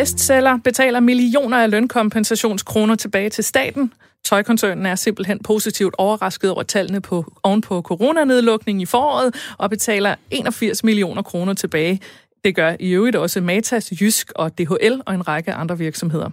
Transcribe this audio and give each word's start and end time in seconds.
bestseller, 0.00 0.58
betaler 0.64 1.00
millioner 1.00 1.58
af 1.58 1.70
lønkompensationskroner 1.70 2.94
tilbage 2.94 3.30
til 3.30 3.44
staten. 3.44 3.92
Tøjkoncernen 4.24 4.86
er 4.86 4.94
simpelthen 4.94 5.38
positivt 5.42 5.94
overrasket 5.98 6.50
over 6.50 6.62
tallene 6.62 7.00
på, 7.00 7.32
oven 7.42 7.60
på 7.60 7.82
coronanedlukningen 7.82 8.80
i 8.80 8.86
foråret 8.86 9.34
og 9.58 9.70
betaler 9.70 10.14
81 10.30 10.84
millioner 10.84 11.22
kroner 11.22 11.54
tilbage. 11.54 12.00
Det 12.44 12.54
gør 12.54 12.76
i 12.80 12.90
øvrigt 12.90 13.16
også 13.16 13.40
Matas, 13.40 13.92
Jysk 14.00 14.32
og 14.36 14.58
DHL 14.58 15.00
og 15.06 15.14
en 15.14 15.28
række 15.28 15.52
andre 15.52 15.78
virksomheder. 15.78 16.30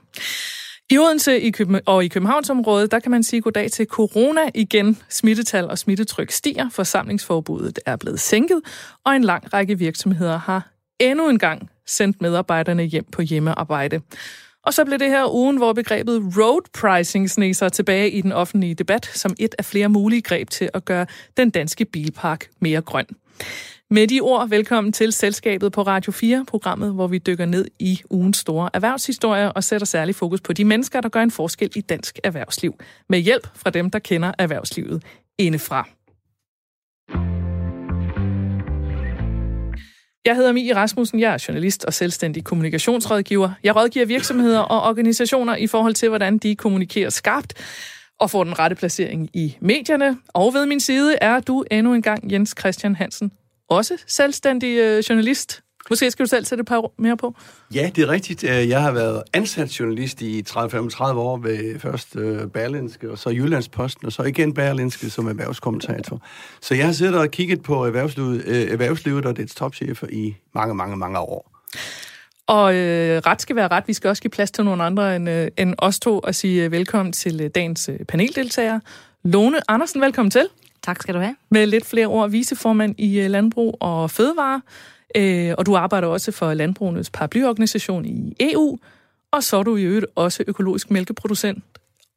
I 0.90 0.98
Odense 0.98 1.42
i 1.42 1.52
Køben- 1.52 1.82
og 1.86 2.06
i 2.06 2.08
Københavnsområdet, 2.08 2.92
der 2.92 3.00
kan 3.00 3.12
man 3.12 3.24
sige 3.24 3.42
goddag 3.42 3.72
til 3.72 3.86
corona 3.86 4.42
igen. 4.56 4.98
Smittetal 5.10 5.66
og 5.70 5.78
smittetryk 5.78 6.32
stiger, 6.32 6.70
forsamlingsforbuddet 6.70 7.80
er 7.86 7.96
blevet 7.96 8.20
sænket, 8.20 8.62
og 9.06 9.16
en 9.16 9.24
lang 9.24 9.54
række 9.54 9.78
virksomheder 9.78 10.38
har 10.38 10.72
endnu 11.00 11.30
en 11.30 11.40
gang 11.40 11.70
sendt 11.88 12.22
medarbejderne 12.22 12.84
hjem 12.84 13.06
på 13.12 13.22
hjemmearbejde. 13.22 14.02
Og 14.64 14.74
så 14.74 14.86
blev 14.86 15.00
det 15.00 15.10
her 15.10 15.34
ugen, 15.34 15.58
hvor 15.58 15.74
begrebet 15.74 16.24
road 16.38 16.62
pricing 16.74 17.30
sneg 17.30 17.56
sig 17.56 17.72
tilbage 17.72 18.12
i 18.12 18.22
den 18.22 18.32
offentlige 18.32 18.76
debat 18.76 19.06
som 19.06 19.36
et 19.40 19.56
af 19.58 19.66
flere 19.66 19.90
mulige 19.90 20.22
greb 20.22 20.50
til 20.50 20.70
at 20.74 20.86
gøre 20.86 21.06
den 21.38 21.50
danske 21.50 21.86
bilpark 21.86 22.50
mere 22.60 22.82
grøn. 22.82 23.06
Med 23.90 24.08
de 24.08 24.20
ord, 24.22 24.50
velkommen 24.50 24.94
til 24.94 25.14
Selskabet 25.14 25.72
på 25.72 25.82
Radio 25.82 26.12
4, 26.12 26.46
programmet, 26.48 26.94
hvor 26.94 27.08
vi 27.08 27.18
dykker 27.18 27.46
ned 27.46 27.66
i 27.80 28.02
ugens 28.10 28.38
store 28.38 28.70
erhvervshistorie 28.74 29.52
og 29.52 29.64
sætter 29.64 29.86
særlig 29.86 30.16
fokus 30.16 30.42
på 30.42 30.54
de 30.54 30.66
mennesker, 30.66 31.02
der 31.02 31.10
gør 31.10 31.22
en 31.22 31.32
forskel 31.32 31.72
i 31.76 31.82
dansk 31.82 32.20
erhvervsliv, 32.24 32.76
med 33.10 33.20
hjælp 33.20 33.48
fra 33.56 33.70
dem, 33.70 33.90
der 33.90 34.00
kender 34.00 34.32
erhvervslivet 34.38 35.04
indefra. 35.38 35.97
Jeg 40.28 40.36
hedder 40.36 40.52
Mie 40.52 40.76
Rasmussen, 40.76 41.20
jeg 41.20 41.34
er 41.34 41.46
journalist 41.48 41.86
og 41.86 41.94
selvstændig 41.94 42.44
kommunikationsrådgiver. 42.44 43.52
Jeg 43.64 43.76
rådgiver 43.76 44.06
virksomheder 44.06 44.60
og 44.60 44.90
organisationer 44.90 45.56
i 45.56 45.68
forhold 45.68 45.94
til, 45.94 46.10
hvordan 46.10 46.38
de 46.38 46.56
kommunikerer 46.56 47.10
skarpt 47.10 47.54
og 48.20 48.32
får 48.32 48.44
den 48.44 48.60
rette 48.60 48.76
placering 48.76 49.30
i 49.34 49.58
medierne. 49.62 50.18
Og 50.28 50.54
ved 50.54 50.66
min 50.66 50.80
side 50.80 51.16
er 51.22 51.40
du 51.40 51.64
endnu 51.72 51.94
en 51.94 52.02
gang 52.02 52.32
Jens 52.32 52.56
Christian 52.60 52.96
Hansen, 52.96 53.32
også 53.70 53.98
selvstændig 54.08 54.78
øh, 54.78 55.04
journalist. 55.10 55.62
Måske 55.90 56.12
skal 56.12 56.26
du 56.26 56.30
selv 56.30 56.46
sætte 56.46 56.62
et 56.62 56.68
par 56.68 56.92
mere 56.98 57.18
på. 57.18 57.36
Ja, 57.74 57.90
det 57.96 58.04
er 58.04 58.08
rigtigt. 58.10 58.44
Øh, 58.44 58.70
Jeg 58.70 58.82
har 58.82 58.92
været 58.92 59.24
ansat 59.34 59.80
journalist 59.80 60.22
i 60.22 60.44
30-35 60.50 61.04
år 61.04 61.38
ved 61.38 61.80
først 61.80 62.16
øh, 62.16 62.48
Berlinske, 62.48 63.12
og 63.12 63.18
så 63.18 63.30
Jyllandsposten, 63.30 64.06
og 64.06 64.12
så 64.12 64.24
igen 64.24 64.54
Berlinske 64.54 65.10
som 65.10 65.28
erhvervskommentator. 65.28 66.22
Så 66.62 66.76
jeg 66.76 66.86
har 66.86 66.94
siddet 66.94 67.16
og 67.16 67.32
kigget 67.32 67.64
på 67.64 67.86
erhvervslivet, 67.86 68.44
øh, 68.46 68.72
erhvervslivet 68.72 69.26
og 69.26 69.38
dets 69.38 69.56
topchefer 69.56 70.08
i 70.10 70.36
mange, 70.56 70.76
mange, 70.76 70.98
mange 70.98 71.20
år. 71.20 71.52
Og 72.48 72.76
øh, 72.76 73.22
ret 73.26 73.42
skal 73.42 73.56
være 73.56 73.68
ret. 73.68 73.84
Vi 73.88 73.94
skal 73.94 74.10
også 74.10 74.22
give 74.22 74.32
plads 74.32 74.52
til 74.52 74.66
nogle 74.66 74.84
andre 74.84 75.16
end, 75.16 75.30
øh, 75.30 75.48
end 75.58 75.76
os 75.78 76.00
to 76.00 76.20
og 76.20 76.36
sige 76.36 76.64
øh, 76.64 76.72
velkommen 76.72 77.14
til 77.14 77.42
øh, 77.42 77.50
dagens 77.56 77.90
øh, 77.90 78.00
paneldeltagere. 78.06 78.82
Lone 79.24 79.72
Andersen, 79.72 80.02
velkommen 80.02 80.32
til. 80.32 80.48
Tak 80.84 81.02
skal 81.02 81.14
du 81.16 81.20
have. 81.20 81.36
Med 81.52 81.66
lidt 81.66 81.86
flere 81.86 82.08
ord, 82.08 82.30
viceformand 82.30 82.96
i 82.98 83.20
øh, 83.20 83.30
Landbrug 83.30 83.78
og 83.80 84.12
Fødevare. 84.12 84.62
Øh, 85.16 85.54
og 85.58 85.66
du 85.66 85.76
arbejder 85.76 86.08
også 86.08 86.32
for 86.32 86.54
Landbrugenes 86.54 87.10
paraplyorganisation 87.10 88.06
i 88.06 88.36
EU. 88.40 88.78
Og 89.32 89.44
så 89.44 89.58
er 89.58 89.64
du 89.64 89.78
i 89.78 89.84
øvrigt 89.84 90.06
også 90.16 90.44
økologisk 90.48 90.92
mælkeproducent 90.92 91.64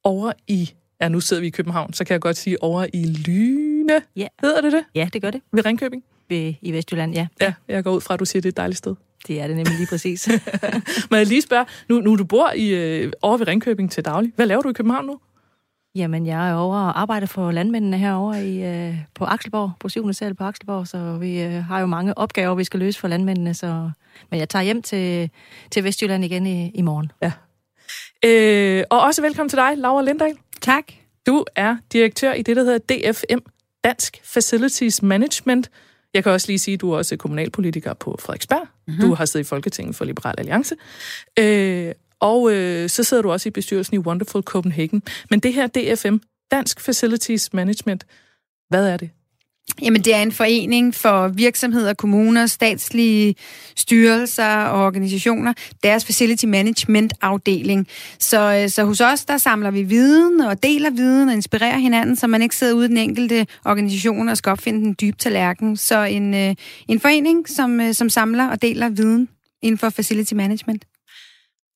over 0.05 0.33
i, 0.47 0.71
ja 1.01 1.09
nu 1.09 1.21
sidder 1.21 1.41
vi 1.41 1.47
i 1.47 1.51
København, 1.51 1.93
så 1.93 2.05
kan 2.05 2.13
jeg 2.13 2.21
godt 2.21 2.37
sige 2.37 2.63
over 2.63 2.87
i 2.93 3.05
Lyne. 3.05 4.03
Ja. 4.17 4.27
Hedder 4.41 4.61
det 4.61 4.73
det? 4.73 4.85
Ja, 4.95 5.09
det 5.13 5.23
gør 5.23 5.31
det. 5.31 5.41
Ved 5.53 5.67
Ringkøbing? 5.67 6.05
Ved, 6.29 6.55
I 6.63 6.73
Vestjylland, 6.73 7.15
ja. 7.15 7.27
Ja, 7.41 7.53
jeg 7.69 7.85
går 7.85 7.93
ud 7.93 8.01
fra, 8.01 8.15
at 8.15 8.21
du 8.21 8.25
siger, 8.25 8.41
at 8.41 8.43
det 8.43 8.49
er 8.49 8.53
et 8.53 8.57
dejligt 8.57 8.79
sted. 8.79 8.95
Det 9.27 9.41
er 9.41 9.47
det 9.47 9.57
nemlig 9.57 9.77
lige 9.77 9.87
præcis. 9.87 10.29
Men 11.11 11.19
jeg 11.19 11.27
lige 11.27 11.43
spørge, 11.43 11.67
nu, 11.89 12.01
nu 12.01 12.17
du 12.17 12.25
bor 12.25 12.53
i, 12.57 12.69
øh, 12.69 13.13
over 13.23 13.37
ved 13.37 13.47
Ringkøbing 13.49 13.91
til 13.91 14.05
daglig, 14.05 14.33
hvad 14.37 14.47
laver 14.47 14.63
du 14.63 14.69
i 14.69 14.73
København 14.73 15.07
nu? 15.07 15.19
Jamen, 15.95 16.27
jeg 16.27 16.51
er 16.51 16.55
over 16.55 16.77
og 16.77 17.01
arbejder 17.01 17.27
for 17.27 17.51
landmændene 17.51 17.99
herovre 17.99 18.47
i, 18.47 18.65
øh, 18.65 18.95
på 19.15 19.25
Akselborg, 19.25 19.73
på 19.81 19.89
7. 19.89 20.13
sal 20.13 20.35
på 20.35 20.45
Akselborg, 20.45 20.89
så 20.89 21.17
vi 21.21 21.43
øh, 21.43 21.65
har 21.65 21.81
jo 21.81 21.87
mange 21.87 22.19
opgaver, 22.19 22.55
vi 22.55 22.65
skal 22.65 22.81
løse 22.81 23.01
for 23.01 23.09
landmændene. 23.09 23.55
Så... 23.55 23.91
Men 24.31 24.41
jeg 24.41 24.49
tager 24.49 24.63
hjem 24.63 24.83
til, 24.83 25.31
til 25.71 25.85
Vestjylland 25.85 26.25
igen 26.25 26.47
i, 26.47 26.71
i 26.71 26.83
morgen. 26.83 27.13
Ja. 27.23 27.33
Øh, 28.25 28.85
og 28.91 29.01
også 29.01 29.23
velkommen 29.23 29.49
til 29.49 29.57
dig, 29.57 29.73
Laura 29.77 30.03
Lindahl. 30.03 30.39
Tak. 30.61 30.85
Du 31.27 31.45
er 31.57 31.77
direktør 31.93 32.33
i 32.33 32.43
det, 32.43 32.57
der 32.57 32.65
hedder 32.65 32.79
DFM, 33.13 33.39
Dansk 33.85 34.21
Facilities 34.25 35.03
Management. 35.03 35.71
Jeg 36.15 36.23
kan 36.23 36.33
også 36.33 36.47
lige 36.49 36.59
sige, 36.59 36.75
at 36.75 36.81
du 36.81 36.93
er 36.93 36.97
også 36.97 37.17
kommunalpolitiker 37.17 37.95
på 37.95 38.17
Frederiksberg. 38.21 38.67
Mm-hmm. 38.87 39.01
Du 39.01 39.15
har 39.15 39.25
siddet 39.25 39.47
i 39.47 39.49
Folketinget 39.49 39.97
for 39.97 40.05
Liberal 40.05 40.35
Alliance. 40.39 40.75
Øh, 41.39 41.93
og 42.21 42.53
øh, 42.53 42.89
så 42.89 43.05
sidder 43.05 43.23
du 43.23 43.33
også 43.33 43.49
i 43.49 43.53
bestyrelsen 43.53 43.95
i 43.95 43.99
Wonderful 43.99 44.43
Copenhagen. 44.43 45.03
Men 45.31 45.41
det 45.41 45.55
her 45.55 45.67
DFM, 45.67 46.17
Dansk 46.51 46.81
Facilities 46.81 47.53
Management, 47.53 48.07
hvad 48.69 48.89
er 48.89 48.97
det? 48.97 49.11
Jamen, 49.83 50.03
det 50.03 50.15
er 50.15 50.23
en 50.23 50.33
forening 50.33 50.95
for 50.95 51.29
virksomheder, 51.29 51.95
kommuner, 51.95 52.47
statslige 52.47 53.35
styrelser 53.77 54.65
og 54.65 54.85
organisationer. 54.85 55.53
Deres 55.83 56.05
facility 56.05 56.45
management 56.45 57.15
afdeling. 57.21 57.89
Så, 58.19 58.61
øh, 58.63 58.69
så 58.69 58.85
hos 58.85 59.01
os, 59.01 59.25
der 59.25 59.39
samler 59.39 59.71
vi 59.71 59.83
viden 59.83 60.41
og 60.41 60.63
deler 60.63 60.91
viden 60.91 61.29
og 61.29 61.35
inspirerer 61.35 61.79
hinanden, 61.79 62.17
så 62.17 62.27
man 62.27 62.43
ikke 62.43 62.57
sidder 62.57 62.75
ude 62.75 62.85
i 62.85 62.89
den 62.89 62.97
enkelte 62.97 63.47
organisation 63.65 64.29
og 64.29 64.37
skal 64.37 64.51
opfinde 64.51 64.81
den 64.81 64.97
dybe 65.01 65.17
tallerken. 65.17 65.77
Så 65.77 66.03
en, 66.05 66.35
øh, 66.35 66.55
en 66.89 67.01
forening, 67.01 67.49
som, 67.49 67.81
øh, 67.81 67.95
som 67.95 68.09
samler 68.09 68.49
og 68.49 68.63
deler 68.63 68.89
viden 68.89 69.29
inden 69.63 69.79
for 69.79 69.91
facility 69.91 70.35
management. 70.35 70.85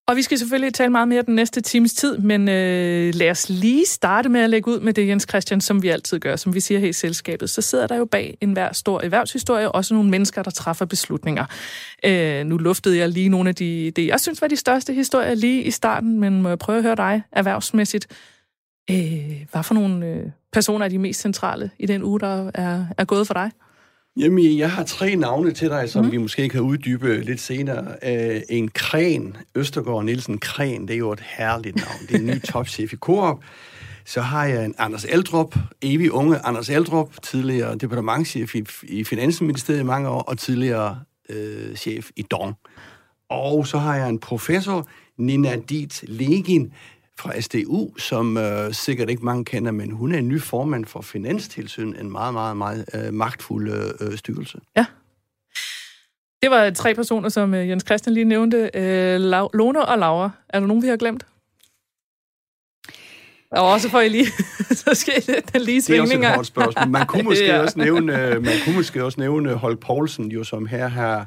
Og 0.07 0.17
vi 0.17 0.23
skal 0.23 0.39
selvfølgelig 0.39 0.75
tale 0.75 0.91
meget 0.91 1.09
mere 1.09 1.23
den 1.23 1.35
næste 1.35 1.61
times 1.61 1.93
tid, 1.93 2.19
men 2.19 2.49
øh, 2.49 3.15
lad 3.15 3.31
os 3.31 3.49
lige 3.49 3.87
starte 3.87 4.29
med 4.29 4.41
at 4.41 4.51
lægge 4.51 4.71
ud 4.71 4.81
med 4.81 4.93
det, 4.93 5.09
Jens 5.09 5.27
Christian, 5.29 5.61
som 5.61 5.83
vi 5.83 5.89
altid 5.89 6.19
gør, 6.19 6.37
som 6.37 6.55
vi 6.55 6.61
siger 6.61 6.81
her 6.81 6.89
i 6.89 6.93
selskabet. 6.93 7.51
Så 7.51 7.63
sidder 7.63 7.87
der 7.87 7.97
jo 7.97 8.05
bag 8.05 8.39
enhver 8.41 8.73
stor 8.73 9.01
erhvervshistorie 9.01 9.73
også 9.73 9.95
nogle 9.95 10.11
mennesker, 10.11 10.43
der 10.43 10.51
træffer 10.51 10.85
beslutninger. 10.85 11.47
Øh, 12.05 12.47
nu 12.47 12.57
luftede 12.57 12.99
jeg 12.99 13.09
lige 13.09 13.29
nogle 13.29 13.49
af 13.49 13.55
de, 13.55 13.91
det, 13.97 14.07
jeg 14.07 14.21
synes 14.21 14.43
var 14.43 14.49
de 14.49 14.57
største 14.57 14.93
historier 14.93 15.35
lige 15.35 15.63
i 15.63 15.71
starten, 15.71 16.21
men 16.21 16.43
må 16.43 16.49
jeg 16.49 16.59
prøve 16.59 16.79
at 16.79 16.85
høre 16.85 16.97
dig 16.97 17.23
erhvervsmæssigt. 17.33 18.07
Øh, 18.91 19.47
hvad 19.53 19.63
for 19.63 19.75
nogle 19.75 20.07
øh, 20.07 20.27
personer 20.53 20.85
er 20.85 20.89
de 20.89 20.99
mest 20.99 21.21
centrale 21.21 21.71
i 21.79 21.87
den 21.87 22.03
uge, 22.03 22.21
der 22.21 22.51
er, 22.55 22.87
er 22.99 23.05
gået 23.05 23.27
for 23.27 23.35
dig? 23.35 23.51
Jamen, 24.17 24.59
jeg 24.59 24.71
har 24.71 24.85
tre 24.85 25.17
navne 25.17 25.53
til 25.53 25.69
dig, 25.69 25.91
som 25.91 26.05
mm. 26.05 26.13
vi 26.13 26.17
måske 26.17 26.49
kan 26.49 26.61
uddybe 26.61 27.21
lidt 27.21 27.41
senere. 27.41 27.87
Uh, 28.03 28.43
en 28.49 28.69
Kren, 28.69 29.37
Østergaard 29.55 30.05
Nielsen 30.05 30.39
Kren, 30.39 30.89
det 30.89 30.95
er 30.95 30.99
jo 30.99 31.13
et 31.13 31.25
herligt 31.39 31.77
navn. 31.77 32.07
Det 32.09 32.15
er 32.15 32.19
en 32.19 32.27
ny 32.27 32.41
topchef 32.53 32.93
i 32.93 32.97
Coop. 32.97 33.39
Så 34.05 34.21
har 34.21 34.45
jeg 34.45 34.65
en 34.65 34.75
Anders 34.79 35.05
Eldrup, 35.05 35.57
evig 35.83 36.13
unge 36.13 36.39
Anders 36.39 36.71
Eldrup, 36.71 37.23
tidligere 37.23 37.77
departementchef 37.77 38.55
i, 38.55 38.65
i 38.83 39.05
Finansministeriet 39.05 39.81
i 39.81 39.85
mange 39.85 40.09
år, 40.09 40.21
og 40.21 40.39
tidligere 40.39 41.01
øh, 41.29 41.77
chef 41.77 42.11
i 42.17 42.23
Dong. 42.23 42.55
Og 43.31 43.67
så 43.67 43.79
har 43.79 43.97
jeg 43.97 44.09
en 44.09 44.19
professor, 44.19 44.89
Nina 45.19 45.57
Diet 45.69 46.05
Legin, 46.09 46.73
fra 47.19 47.41
SDU, 47.41 47.97
som 47.99 48.37
øh, 48.37 48.73
sikkert 48.73 49.11
ikke 49.11 49.25
mange 49.25 49.45
kender, 49.45 49.73
men 49.73 49.91
hun 49.91 50.15
er 50.15 50.19
en 50.19 50.29
ny 50.29 50.41
formand 50.41 50.85
for 50.85 51.01
Finanstilsyn, 51.01 51.95
en 52.01 52.13
meget, 52.13 52.33
meget, 52.35 52.57
meget 52.57 52.85
øh, 52.95 53.15
magtfuld 53.15 53.71
øh, 54.01 54.19
styrelse. 54.19 54.59
Ja. 54.77 54.87
Det 56.43 56.51
var 56.51 56.71
tre 56.71 56.95
personer, 56.95 57.29
som 57.29 57.55
øh, 57.55 57.69
Jens 57.69 57.83
Christian 57.87 58.15
lige 58.15 58.25
nævnte. 58.25 58.71
Øh, 58.75 59.17
Lau- 59.17 59.49
Lone 59.55 59.85
og 59.87 59.99
Laura. 59.99 60.31
Er 60.49 60.61
der 60.61 60.67
nogen, 60.67 60.83
vi 60.83 60.89
har 60.89 60.97
glemt? 60.97 61.27
Og 63.51 63.71
også 63.73 63.91
får 63.91 64.01
I 64.01 64.09
lige, 64.09 64.27
så 64.85 64.91
skal 64.95 65.15
den 65.53 65.61
lige 65.63 65.81
Det 65.81 65.97
er 65.97 66.01
også 66.01 66.09
svingninger. 66.11 66.29
et 66.29 66.35
hårdt 66.35 66.47
spørgsmål. 66.47 66.89
Man 66.89 67.07
kunne 67.07 67.23
måske, 67.31 67.45
Ja. 67.47 67.59
også, 67.61 67.79
nævne, 67.79 68.23
øh, 68.29 68.43
man 68.45 68.53
kunne 68.65 68.75
måske 68.77 69.05
også 69.05 69.21
nævne 69.21 69.55
Holk 69.55 69.79
Poulsen, 69.81 70.31
jo, 70.33 70.45
som 70.45 70.67
her 70.67 70.89
har, 70.89 71.27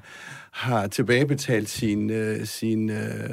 har 0.52 0.88
tilbagebetalt 0.88 1.70
sin, 1.70 2.10
øh, 2.10 2.46
sin, 2.46 2.90
øh, 2.90 3.30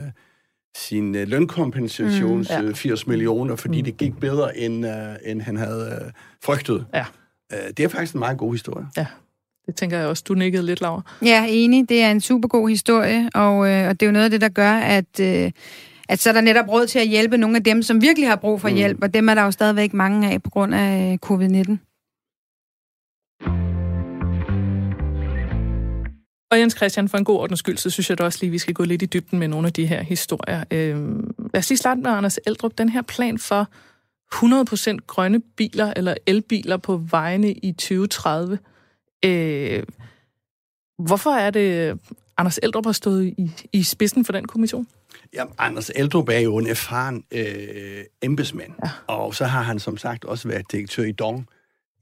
sin 0.76 1.14
øh, 1.14 1.28
lønkompensations 1.28 2.48
Mm, 2.50 2.56
ja. 2.56 2.62
ja. 2.66 2.72
80 2.72 3.06
millioner, 3.06 3.56
fordi 3.56 3.78
Mm. 3.78 3.84
det 3.84 3.96
gik 3.96 4.12
bedre, 4.20 4.58
end, 4.58 4.86
øh, 4.86 4.92
end 5.24 5.40
han 5.42 5.56
havde 5.56 6.00
øh, 6.04 6.10
frygtet. 6.44 6.86
Ja. 6.94 7.04
Øh, 7.52 7.58
det 7.76 7.84
er 7.84 7.88
faktisk 7.88 8.14
en 8.14 8.18
meget 8.18 8.38
god 8.38 8.52
historie. 8.52 8.86
Det 9.66 9.76
tænker 9.76 9.98
jeg 9.98 10.06
også. 10.06 10.24
Du 10.28 10.34
nikkede 10.34 10.66
lidt, 10.66 10.80
Laura. 10.80 11.02
Ja, 11.24 11.46
enig. 11.48 11.88
Det 11.88 12.02
er 12.02 12.10
en 12.10 12.20
super 12.20 12.48
god 12.48 12.68
historie, 12.68 13.28
og, 13.34 13.70
øh, 13.70 13.88
og 13.88 14.00
det 14.00 14.02
er 14.02 14.06
jo 14.06 14.12
noget 14.12 14.24
af 14.24 14.30
det, 14.30 14.40
der 14.40 14.48
gør, 14.48 14.72
at, 14.72 15.20
øh, 15.20 15.50
at 16.08 16.18
så 16.18 16.28
er 16.28 16.32
der 16.32 16.40
netop 16.40 16.68
råd 16.68 16.86
til 16.86 16.98
at 16.98 17.08
hjælpe 17.08 17.36
nogle 17.38 17.56
af 17.56 17.64
dem, 17.64 17.82
som 17.82 18.02
virkelig 18.02 18.28
har 18.28 18.36
brug 18.36 18.60
for 18.60 18.68
Mm. 18.68 18.74
hjælp, 18.74 18.98
og 19.02 19.14
dem 19.14 19.28
er 19.28 19.34
der 19.34 19.42
jo 19.42 19.50
stadigvæk 19.50 19.94
mange 19.94 20.30
af 20.30 20.42
på 20.42 20.50
grund 20.50 20.74
af 20.74 21.12
øh, 21.12 21.18
covid-19. 21.30 21.76
Og 26.50 26.58
Jens 26.58 26.75
Christian, 26.76 27.08
for 27.08 27.19
en 27.19 27.25
god 27.25 27.38
ordens 27.38 27.58
skyld, 27.58 27.76
så 27.76 27.91
synes 27.91 28.11
jeg 28.11 28.19
da 28.19 28.25
også 28.25 28.38
lige, 28.43 28.50
vi 28.50 28.58
skal 28.58 28.75
gå 28.75 28.85
lidt 28.85 29.02
i 29.02 29.06
dybden 29.06 29.38
med 29.38 29.49
nogle 29.49 29.67
af 29.67 29.73
de 29.73 29.87
her 29.87 30.02
historier. 30.02 30.64
Øhm, 30.70 31.35
lad 31.38 31.58
os 31.58 31.69
lige 31.69 31.79
starte 31.79 32.00
med 32.00 32.11
Anders 32.11 32.38
Eldrup. 32.46 32.79
Den 32.79 32.88
her 32.88 33.02
plan 33.02 33.38
for 33.38 33.69
100% 34.35 34.96
grønne 35.06 35.41
biler 35.41 35.93
eller 35.96 36.14
elbiler 36.26 36.76
på 36.76 36.96
vejene 36.96 37.52
i 37.52 37.73
2030. 37.73 38.58
Øh, 39.25 39.82
hvorfor 40.99 41.31
er 41.31 41.50
det, 41.50 41.99
Anders 42.37 42.58
Eldrup 42.62 42.87
har 42.87 42.93
stået 42.93 43.25
i, 43.25 43.50
i 43.73 43.82
spidsen 43.82 44.25
for 44.25 44.32
den 44.32 44.46
kommission? 44.46 44.87
Ja, 45.35 45.44
Anders 45.58 45.91
Eldrup 45.94 46.29
er 46.29 46.38
jo 46.38 46.56
en 46.56 46.67
erfaren 46.67 47.25
øh, 47.32 48.05
embedsmand, 48.23 48.73
ja. 48.85 48.91
og 49.06 49.35
så 49.35 49.44
har 49.44 49.62
han 49.62 49.79
som 49.79 49.96
sagt 49.96 50.25
også 50.25 50.49
været 50.49 50.73
direktør 50.73 51.02
i 51.02 51.12
Dong 51.12 51.49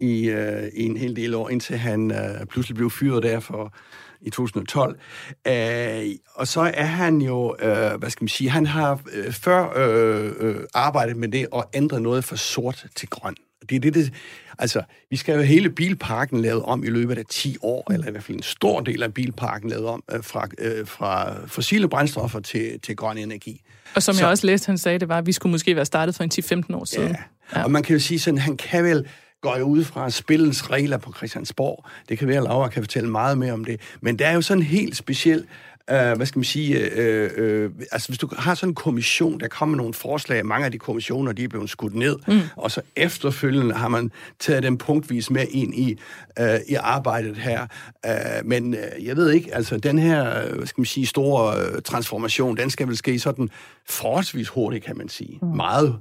i, 0.01 0.29
øh, 0.29 0.69
i 0.75 0.83
en 0.83 0.97
hel 0.97 1.17
del 1.17 1.35
år, 1.35 1.49
indtil 1.49 1.77
han 1.77 2.11
øh, 2.11 2.47
pludselig 2.47 2.77
blev 2.77 2.91
fyret 2.91 3.23
der 3.23 3.41
for 3.41 3.75
i 4.23 4.31
2012. 4.31 4.99
Øh, 5.47 6.15
og 6.35 6.49
så 6.49 6.61
er 6.75 6.85
han 6.85 7.21
jo, 7.21 7.57
øh, 7.61 7.99
hvad 7.99 8.11
skal 8.11 8.23
man 8.23 8.29
sige, 8.29 8.51
han 8.51 8.67
har 8.67 9.01
øh, 9.13 9.33
før 9.33 9.73
øh, 9.77 10.33
øh, 10.41 10.57
arbejdet 10.75 11.17
med 11.17 11.29
det 11.29 11.47
og 11.53 11.69
ændret 11.75 12.03
noget 12.03 12.25
fra 12.25 12.37
sort 12.37 12.87
til 12.97 13.09
grøn. 13.09 13.35
Det 13.69 13.77
er 13.77 13.81
det, 13.81 13.95
det, 13.95 14.13
altså, 14.59 14.83
vi 15.11 15.17
skal 15.17 15.35
jo 15.35 15.43
hele 15.43 15.71
bilparken 15.71 16.43
lavet 16.43 16.63
om 16.63 16.85
i 16.85 16.87
løbet 16.87 17.19
af 17.19 17.25
10 17.29 17.57
år, 17.63 17.93
eller 17.93 18.09
i 18.09 18.11
hvert 18.11 18.25
fald 18.25 18.37
en 18.37 18.43
stor 18.43 18.81
del 18.81 19.03
af 19.03 19.15
bilparken 19.15 19.71
lavet 19.71 19.87
om 19.87 20.03
øh, 20.13 20.25
fra, 20.25 20.49
øh, 20.59 20.87
fra 20.87 21.35
fossile 21.47 21.89
brændstoffer 21.89 22.41
til, 22.41 22.81
til 22.81 22.97
grøn 22.97 23.19
energi. 23.19 23.63
Og 23.95 24.03
som 24.03 24.15
så, 24.15 24.21
jeg 24.21 24.31
også 24.31 24.47
læste, 24.47 24.67
han 24.67 24.79
sagde, 24.79 24.99
det 24.99 25.09
var, 25.09 25.19
at 25.19 25.27
vi 25.27 25.33
skulle 25.33 25.51
måske 25.51 25.77
være 25.77 25.85
startet 25.85 26.15
for 26.15 26.25
en 26.25 26.31
10-15 26.71 26.77
år 26.77 26.85
siden. 26.85 27.09
Ja. 27.09 27.59
ja, 27.59 27.65
og 27.65 27.71
man 27.71 27.83
kan 27.83 27.93
jo 27.93 28.01
sige 28.01 28.19
sådan, 28.19 28.39
han 28.39 28.57
kan 28.57 28.85
vel 28.85 29.07
går 29.43 29.55
jeg 29.55 29.65
ud 29.65 29.85
fra 29.85 30.11
spillens 30.11 30.71
regler 30.71 30.97
på 30.97 31.13
Christiansborg. 31.13 31.85
Det 32.09 32.19
kan 32.19 32.29
være, 32.29 32.37
at 32.37 32.43
Laura 32.43 32.69
kan 32.69 32.83
fortælle 32.83 33.11
meget 33.11 33.39
mere 33.39 33.53
om 33.53 33.65
det. 33.65 33.81
Men 34.01 34.19
der 34.19 34.27
er 34.27 34.35
jo 34.35 34.43
sådan 34.43 34.63
en 34.63 34.67
helt 34.67 34.97
speciel 34.97 35.45
Uh, 35.91 36.13
hvad 36.17 36.27
skal 36.27 36.39
man 36.39 36.45
sige, 36.45 36.79
uh, 36.79 37.45
uh, 37.45 37.71
altså 37.93 38.09
hvis 38.09 38.19
du 38.19 38.29
har 38.39 38.55
sådan 38.55 38.71
en 38.71 38.75
kommission, 38.75 39.41
der 39.41 39.49
kommer 39.49 39.77
nogle 39.77 39.95
forslag, 39.95 40.47
mange 40.47 40.65
af 40.65 40.73
de 40.73 40.79
kommissioner, 40.79 41.33
de 41.33 41.45
er 41.45 41.49
blevet 41.49 41.71
skudt 41.71 41.95
ned, 41.95 42.17
mm. 42.29 42.41
og 42.57 42.71
så 42.71 42.81
efterfølgende 42.97 43.75
har 43.75 43.89
man 43.89 44.11
taget 44.39 44.63
dem 44.63 44.77
punktvis 44.79 45.31
med 45.31 45.47
ind 45.51 45.75
i, 45.75 45.99
uh, 46.41 46.47
i 46.69 46.75
arbejdet 46.75 47.37
her. 47.37 47.67
Uh, 48.07 48.47
men 48.49 48.75
uh, 48.75 49.07
jeg 49.07 49.17
ved 49.17 49.31
ikke, 49.31 49.55
altså 49.55 49.77
den 49.77 49.99
her, 49.99 50.47
hvad 50.55 50.67
skal 50.67 50.81
man 50.81 50.87
sige, 50.87 51.07
store 51.07 51.57
uh, 51.57 51.83
transformation, 51.85 52.57
den 52.57 52.71
skal 52.71 52.89
vel 52.89 52.97
ske 52.97 53.19
sådan 53.19 53.51
forholdsvis 53.89 54.49
hurtigt, 54.49 54.85
kan 54.85 54.99
man 54.99 55.09
sige. 55.09 55.39
Mm. 55.43 55.49
Meget, 55.49 55.97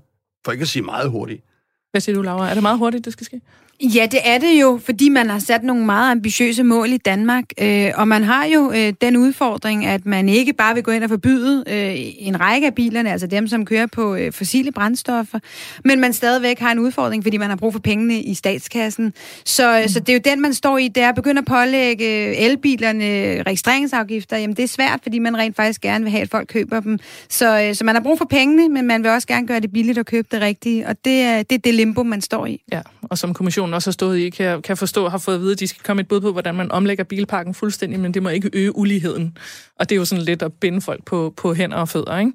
for 0.46 0.52
ikke 0.52 0.62
at 0.62 0.68
sige 0.68 0.84
meget 0.84 1.10
hurtigt. 1.10 1.44
Hvad 1.92 2.02
siger 2.02 2.16
du, 2.16 2.22
Laura? 2.22 2.50
Er 2.50 2.54
det 2.54 2.64
meget 2.64 2.78
hurtigt, 2.78 3.06
det 3.06 3.14
skal 3.14 3.26
ske? 3.26 3.42
Ja, 3.84 4.06
det 4.12 4.20
er 4.24 4.38
det 4.38 4.62
jo, 4.62 4.80
fordi 4.86 5.10
man 5.10 5.30
har 5.30 5.40
sat 5.40 5.64
nogle 5.64 5.86
meget 5.86 6.12
ambitiøse 6.12 6.64
mål 6.64 6.90
i 6.90 6.98
Danmark, 6.98 7.44
øh, 7.62 7.92
og 7.96 8.08
man 8.08 8.24
har 8.24 8.46
jo 8.46 8.72
øh, 8.72 8.94
den 9.02 9.18
udfordring, 9.18 9.86
at 9.86 10.06
man 10.06 10.30
ikke 10.30 10.54
bare 10.54 10.74
vil 10.74 10.84
gå 10.84 10.92
ind 10.92 11.04
og 11.04 11.10
forbyde 11.10 11.64
øh, 11.68 11.94
en 12.28 12.40
række 12.40 12.68
af 12.68 12.76
bilerne, 12.76 13.12
altså 13.12 13.28
dem, 13.28 13.48
som 13.48 13.66
kører 13.66 13.86
på 13.86 14.16
øh, 14.16 14.32
fossile 14.32 14.72
brændstoffer, 14.72 15.40
men 15.86 16.00
man 16.00 16.14
stadigvæk 16.14 16.60
har 16.60 16.72
en 16.72 16.80
udfordring, 16.80 17.24
fordi 17.24 17.38
man 17.38 17.50
har 17.50 17.56
brug 17.56 17.74
for 17.74 17.80
pengene 17.80 18.22
i 18.22 18.34
statskassen. 18.34 19.14
Så, 19.46 19.80
mm. 19.82 19.88
så 19.88 20.00
det 20.00 20.10
er 20.10 20.14
jo 20.14 20.22
den, 20.26 20.42
man 20.42 20.54
står 20.54 20.78
i, 20.78 20.88
det 20.88 21.04
er 21.04 21.10
at 21.10 21.16
begynde 21.16 21.40
at 21.40 21.46
pålægge 21.46 22.06
elbilerne 22.38 23.44
registreringsafgifter. 23.44 24.38
Jamen, 24.38 24.56
det 24.56 24.64
er 24.64 24.68
svært, 24.68 25.00
fordi 25.04 25.20
man 25.20 25.38
rent 25.38 25.56
faktisk 25.56 25.82
gerne 25.82 26.04
vil 26.04 26.12
have, 26.12 26.22
at 26.22 26.30
folk 26.30 26.48
køber 26.48 26.80
dem. 26.80 27.00
Så, 27.30 27.62
øh, 27.62 27.76
så 27.76 27.84
man 27.84 27.96
har 27.96 28.02
brug 28.02 28.18
for 28.18 28.26
pengene, 28.26 28.70
men 28.70 28.88
man 28.88 29.04
vil 29.04 29.12
også 29.12 29.28
gerne 29.28 29.48
gøre 29.48 29.60
det 29.60 29.72
billigt 29.72 29.98
at 29.98 30.06
købe 30.06 30.28
det 30.32 30.42
rigtige, 30.42 30.88
og 30.88 31.06
det 31.06 31.22
er 31.22 31.44
det, 31.44 31.56
er 31.56 31.60
det 31.60 31.74
limbo, 31.82 32.04
man 32.04 32.22
står 32.22 32.46
i. 32.46 32.64
Ja, 32.72 32.82
og 33.02 33.18
som 33.18 33.34
kommissionen 33.34 33.74
også 33.74 33.90
har 33.90 33.92
stået 33.92 34.18
i, 34.20 34.30
kan 34.30 34.46
jeg, 34.46 34.64
kan 34.64 34.78
forstå, 34.78 35.10
har 35.10 35.18
fået 35.18 35.36
at 35.36 35.42
vide, 35.42 35.52
at 35.52 35.60
de 35.60 35.68
skal 35.68 35.84
komme 35.84 36.02
et 36.02 36.08
bud 36.08 36.22
på, 36.22 36.32
hvordan 36.32 36.56
man 36.56 36.72
omlægger 36.72 37.04
bilparken 37.04 37.54
fuldstændig, 37.54 38.00
men 38.00 38.14
det 38.14 38.24
må 38.24 38.30
ikke 38.30 38.50
øge 38.54 38.76
uligheden. 38.76 39.38
Og 39.80 39.90
det 39.90 39.96
er 39.96 40.00
jo 40.00 40.06
sådan 40.06 40.26
lidt 40.26 40.42
at 40.42 40.54
binde 40.54 40.82
folk 40.82 41.06
på, 41.06 41.34
på 41.38 41.54
hænder 41.54 41.78
og 41.78 41.90
fødder. 41.90 42.18
Ikke? 42.18 42.32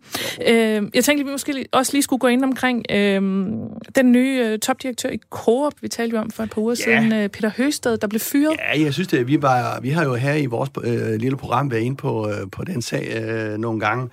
Øh, 0.47 0.91
jeg 0.95 1.05
tænkte, 1.05 1.21
at 1.21 1.27
vi 1.27 1.31
måske 1.31 1.67
også 1.73 1.93
lige 1.93 2.03
skulle 2.03 2.21
gå 2.21 2.27
ind 2.27 2.45
omkring 2.45 2.85
øh, 2.91 3.23
den 3.97 4.13
nye 4.13 4.45
øh, 4.47 4.59
topdirektør 4.59 5.09
i 5.09 5.19
Coop, 5.31 5.73
vi 5.81 5.89
talte 5.89 6.17
jo 6.17 6.21
om 6.23 6.31
for 6.31 6.43
et 6.43 6.51
par 6.51 6.63
uger 6.63 6.75
ja. 6.87 7.01
siden, 7.01 7.13
øh, 7.13 7.29
Peter 7.29 7.51
Høsted, 7.57 7.99
der 7.99 8.07
blev 8.07 8.21
fyret. 8.21 8.57
Ja, 8.75 8.83
jeg 8.83 8.95
synes 8.95 9.09
det. 9.09 9.27
Vi, 9.27 9.43
var, 9.43 9.81
vi 9.81 9.91
har 9.91 10.05
jo 10.05 10.15
her 10.15 10.35
i 10.35 10.47
vores 10.47 10.71
øh, 10.85 11.15
lille 11.15 11.37
program 11.37 11.71
været 11.71 11.81
inde 11.81 11.97
på, 11.97 12.29
øh, 12.29 12.51
på 12.53 12.65
den 12.65 12.83
sag 12.83 13.23
øh, 13.23 13.59
nogle 13.59 13.81
gange. 13.81 14.09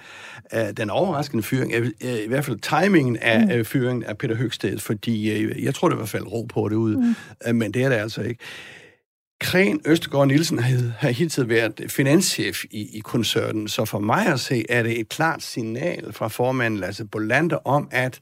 Øh, 0.54 0.72
den 0.78 0.90
overraskende 0.90 1.44
fyring, 1.44 1.74
øh, 1.74 1.90
i 2.02 2.28
hvert 2.28 2.46
fald 2.46 2.82
timingen 2.82 3.18
af 3.18 3.46
mm. 3.46 3.52
øh, 3.52 3.66
fyringen 3.66 4.04
af 4.04 4.18
Peter 4.18 4.36
Høgsted, 4.36 4.80
fordi 4.80 5.32
øh, 5.32 5.64
jeg 5.64 5.76
tror, 5.76 5.90
det 5.90 5.98
var 5.98 6.06
faldet 6.06 6.32
ro 6.32 6.44
på 6.44 6.70
det 6.70 6.76
ud. 6.76 6.96
Mm. 6.96 7.16
Øh, 7.48 7.56
men 7.56 7.74
det 7.74 7.84
er 7.84 7.90
det 7.90 7.96
altså 7.96 8.22
ikke. 8.22 8.44
Kren 9.40 9.82
Østergaard 9.86 10.28
Nielsen 10.28 10.60
har 10.60 11.10
hittil 11.10 11.50
været 11.50 11.82
finanschef 11.88 12.64
i, 12.72 12.98
i 12.98 13.00
koncernen, 13.00 13.68
så 13.68 13.86
for 13.86 14.00
mig 14.00 14.28
at 14.28 14.40
se, 14.40 14.66
er 14.70 14.84
det 14.84 15.00
et 15.00 15.10
klart 15.10 15.44
signal 15.44 16.14
fra 16.14 16.28
formanden 16.28 16.80
Lasse 16.80 17.06
Bolander 17.06 17.68
om, 17.68 17.88
at 17.92 18.20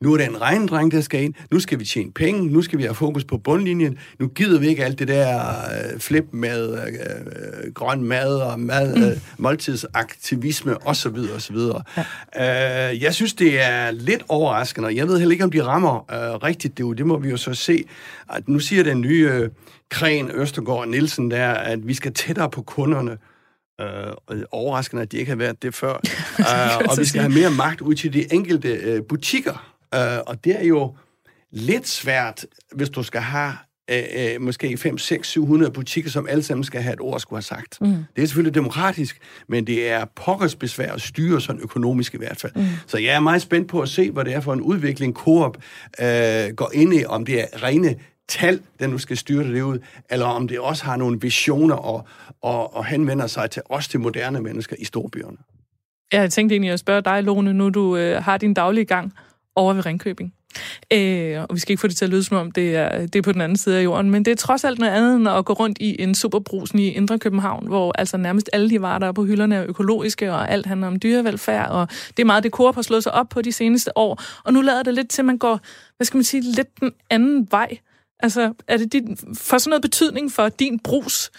nu 0.00 0.12
er 0.12 0.16
det 0.16 0.26
en 0.26 0.40
regnedreng, 0.40 0.92
der 0.92 1.00
skal 1.00 1.22
ind. 1.22 1.34
Nu 1.50 1.60
skal 1.60 1.78
vi 1.78 1.84
tjene 1.84 2.12
penge. 2.12 2.50
Nu 2.50 2.62
skal 2.62 2.78
vi 2.78 2.82
have 2.82 2.94
fokus 2.94 3.24
på 3.24 3.38
bundlinjen. 3.38 3.98
Nu 4.18 4.28
gider 4.28 4.60
vi 4.60 4.68
ikke 4.68 4.84
alt 4.84 4.98
det 4.98 5.08
der 5.08 5.38
øh, 5.48 6.00
flip 6.00 6.24
med 6.32 6.72
øh, 6.72 6.86
øh, 6.86 7.72
grøn 7.74 8.04
mad 8.04 8.36
og 8.36 8.60
mad, 8.60 8.96
mm. 8.96 9.02
øh, 9.02 9.16
måltidsaktivisme 9.38 10.86
osv. 10.86 11.16
osv. 11.36 11.56
Ja. 12.36 12.90
Øh, 12.90 13.02
jeg 13.02 13.14
synes, 13.14 13.34
det 13.34 13.60
er 13.60 13.90
lidt 13.90 14.22
overraskende. 14.28 14.96
Jeg 14.96 15.08
ved 15.08 15.18
heller 15.18 15.32
ikke, 15.32 15.44
om 15.44 15.50
de 15.50 15.64
rammer 15.64 16.12
øh, 16.12 16.34
rigtigt. 16.34 16.78
Det, 16.78 16.98
det 16.98 17.06
må 17.06 17.18
vi 17.18 17.30
jo 17.30 17.36
så 17.36 17.54
se. 17.54 17.84
At 18.28 18.48
nu 18.48 18.58
siger 18.58 18.82
den 18.82 19.00
nye 19.00 19.30
øh, 19.32 19.48
Kren 19.90 20.30
Østergaard 20.30 20.88
Nielsen 20.88 21.30
der, 21.30 21.48
at 21.48 21.88
vi 21.88 21.94
skal 21.94 22.14
tættere 22.14 22.50
på 22.50 22.62
kunderne. 22.62 23.16
Øh, 23.80 24.42
overraskende, 24.50 25.02
at 25.02 25.12
de 25.12 25.16
ikke 25.16 25.30
har 25.30 25.36
været 25.36 25.62
det 25.62 25.74
før. 25.74 25.94
øh, 26.38 26.88
og 26.90 26.98
vi 26.98 27.04
skal 27.04 27.20
have 27.20 27.32
mere 27.32 27.50
magt 27.50 27.80
ud 27.80 27.94
til 27.94 28.12
de 28.12 28.32
enkelte 28.32 28.68
øh, 28.68 29.02
butikker. 29.08 29.77
Uh, 29.96 30.00
og 30.26 30.44
det 30.44 30.60
er 30.60 30.64
jo 30.64 30.96
lidt 31.50 31.88
svært, 31.88 32.46
hvis 32.74 32.90
du 32.90 33.02
skal 33.02 33.20
have 33.20 33.52
uh, 33.92 34.36
uh, 34.36 34.42
måske 34.42 34.76
5, 34.76 34.98
6, 34.98 35.28
700 35.28 35.72
butikker, 35.72 36.10
som 36.10 36.26
alle 36.28 36.42
sammen 36.42 36.64
skal 36.64 36.82
have 36.82 36.92
et 36.92 37.00
ord 37.00 37.20
skulle 37.20 37.36
have 37.36 37.42
sagt. 37.42 37.80
Mm. 37.80 38.04
Det 38.16 38.22
er 38.22 38.26
selvfølgelig 38.26 38.54
demokratisk, 38.54 39.18
men 39.48 39.66
det 39.66 39.88
er 39.88 40.04
pokkers 40.04 40.54
besvær 40.54 40.92
at 40.92 41.00
styre 41.00 41.40
sådan 41.40 41.62
økonomisk 41.62 42.14
i 42.14 42.18
hvert 42.18 42.40
fald. 42.40 42.52
Mm. 42.56 42.64
Så 42.86 42.98
jeg 42.98 43.14
er 43.14 43.20
meget 43.20 43.42
spændt 43.42 43.68
på 43.68 43.80
at 43.80 43.88
se, 43.88 44.10
hvad 44.10 44.24
det 44.24 44.34
er 44.34 44.40
for 44.40 44.52
en 44.52 44.60
udvikling 44.60 45.14
Coop 45.14 45.56
uh, 45.98 46.04
går 46.56 46.70
ind 46.74 46.94
i, 46.94 47.04
om 47.04 47.24
det 47.24 47.40
er 47.40 47.62
rene 47.62 47.96
tal, 48.28 48.60
der 48.80 48.86
nu 48.86 48.98
skal 48.98 49.16
styre 49.16 49.44
det 49.44 49.62
ud, 49.62 49.78
eller 50.10 50.26
om 50.26 50.48
det 50.48 50.58
også 50.58 50.84
har 50.84 50.96
nogle 50.96 51.20
visioner 51.20 51.74
og, 51.74 52.06
og, 52.42 52.76
og 52.76 52.84
henvender 52.84 53.26
sig 53.26 53.50
til 53.50 53.62
os 53.68 53.88
til 53.88 54.00
moderne 54.00 54.40
mennesker 54.40 54.76
i 54.78 54.84
storbyerne. 54.84 55.36
Jeg 56.12 56.30
tænkte 56.30 56.54
egentlig 56.54 56.72
at 56.72 56.80
spørge 56.80 57.02
dig, 57.02 57.22
Lone, 57.22 57.54
nu 57.54 57.68
du 57.68 57.96
øh, 57.96 58.22
har 58.22 58.36
din 58.36 58.54
daglige 58.54 58.84
gang 58.84 59.12
over 59.58 59.74
ved 59.74 59.86
Ringkøbing. 59.86 60.34
Øh, 60.92 61.40
og 61.48 61.54
vi 61.54 61.60
skal 61.60 61.72
ikke 61.72 61.80
få 61.80 61.86
det 61.86 61.96
til 61.96 62.04
at 62.04 62.10
lyde 62.10 62.24
som 62.24 62.36
om, 62.36 62.50
det 62.50 62.76
er, 62.76 63.06
det 63.06 63.16
er 63.16 63.22
på 63.22 63.32
den 63.32 63.40
anden 63.40 63.56
side 63.56 63.78
af 63.78 63.84
jorden, 63.84 64.10
men 64.10 64.24
det 64.24 64.30
er 64.30 64.34
trods 64.34 64.64
alt 64.64 64.78
noget 64.78 64.92
andet 64.92 65.16
end 65.16 65.28
at 65.28 65.44
gå 65.44 65.52
rundt 65.52 65.78
i 65.80 66.02
en 66.02 66.14
superbrusen 66.14 66.78
i 66.78 66.88
Indre 66.88 67.18
København, 67.18 67.66
hvor 67.66 67.92
altså 67.98 68.16
nærmest 68.16 68.50
alle 68.52 68.70
de 68.70 68.82
varer, 68.82 68.98
der 68.98 69.06
er 69.06 69.12
på 69.12 69.24
hylderne, 69.24 69.54
er 69.54 69.64
økologiske, 69.68 70.32
og 70.32 70.50
alt 70.50 70.66
handler 70.66 70.86
om 70.86 71.00
dyrevelfærd, 71.00 71.70
og 71.70 71.88
det 71.88 72.22
er 72.22 72.24
meget 72.24 72.42
det, 72.42 72.52
Coop 72.52 72.74
har 72.74 72.82
slået 72.82 73.02
sig 73.02 73.12
op 73.12 73.28
på 73.28 73.42
de 73.42 73.52
seneste 73.52 73.98
år. 73.98 74.22
Og 74.44 74.52
nu 74.52 74.60
lader 74.60 74.82
det 74.82 74.94
lidt 74.94 75.08
til, 75.08 75.22
at 75.22 75.26
man 75.26 75.38
går, 75.38 75.60
hvad 75.96 76.04
skal 76.04 76.18
man 76.18 76.24
sige, 76.24 76.42
lidt 76.42 76.80
den 76.80 76.92
anden 77.10 77.48
vej. 77.50 77.78
Altså, 78.20 78.52
er 78.68 78.76
det 78.76 78.92
din, 78.92 79.16
for 79.36 79.58
sådan 79.58 79.70
noget 79.70 79.82
betydning 79.82 80.32
for 80.32 80.48
din 80.48 80.78
brus 80.78 81.30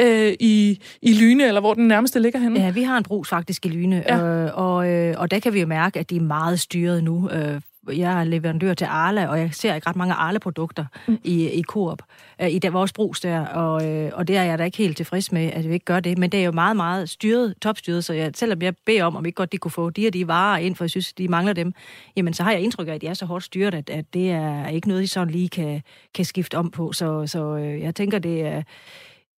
øh, 0.00 0.32
i, 0.40 0.80
i 1.02 1.12
Lyne, 1.12 1.46
eller 1.46 1.60
hvor 1.60 1.74
den 1.74 1.88
nærmeste 1.88 2.20
ligger 2.20 2.40
henne? 2.40 2.60
Ja, 2.60 2.70
vi 2.70 2.82
har 2.82 2.98
en 2.98 3.04
brus 3.04 3.28
faktisk 3.28 3.66
i 3.66 3.68
Lyne, 3.68 4.04
ja. 4.08 4.18
øh, 4.18 4.50
og, 4.54 4.88
øh, 4.88 5.14
og 5.18 5.30
der 5.30 5.38
kan 5.38 5.52
vi 5.52 5.60
jo 5.60 5.66
mærke, 5.66 5.98
at 5.98 6.10
de 6.10 6.16
er 6.16 6.20
meget 6.20 6.60
styret 6.60 7.04
nu. 7.04 7.30
Øh, 7.30 7.60
jeg 7.92 8.20
er 8.20 8.24
leverandør 8.24 8.74
til 8.74 8.84
Arla, 8.84 9.26
og 9.26 9.38
jeg 9.38 9.54
ser 9.54 9.74
ikke 9.74 9.88
ret 9.88 9.96
mange 9.96 10.14
Arla-produkter 10.14 10.84
mm. 11.08 11.18
i, 11.24 11.50
i 11.50 11.62
Coop, 11.62 12.02
øh, 12.42 12.50
i 12.50 12.58
der, 12.58 12.70
vores 12.70 12.92
brus 12.92 13.20
der, 13.20 13.46
og, 13.46 13.88
øh, 13.88 14.10
og 14.14 14.28
det 14.28 14.36
er 14.36 14.42
jeg 14.42 14.58
da 14.58 14.64
ikke 14.64 14.78
helt 14.78 14.96
tilfreds 14.96 15.32
med, 15.32 15.50
at 15.52 15.68
vi 15.68 15.72
ikke 15.72 15.84
gør 15.84 16.00
det. 16.00 16.18
Men 16.18 16.32
det 16.32 16.40
er 16.40 16.44
jo 16.44 16.52
meget, 16.52 16.76
meget 16.76 17.08
styret, 17.08 17.54
topstyret, 17.62 18.04
så 18.04 18.12
jeg, 18.12 18.30
selvom 18.34 18.62
jeg 18.62 18.74
beder 18.86 19.04
om, 19.04 19.16
om 19.16 19.26
ikke 19.26 19.36
godt 19.36 19.52
de 19.52 19.58
kunne 19.58 19.70
få 19.70 19.90
de 19.90 20.06
og 20.06 20.12
de 20.12 20.28
varer 20.28 20.58
ind, 20.58 20.76
for 20.76 20.84
jeg 20.84 20.90
synes, 20.90 21.12
de 21.12 21.28
mangler 21.28 21.52
dem, 21.52 21.72
jamen 22.16 22.34
så 22.34 22.42
har 22.42 22.52
jeg 22.52 22.60
indtryk 22.60 22.88
af, 22.88 22.94
at 22.94 23.00
de 23.00 23.06
er 23.06 23.14
så 23.14 23.26
hårdt 23.26 23.44
styret, 23.44 23.74
at, 23.74 23.90
at 23.90 24.04
det 24.14 24.30
er 24.30 24.68
ikke 24.68 24.88
noget, 24.88 25.02
de 25.02 25.08
sådan 25.08 25.30
lige 25.30 25.48
kan, 25.48 25.82
kan 26.14 26.24
skifte 26.24 26.58
om 26.58 26.70
på. 26.70 26.92
Så, 26.92 27.26
så 27.26 27.56
øh, 27.56 27.80
jeg 27.80 27.94
tænker, 27.94 28.18
det 28.18 28.46
er... 28.46 28.56
Øh, 28.56 28.62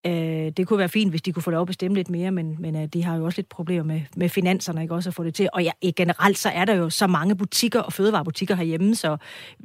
det 0.04 0.66
kunne 0.66 0.78
være 0.78 0.88
fint, 0.88 1.12
hvis 1.12 1.22
de 1.22 1.32
kunne 1.32 1.42
få 1.42 1.50
lov 1.50 1.60
at 1.60 1.66
bestemme 1.66 1.96
lidt 1.96 2.10
mere, 2.10 2.30
men, 2.30 2.56
men 2.58 2.76
øh, 2.76 2.86
de 2.86 3.04
har 3.04 3.16
jo 3.16 3.24
også 3.24 3.38
lidt 3.38 3.48
problemer 3.48 3.84
med, 3.84 4.00
med 4.16 4.28
finanserne, 4.28 4.82
ikke 4.82 4.94
også 4.94 5.10
at 5.10 5.14
få 5.14 5.24
det 5.24 5.34
til. 5.34 5.48
Og 5.52 5.62
ja, 5.62 5.70
generelt 5.96 6.38
så 6.38 6.48
er 6.48 6.64
der 6.64 6.74
jo 6.74 6.90
så 6.90 7.06
mange 7.06 7.36
butikker 7.36 7.80
og 7.80 7.92
fødevarebutikker 7.92 8.54
herhjemme, 8.54 8.94
så 8.94 9.16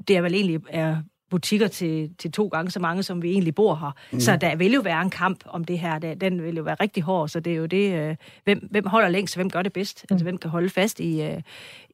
det 0.07 0.17
er 0.17 0.21
vel 0.21 0.33
egentlig 0.33 0.59
er 0.69 0.97
butikker 1.29 1.67
til, 1.67 2.09
til 2.17 2.31
to 2.31 2.47
gange 2.47 2.71
så 2.71 2.79
mange, 2.79 3.03
som 3.03 3.21
vi 3.21 3.31
egentlig 3.31 3.55
bor 3.55 3.75
her. 3.75 3.95
Mm. 4.11 4.19
Så 4.19 4.35
der 4.35 4.55
vil 4.55 4.73
jo 4.73 4.81
være 4.81 5.01
en 5.01 5.09
kamp 5.09 5.43
om 5.45 5.63
det 5.63 5.79
her. 5.79 5.99
Den 5.99 6.43
vil 6.43 6.55
jo 6.55 6.63
være 6.63 6.75
rigtig 6.79 7.03
hård, 7.03 7.29
så 7.29 7.39
det 7.39 7.53
er 7.53 7.57
jo 7.57 7.65
det, 7.65 7.93
øh, 7.93 8.15
hvem, 8.43 8.67
hvem 8.71 8.85
holder 8.85 9.09
længst, 9.09 9.35
hvem 9.35 9.49
gør 9.49 9.61
det 9.61 9.73
bedst? 9.73 10.05
Mm. 10.09 10.13
Altså, 10.13 10.23
hvem 10.23 10.37
kan 10.37 10.49
holde 10.49 10.69
fast 10.69 10.99
i, 10.99 11.21
øh, 11.21 11.41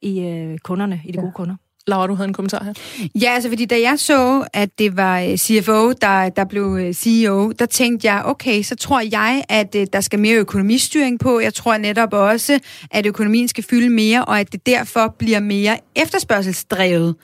i 0.01 0.19
øh, 0.19 0.57
kunderne, 0.57 1.01
i 1.05 1.11
de 1.11 1.17
ja. 1.17 1.21
gode 1.21 1.33
kunder? 1.35 1.55
Laura, 1.87 2.07
du 2.07 2.13
havde 2.13 2.27
en 2.27 2.33
kommentar 2.33 2.63
her. 2.63 2.73
Ja, 3.21 3.31
altså 3.33 3.49
fordi 3.49 3.65
da 3.65 3.81
jeg 3.81 3.99
så, 3.99 4.45
at 4.53 4.69
det 4.79 4.97
var 4.97 5.19
øh, 5.19 5.37
CFO, 5.37 5.91
der, 5.91 6.29
der 6.29 6.45
blev 6.45 6.77
øh, 6.79 6.93
CEO, 6.93 7.51
der 7.51 7.65
tænkte 7.65 8.07
jeg, 8.07 8.21
okay, 8.25 8.63
så 8.63 8.75
tror 8.75 9.01
jeg, 9.11 9.43
at 9.49 9.75
øh, 9.75 9.87
der 9.93 10.01
skal 10.01 10.19
mere 10.19 10.35
økonomistyring 10.35 11.19
på. 11.19 11.39
Jeg 11.39 11.53
tror 11.53 11.77
netop 11.77 12.13
også, 12.13 12.59
at 12.91 13.05
økonomien 13.05 13.47
skal 13.47 13.63
fylde 13.63 13.89
mere, 13.89 14.25
og 14.25 14.39
at 14.39 14.51
det 14.51 14.65
derfor 14.65 15.15
bliver 15.19 15.39
mere 15.39 15.79
efterspørgselsdrevet. 15.95 17.15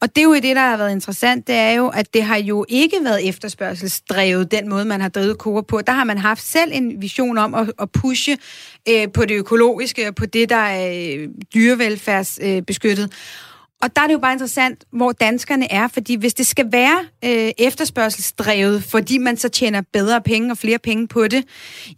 Og 0.00 0.16
det 0.16 0.20
er 0.20 0.24
jo 0.24 0.34
det, 0.34 0.56
der 0.56 0.60
har 0.60 0.76
været 0.76 0.92
interessant, 0.92 1.46
det 1.46 1.54
er 1.54 1.70
jo, 1.70 1.88
at 1.88 2.14
det 2.14 2.22
har 2.22 2.36
jo 2.36 2.66
ikke 2.68 2.96
været 3.04 3.28
efterspørgselsdrevet, 3.28 4.50
den 4.50 4.68
måde, 4.68 4.84
man 4.84 5.00
har 5.00 5.08
drevet 5.08 5.36
Coop 5.36 5.66
på. 5.66 5.80
Der 5.80 5.92
har 5.92 6.04
man 6.04 6.18
haft 6.18 6.42
selv 6.42 6.70
en 6.74 7.02
vision 7.02 7.38
om 7.38 7.54
at, 7.54 7.72
at 7.78 7.90
pushe 7.90 8.36
øh, 8.88 9.12
på 9.14 9.24
det 9.24 9.34
økologiske 9.34 10.08
og 10.08 10.14
på 10.14 10.26
det, 10.26 10.48
der 10.48 10.56
er 10.56 11.16
øh, 11.18 11.28
dyrevelfærdsbeskyttet. 11.54 13.04
Øh, 13.04 13.08
og 13.82 13.96
der 13.96 14.02
er 14.02 14.06
det 14.06 14.14
jo 14.14 14.18
bare 14.18 14.32
interessant, 14.32 14.84
hvor 14.92 15.12
danskerne 15.12 15.72
er, 15.72 15.88
fordi 15.88 16.16
hvis 16.16 16.34
det 16.34 16.46
skal 16.46 16.66
være 16.72 16.98
øh, 17.24 17.52
efterspørgselsdrevet, 17.58 18.84
fordi 18.84 19.18
man 19.18 19.36
så 19.36 19.48
tjener 19.48 19.82
bedre 19.92 20.20
penge 20.20 20.50
og 20.50 20.58
flere 20.58 20.78
penge 20.78 21.08
på 21.08 21.28
det, 21.28 21.44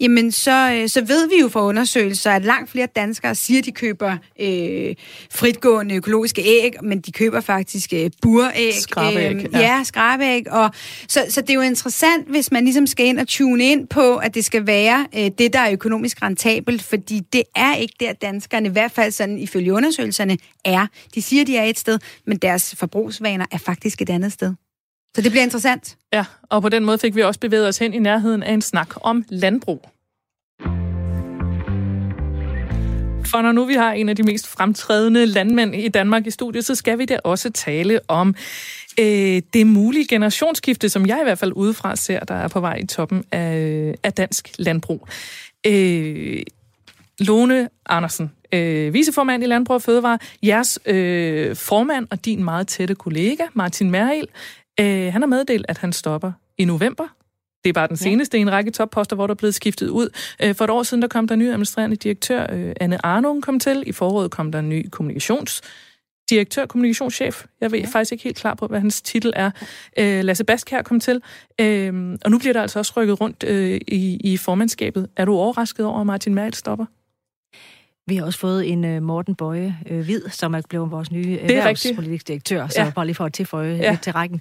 jamen 0.00 0.32
så, 0.32 0.72
øh, 0.72 0.88
så 0.88 1.00
ved 1.00 1.28
vi 1.28 1.34
jo 1.40 1.48
fra 1.48 1.62
undersøgelser, 1.62 2.30
at 2.30 2.44
langt 2.44 2.70
flere 2.70 2.86
danskere 2.96 3.34
siger, 3.34 3.58
at 3.58 3.64
de 3.64 3.72
køber 3.72 4.16
øh, 4.40 4.94
fritgående 5.30 5.94
økologiske 5.94 6.42
æg, 6.42 6.72
men 6.82 7.00
de 7.00 7.12
køber 7.12 7.40
faktisk 7.40 7.92
øh, 7.92 8.10
buræg. 8.22 8.74
Skrabeæg. 8.74 9.34
Øh, 9.34 9.46
ja, 9.52 9.58
ja 9.58 9.84
skrabeæg. 9.84 10.50
Og, 10.50 10.70
så, 11.08 11.24
så 11.28 11.40
det 11.40 11.50
er 11.50 11.54
jo 11.54 11.60
interessant, 11.60 12.28
hvis 12.28 12.52
man 12.52 12.64
ligesom 12.64 12.86
skal 12.86 13.06
ind 13.06 13.18
og 13.18 13.28
tune 13.28 13.64
ind 13.64 13.86
på, 13.86 14.16
at 14.16 14.34
det 14.34 14.44
skal 14.44 14.66
være 14.66 15.06
øh, 15.16 15.30
det, 15.38 15.52
der 15.52 15.58
er 15.58 15.72
økonomisk 15.72 16.22
rentabelt, 16.22 16.82
fordi 16.82 17.20
det 17.32 17.42
er 17.56 17.74
ikke 17.74 17.94
der, 18.00 18.12
danskerne, 18.12 18.68
i 18.68 18.72
hvert 18.72 18.92
fald 18.92 19.12
sådan 19.12 19.38
ifølge 19.38 19.72
undersøgelserne, 19.72 20.38
er. 20.64 20.86
De 21.14 21.22
siger, 21.22 21.44
de 21.44 21.56
er 21.56 21.69
et 21.70 21.78
sted, 21.78 21.98
men 22.26 22.38
deres 22.38 22.74
forbrugsvaner 22.78 23.46
er 23.50 23.58
faktisk 23.58 24.02
et 24.02 24.10
andet 24.10 24.32
sted. 24.32 24.54
Så 25.16 25.22
det 25.22 25.30
bliver 25.30 25.42
interessant. 25.42 25.96
Ja, 26.12 26.24
og 26.42 26.62
på 26.62 26.68
den 26.68 26.84
måde 26.84 26.98
fik 26.98 27.16
vi 27.16 27.22
også 27.22 27.40
bevæget 27.40 27.68
os 27.68 27.78
hen 27.78 27.94
i 27.94 27.98
nærheden 27.98 28.42
af 28.42 28.52
en 28.52 28.62
snak 28.62 28.88
om 28.96 29.24
landbrug. 29.28 29.88
For 33.30 33.42
når 33.42 33.52
nu 33.52 33.64
vi 33.64 33.74
har 33.74 33.92
en 33.92 34.08
af 34.08 34.16
de 34.16 34.22
mest 34.22 34.46
fremtrædende 34.46 35.26
landmænd 35.26 35.74
i 35.74 35.88
Danmark 35.88 36.26
i 36.26 36.30
studiet, 36.30 36.64
så 36.64 36.74
skal 36.74 36.98
vi 36.98 37.04
da 37.04 37.18
også 37.24 37.50
tale 37.50 38.00
om 38.08 38.34
øh, 39.00 39.42
det 39.54 39.66
mulige 39.66 40.06
generationsskifte, 40.06 40.88
som 40.88 41.06
jeg 41.06 41.18
i 41.20 41.24
hvert 41.24 41.38
fald 41.38 41.52
udefra 41.52 41.96
ser, 41.96 42.20
der 42.20 42.34
er 42.34 42.48
på 42.48 42.60
vej 42.60 42.74
i 42.74 42.86
toppen 42.86 43.24
af, 43.32 43.94
af 44.02 44.12
dansk 44.12 44.50
landbrug. 44.58 45.08
Øh, 45.66 46.42
Lone 47.18 47.68
Andersen, 47.86 48.30
øh, 48.54 48.94
viceformand 48.94 49.42
i 49.42 49.46
Landbrug 49.46 49.74
og 49.74 49.82
Fødevare, 49.82 50.18
jeres 50.42 50.78
øh, 50.86 51.56
formand 51.56 52.06
og 52.10 52.24
din 52.24 52.44
meget 52.44 52.68
tætte 52.68 52.94
kollega, 52.94 53.44
Martin 53.54 53.90
Merhild, 53.90 54.28
øh, 54.80 55.12
han 55.12 55.22
har 55.22 55.26
meddelt, 55.26 55.66
at 55.68 55.78
han 55.78 55.92
stopper 55.92 56.32
i 56.58 56.64
november. 56.64 57.04
Det 57.64 57.70
er 57.70 57.72
bare 57.72 57.88
den 57.88 57.96
seneste 57.96 58.36
ja. 58.36 58.38
i 58.38 58.42
en 58.42 58.52
række 58.52 58.70
topposter, 58.70 59.16
hvor 59.16 59.26
der 59.26 59.34
er 59.34 59.36
blevet 59.36 59.54
skiftet 59.54 59.88
ud. 59.88 60.08
Øh, 60.42 60.54
for 60.54 60.64
et 60.64 60.70
år 60.70 60.82
siden, 60.82 61.02
der 61.02 61.08
kom 61.08 61.28
der 61.28 61.34
en 61.34 61.38
ny 61.38 61.48
administrerende 61.48 61.96
direktør, 61.96 62.46
øh, 62.52 62.72
Anne 62.80 63.06
Arnung, 63.06 63.42
kom 63.42 63.60
til. 63.60 63.82
I 63.86 63.92
foråret 63.92 64.30
kom 64.30 64.52
der 64.52 64.58
en 64.58 64.68
ny 64.68 64.88
kommunikations 64.90 65.62
direktør, 66.30 66.66
kommunikationschef. 66.66 67.44
Jeg 67.60 67.72
ved 67.72 67.78
ja. 67.78 67.86
faktisk 67.86 68.12
ikke 68.12 68.24
helt 68.24 68.36
klar 68.36 68.54
på, 68.54 68.66
hvad 68.66 68.80
hans 68.80 69.02
titel 69.02 69.32
er. 69.36 69.50
Øh, 69.98 70.24
Lasse 70.24 70.44
Baskær 70.44 70.82
kom 70.82 71.00
til. 71.00 71.22
Øh, 71.60 72.18
og 72.24 72.30
nu 72.30 72.38
bliver 72.38 72.52
der 72.52 72.62
altså 72.62 72.78
også 72.78 72.92
rykket 72.96 73.20
rundt 73.20 73.44
øh, 73.46 73.80
i, 73.88 74.20
i 74.24 74.36
formandskabet. 74.36 75.08
Er 75.16 75.24
du 75.24 75.34
overrasket 75.34 75.86
over, 75.86 76.00
at 76.00 76.06
Martin 76.06 76.34
Merhild 76.34 76.54
stopper? 76.54 76.86
Vi 78.06 78.16
har 78.16 78.24
også 78.24 78.38
fået 78.38 78.72
en 78.72 78.84
uh, 78.84 79.02
Morten 79.02 79.34
Bøje 79.34 79.76
uh, 79.90 79.98
Hvid, 79.98 80.22
som 80.28 80.54
er 80.54 80.60
blevet 80.68 80.90
vores 80.90 81.12
nye 81.12 81.38
erhvervspolitiske 81.38 82.28
direktør, 82.28 82.68
så 82.68 82.82
ja. 82.82 82.90
bare 82.94 83.06
lige 83.06 83.14
for 83.14 83.24
at 83.24 83.32
tilføje 83.32 83.76
ja. 83.76 83.98
til 84.02 84.12
rækken. 84.12 84.40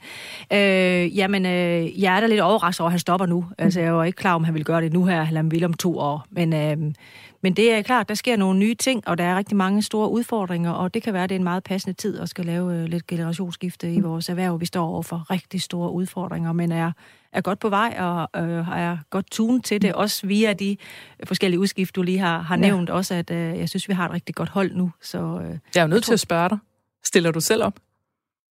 Uh, 0.53 1.17
jamen, 1.17 1.45
uh, 1.45 2.01
jeg 2.01 2.15
er 2.15 2.19
da 2.19 2.27
lidt 2.27 2.41
overrasket 2.41 2.81
over, 2.81 2.87
at 2.87 2.91
han 2.91 2.99
stopper 2.99 3.25
nu. 3.25 3.41
Mm. 3.41 3.55
Altså, 3.57 3.79
jeg 3.79 3.95
var 3.95 4.03
ikke 4.03 4.15
klar, 4.15 4.35
om 4.35 4.43
han 4.43 4.53
ville 4.53 4.65
gøre 4.65 4.81
det 4.81 4.93
nu 4.93 5.05
her, 5.05 5.21
eller 5.21 5.41
han 5.41 5.51
ville 5.51 5.65
om 5.65 5.73
to 5.73 5.97
år. 5.99 6.25
Men, 6.31 6.53
uh, 6.53 6.93
men 7.41 7.53
det 7.53 7.73
er 7.73 7.81
klart, 7.81 8.09
der 8.09 8.15
sker 8.15 8.35
nogle 8.35 8.59
nye 8.59 8.75
ting, 8.75 9.07
og 9.07 9.17
der 9.17 9.23
er 9.23 9.37
rigtig 9.37 9.57
mange 9.57 9.81
store 9.81 10.09
udfordringer, 10.11 10.71
og 10.71 10.93
det 10.93 11.03
kan 11.03 11.13
være, 11.13 11.23
at 11.23 11.29
det 11.29 11.35
er 11.35 11.39
en 11.39 11.43
meget 11.43 11.63
passende 11.63 11.93
tid 11.93 12.19
at 12.19 12.29
skal 12.29 12.45
lave 12.45 12.65
uh, 12.65 12.83
lidt 12.83 13.07
generationsskifte 13.07 13.87
mm. 13.87 13.93
i 13.93 13.99
vores 13.99 14.29
erhverv. 14.29 14.59
Vi 14.59 14.65
står 14.65 14.85
over 14.85 15.01
for 15.01 15.31
rigtig 15.31 15.61
store 15.61 15.91
udfordringer, 15.91 16.53
men 16.53 16.71
er 16.71 16.91
er 17.33 17.41
godt 17.41 17.59
på 17.59 17.69
vej 17.69 17.95
og 17.99 18.41
øh, 18.43 18.79
er 18.79 18.97
godt 19.09 19.31
tunet 19.31 19.65
til 19.65 19.81
det, 19.81 19.93
også 19.93 20.27
via 20.27 20.53
de 20.53 20.77
forskellige 21.23 21.59
udskift, 21.59 21.95
du 21.95 22.01
lige 22.01 22.19
har, 22.19 22.39
har 22.39 22.55
nævnt, 22.55 22.89
ja. 22.89 22.93
også 22.93 23.13
at 23.13 23.31
øh, 23.31 23.59
jeg 23.59 23.69
synes, 23.69 23.87
vi 23.87 23.93
har 23.93 24.05
et 24.05 24.11
rigtig 24.11 24.35
godt 24.35 24.49
hold 24.49 24.71
nu. 24.75 24.91
Så, 25.01 25.17
øh, 25.17 25.57
jeg 25.75 25.81
er 25.81 25.81
jo 25.81 25.87
nødt 25.87 26.03
til 26.03 26.13
at 26.13 26.19
spørge 26.19 26.49
dig. 26.49 26.57
Stiller 27.03 27.31
du 27.31 27.39
selv 27.39 27.63
op? 27.63 27.79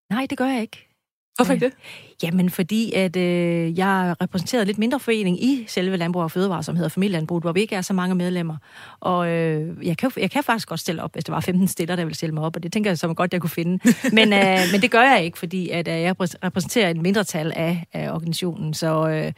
Nej, 0.09 0.27
det 0.29 0.37
gør 0.37 0.45
jeg 0.45 0.61
ikke. 0.61 0.87
Hvorfor 1.35 1.53
ikke 1.53 1.65
det? 1.65 1.73
Jamen, 2.23 2.49
fordi 2.49 2.93
at 2.93 3.15
øh, 3.15 3.79
jeg 3.79 4.15
repræsenterede 4.21 4.65
lidt 4.65 4.77
mindre 4.77 4.99
forening 4.99 5.43
i 5.43 5.65
selve 5.67 5.97
Landbrug 5.97 6.23
og 6.23 6.31
Fødevare, 6.31 6.63
som 6.63 6.75
hedder 6.75 6.89
Familielandbrug, 6.89 7.41
hvor 7.41 7.51
vi 7.51 7.61
ikke 7.61 7.75
er 7.75 7.81
så 7.81 7.93
mange 7.93 8.15
medlemmer. 8.15 8.57
Og 8.99 9.27
øh, 9.27 9.87
jeg, 9.87 9.97
kan, 9.97 10.11
jeg 10.17 10.31
kan 10.31 10.43
faktisk 10.43 10.67
godt 10.67 10.79
stille 10.79 11.03
op, 11.03 11.13
hvis 11.13 11.23
der 11.23 11.33
var 11.33 11.39
15 11.39 11.67
stiller, 11.67 11.95
der 11.95 12.03
ville 12.03 12.15
stille 12.15 12.33
mig 12.35 12.43
op, 12.43 12.55
og 12.55 12.63
det 12.63 12.73
tænker 12.73 12.89
jeg 12.89 12.97
som 12.97 13.15
godt, 13.15 13.33
jeg 13.33 13.41
kunne 13.41 13.49
finde. 13.49 13.79
Men, 14.17 14.33
øh, 14.33 14.59
men 14.71 14.81
det 14.81 14.91
gør 14.91 15.01
jeg 15.01 15.23
ikke, 15.23 15.37
fordi 15.37 15.69
at, 15.69 15.87
øh, 15.87 16.01
jeg 16.01 16.15
repræsenterer 16.19 16.89
et 16.89 17.01
mindretal 17.01 17.53
af, 17.55 17.85
af 17.93 18.11
organisationen, 18.11 18.73
så 18.73 19.09
øh, 19.09 19.31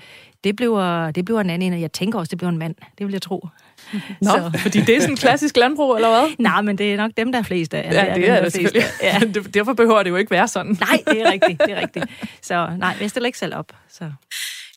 det, 0.43 0.55
bliver, 0.55 1.11
det 1.11 1.25
bliver 1.25 1.41
en 1.41 1.49
anden 1.49 1.67
en, 1.67 1.73
og 1.73 1.81
jeg 1.81 1.91
tænker 1.91 2.19
også, 2.19 2.29
det 2.29 2.37
bliver 2.37 2.51
en 2.51 2.57
mand. 2.57 2.75
Det 2.97 3.05
vil 3.05 3.11
jeg 3.11 3.21
tro. 3.21 3.47
Nå, 4.21 4.29
så. 4.29 4.59
fordi 4.59 4.81
det 4.81 4.95
er 4.95 4.99
sådan 4.99 5.13
en 5.13 5.17
klassisk 5.17 5.57
landbrug, 5.57 5.95
eller 5.95 6.09
hvad? 6.09 6.35
Nej, 6.49 6.61
men 6.61 6.77
det 6.77 6.93
er 6.93 6.97
nok 6.97 7.11
dem, 7.17 7.31
der 7.31 7.39
er 7.39 7.43
flest 7.43 7.73
af. 7.73 7.93
Ja, 7.93 8.15
det 8.15 8.29
er, 8.29 8.33
er 8.33 8.49
det. 8.49 8.75
Ja. 9.03 9.19
Derfor 9.59 9.73
behøver 9.73 10.03
det 10.03 10.09
jo 10.09 10.15
ikke 10.15 10.31
være 10.31 10.47
sådan. 10.47 10.77
Nej, 10.79 10.99
det 11.07 11.21
er 11.21 11.31
rigtigt, 11.31 11.61
det 11.65 11.71
er 11.71 11.81
rigtigt. 11.81 12.05
Så 12.41 12.69
nej, 12.77 12.97
jeg 13.01 13.09
stiller 13.09 13.27
ikke 13.27 13.39
selv 13.39 13.55
op. 13.55 13.71
Så. 13.89 14.11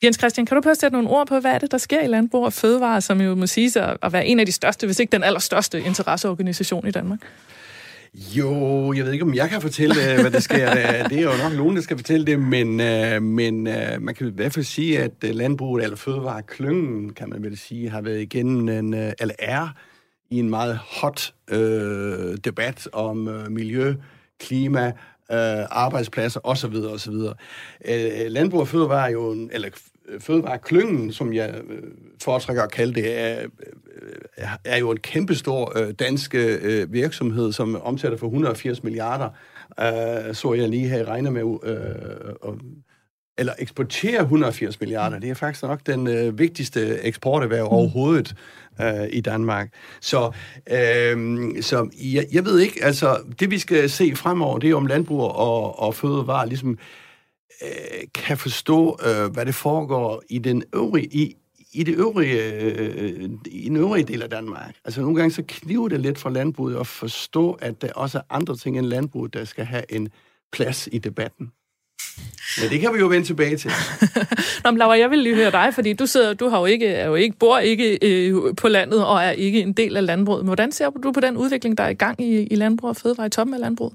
Jens 0.05 0.17
Christian, 0.19 0.47
kan 0.47 0.55
du 0.55 0.61
prøve 0.61 0.71
at 0.71 0.79
sætte 0.81 0.97
nogle 0.97 1.11
ord 1.11 1.27
på, 1.27 1.41
hvad 1.41 1.51
er 1.51 1.59
det, 1.59 1.71
der 1.71 1.79
sker 1.79 2.01
i 2.01 2.07
Landbrug 2.07 2.45
og 2.45 2.53
Fødevare, 2.53 3.01
som 3.01 3.21
jo 3.21 3.35
må 3.35 3.47
sige 3.47 3.71
sig 3.71 3.97
at 4.03 4.13
være 4.13 4.27
en 4.27 4.41
af 4.41 4.47
de 4.47 4.53
største, 4.53 4.87
hvis 4.87 4.99
ikke 4.99 5.13
den 5.13 5.23
allerstørste 5.23 5.83
interesseorganisation 5.83 6.87
i 6.87 6.91
Danmark? 6.91 7.21
Jo, 8.15 8.93
jeg 8.93 9.05
ved 9.05 9.13
ikke, 9.13 9.25
om 9.25 9.35
jeg 9.35 9.51
kan 9.51 9.61
fortælle, 9.61 10.13
øh, 10.13 10.21
hvad 10.21 10.31
der 10.31 10.41
sker. 10.41 10.75
Det 11.09 11.19
er 11.19 11.23
jo 11.23 11.31
nok 11.43 11.53
nogen, 11.57 11.77
der 11.77 11.83
skal 11.83 11.97
fortælle 11.97 12.27
det, 12.27 12.41
men, 12.41 12.81
øh, 12.81 13.23
men 13.23 13.67
øh, 13.67 14.03
man 14.03 14.15
kan 14.15 14.29
i 14.29 14.31
hvert 14.31 14.53
fald 14.53 14.65
sige, 14.65 15.03
at 15.03 15.13
landbruget, 15.23 15.85
eller 15.85 15.97
fødevareklyngen, 15.97 17.13
kan 17.13 17.31
man 17.31 17.43
vel 17.43 17.59
sige, 17.59 17.91
har 17.91 18.01
været 18.01 18.21
igennem 18.21 18.69
en, 18.69 18.95
eller 18.95 19.35
er 19.39 19.69
i 20.31 20.39
en 20.39 20.51
meget 20.51 20.77
hot 20.77 21.35
øh, 21.51 22.37
debat 22.45 22.89
om 22.93 23.29
øh, 23.29 23.51
miljø, 23.51 23.95
klima, 24.41 24.93
øh, 25.33 25.65
arbejdspladser 25.71 26.41
osv. 26.45 26.75
osv. 26.75 27.15
Øh, 27.85 28.27
landbrug 28.29 28.61
og 28.61 28.69
fødevare 28.69 29.09
er 29.09 29.13
jo 29.13 29.33
en, 29.33 29.51
eller 29.53 29.69
øh, 30.09 30.21
fødevareklyngen, 30.21 31.13
som 31.13 31.33
jeg 31.33 31.55
øh, 31.69 31.83
foretrækker 32.23 32.63
at 32.63 32.71
kalde 32.71 32.95
det, 32.95 33.19
er, 33.19 33.41
øh, 33.41 34.47
er 34.65 34.77
jo 34.79 34.91
en 34.91 35.01
kæmpestor 35.01 35.79
øh, 35.79 35.93
dansk 35.93 36.35
øh, 36.35 36.93
virksomhed, 36.93 37.53
som 37.53 37.83
omsætter 37.83 38.19
for 38.19 38.27
180 38.27 38.83
milliarder, 38.83 39.29
øh, 39.81 40.35
så 40.35 40.55
jeg 40.55 40.69
lige 40.69 40.89
her 40.89 41.05
regner 41.05 41.31
med, 41.31 41.43
øh, 41.43 42.35
og, 42.41 42.59
eller 43.39 43.53
eksporterer 43.59 44.21
180 44.21 44.81
milliarder. 44.81 45.19
Det 45.19 45.31
er 45.31 45.35
faktisk 45.35 45.63
nok 45.63 45.81
den 45.87 46.07
øh, 46.07 46.39
vigtigste 46.39 47.01
eksporterhverv 47.03 47.65
mm. 47.65 47.73
overhovedet 47.73 48.35
øh, 48.81 49.09
i 49.13 49.21
Danmark. 49.21 49.73
Så, 50.01 50.33
øh, 50.71 51.63
så 51.63 51.89
jeg, 52.03 52.27
jeg 52.33 52.45
ved 52.45 52.61
ikke, 52.61 52.85
altså 52.85 53.19
det 53.41 53.51
vi 53.51 53.59
skal 53.59 53.91
se 53.91 54.17
fremover, 54.17 54.59
det 54.59 54.71
er 54.71 54.75
om 54.75 54.87
landbrug 54.87 55.21
og, 55.21 55.79
og 55.79 55.95
fødevare 55.95 56.49
ligesom 56.49 56.79
øh, 57.63 58.01
kan 58.15 58.39
forstå, 58.39 58.99
øh, 59.07 59.33
hvad 59.33 59.47
det 59.47 59.55
foregår 59.55 60.23
i 60.29 60.39
den 60.39 60.63
øvrige, 60.75 61.07
i, 61.07 61.37
i 61.73 61.83
det 61.83 61.95
øvrige, 61.95 62.63
øh, 62.63 63.31
i 63.47 63.69
den 63.69 63.77
øvrige 63.77 64.05
del 64.05 64.23
af 64.23 64.31
Danmark. 64.31 64.75
Altså 64.85 65.01
nogle 65.01 65.17
gange 65.17 65.31
så 65.31 65.43
kniver 65.49 65.89
det 65.89 66.01
lidt 66.01 66.19
for 66.19 66.31
landbruget 66.31 66.77
at 66.81 66.87
forstå, 66.87 67.53
at 67.53 67.83
der 67.83 67.93
også 67.93 68.19
er 68.19 68.23
andre 68.31 68.57
ting 68.57 68.79
end 68.79 68.87
landbruget, 68.87 69.35
der 69.35 69.45
skal 69.45 69.65
have 69.65 69.93
en 69.93 70.09
plads 70.53 70.89
i 70.93 70.99
debatten. 70.99 71.53
Men 72.61 72.71
det 72.71 72.81
kan 72.81 72.95
vi 72.95 72.99
jo 72.99 73.07
vende 73.07 73.27
tilbage 73.27 73.57
til. 73.57 73.71
Nå, 74.65 74.71
men 74.71 74.79
Laura, 74.79 74.99
jeg 74.99 75.11
vil 75.11 75.19
lige 75.19 75.35
høre 75.35 75.51
dig, 75.51 75.71
fordi 75.75 75.93
du 75.93 76.07
sidder, 76.07 76.35
du 76.35 76.49
har 76.49 76.59
jo 76.59 76.65
ikke, 76.65 76.87
er 76.87 77.07
jo 77.07 77.15
ikke, 77.15 77.37
bor 77.39 77.59
ikke 77.59 77.99
øh, 78.03 78.55
på 78.57 78.69
landet 78.69 79.05
og 79.05 79.23
er 79.23 79.31
ikke 79.31 79.61
en 79.61 79.73
del 79.73 79.97
af 79.97 80.07
landbruget. 80.07 80.45
Hvordan 80.45 80.73
ser 80.73 80.91
du 80.91 81.13
på 81.13 81.21
den 81.21 81.37
udvikling, 81.37 81.79
der 81.79 81.85
er 81.85 81.89
i 81.89 81.95
gang 81.95 82.21
i, 82.21 82.43
i 82.43 82.55
landbrug 82.55 82.91
og 82.91 82.97
fødevare 82.97 83.27
i 83.27 83.31
toppen 83.31 83.55
af 83.55 83.61
landbruget? 83.61 83.95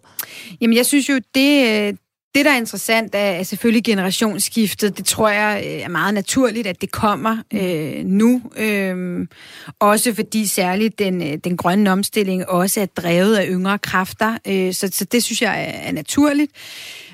Jamen, 0.61 0.77
jeg 0.77 0.85
synes 0.85 1.09
jo, 1.09 1.19
det, 1.35 1.97
det, 2.35 2.45
der 2.45 2.51
er 2.51 2.57
interessant, 2.57 3.15
er 3.15 3.43
selvfølgelig 3.43 3.83
generationsskiftet. 3.83 4.97
Det 4.97 5.05
tror 5.05 5.29
jeg 5.29 5.63
øh, 5.65 5.71
er 5.71 5.87
meget 5.87 6.13
naturligt, 6.13 6.67
at 6.67 6.81
det 6.81 6.91
kommer 6.91 7.37
øh, 7.53 8.05
nu. 8.05 8.41
Øh, 8.57 9.27
også 9.79 10.13
fordi 10.13 10.47
særligt 10.47 10.99
den, 10.99 11.21
øh, 11.21 11.37
den 11.43 11.57
grønne 11.57 11.91
omstilling 11.91 12.49
også 12.49 12.81
er 12.81 12.85
drevet 12.85 13.35
af 13.35 13.45
yngre 13.49 13.77
kræfter. 13.77 14.37
Øh, 14.47 14.73
så, 14.73 14.89
så 14.93 15.05
det 15.05 15.23
synes 15.23 15.41
jeg 15.41 15.63
er, 15.63 15.87
er 15.87 15.91
naturligt. 15.91 16.51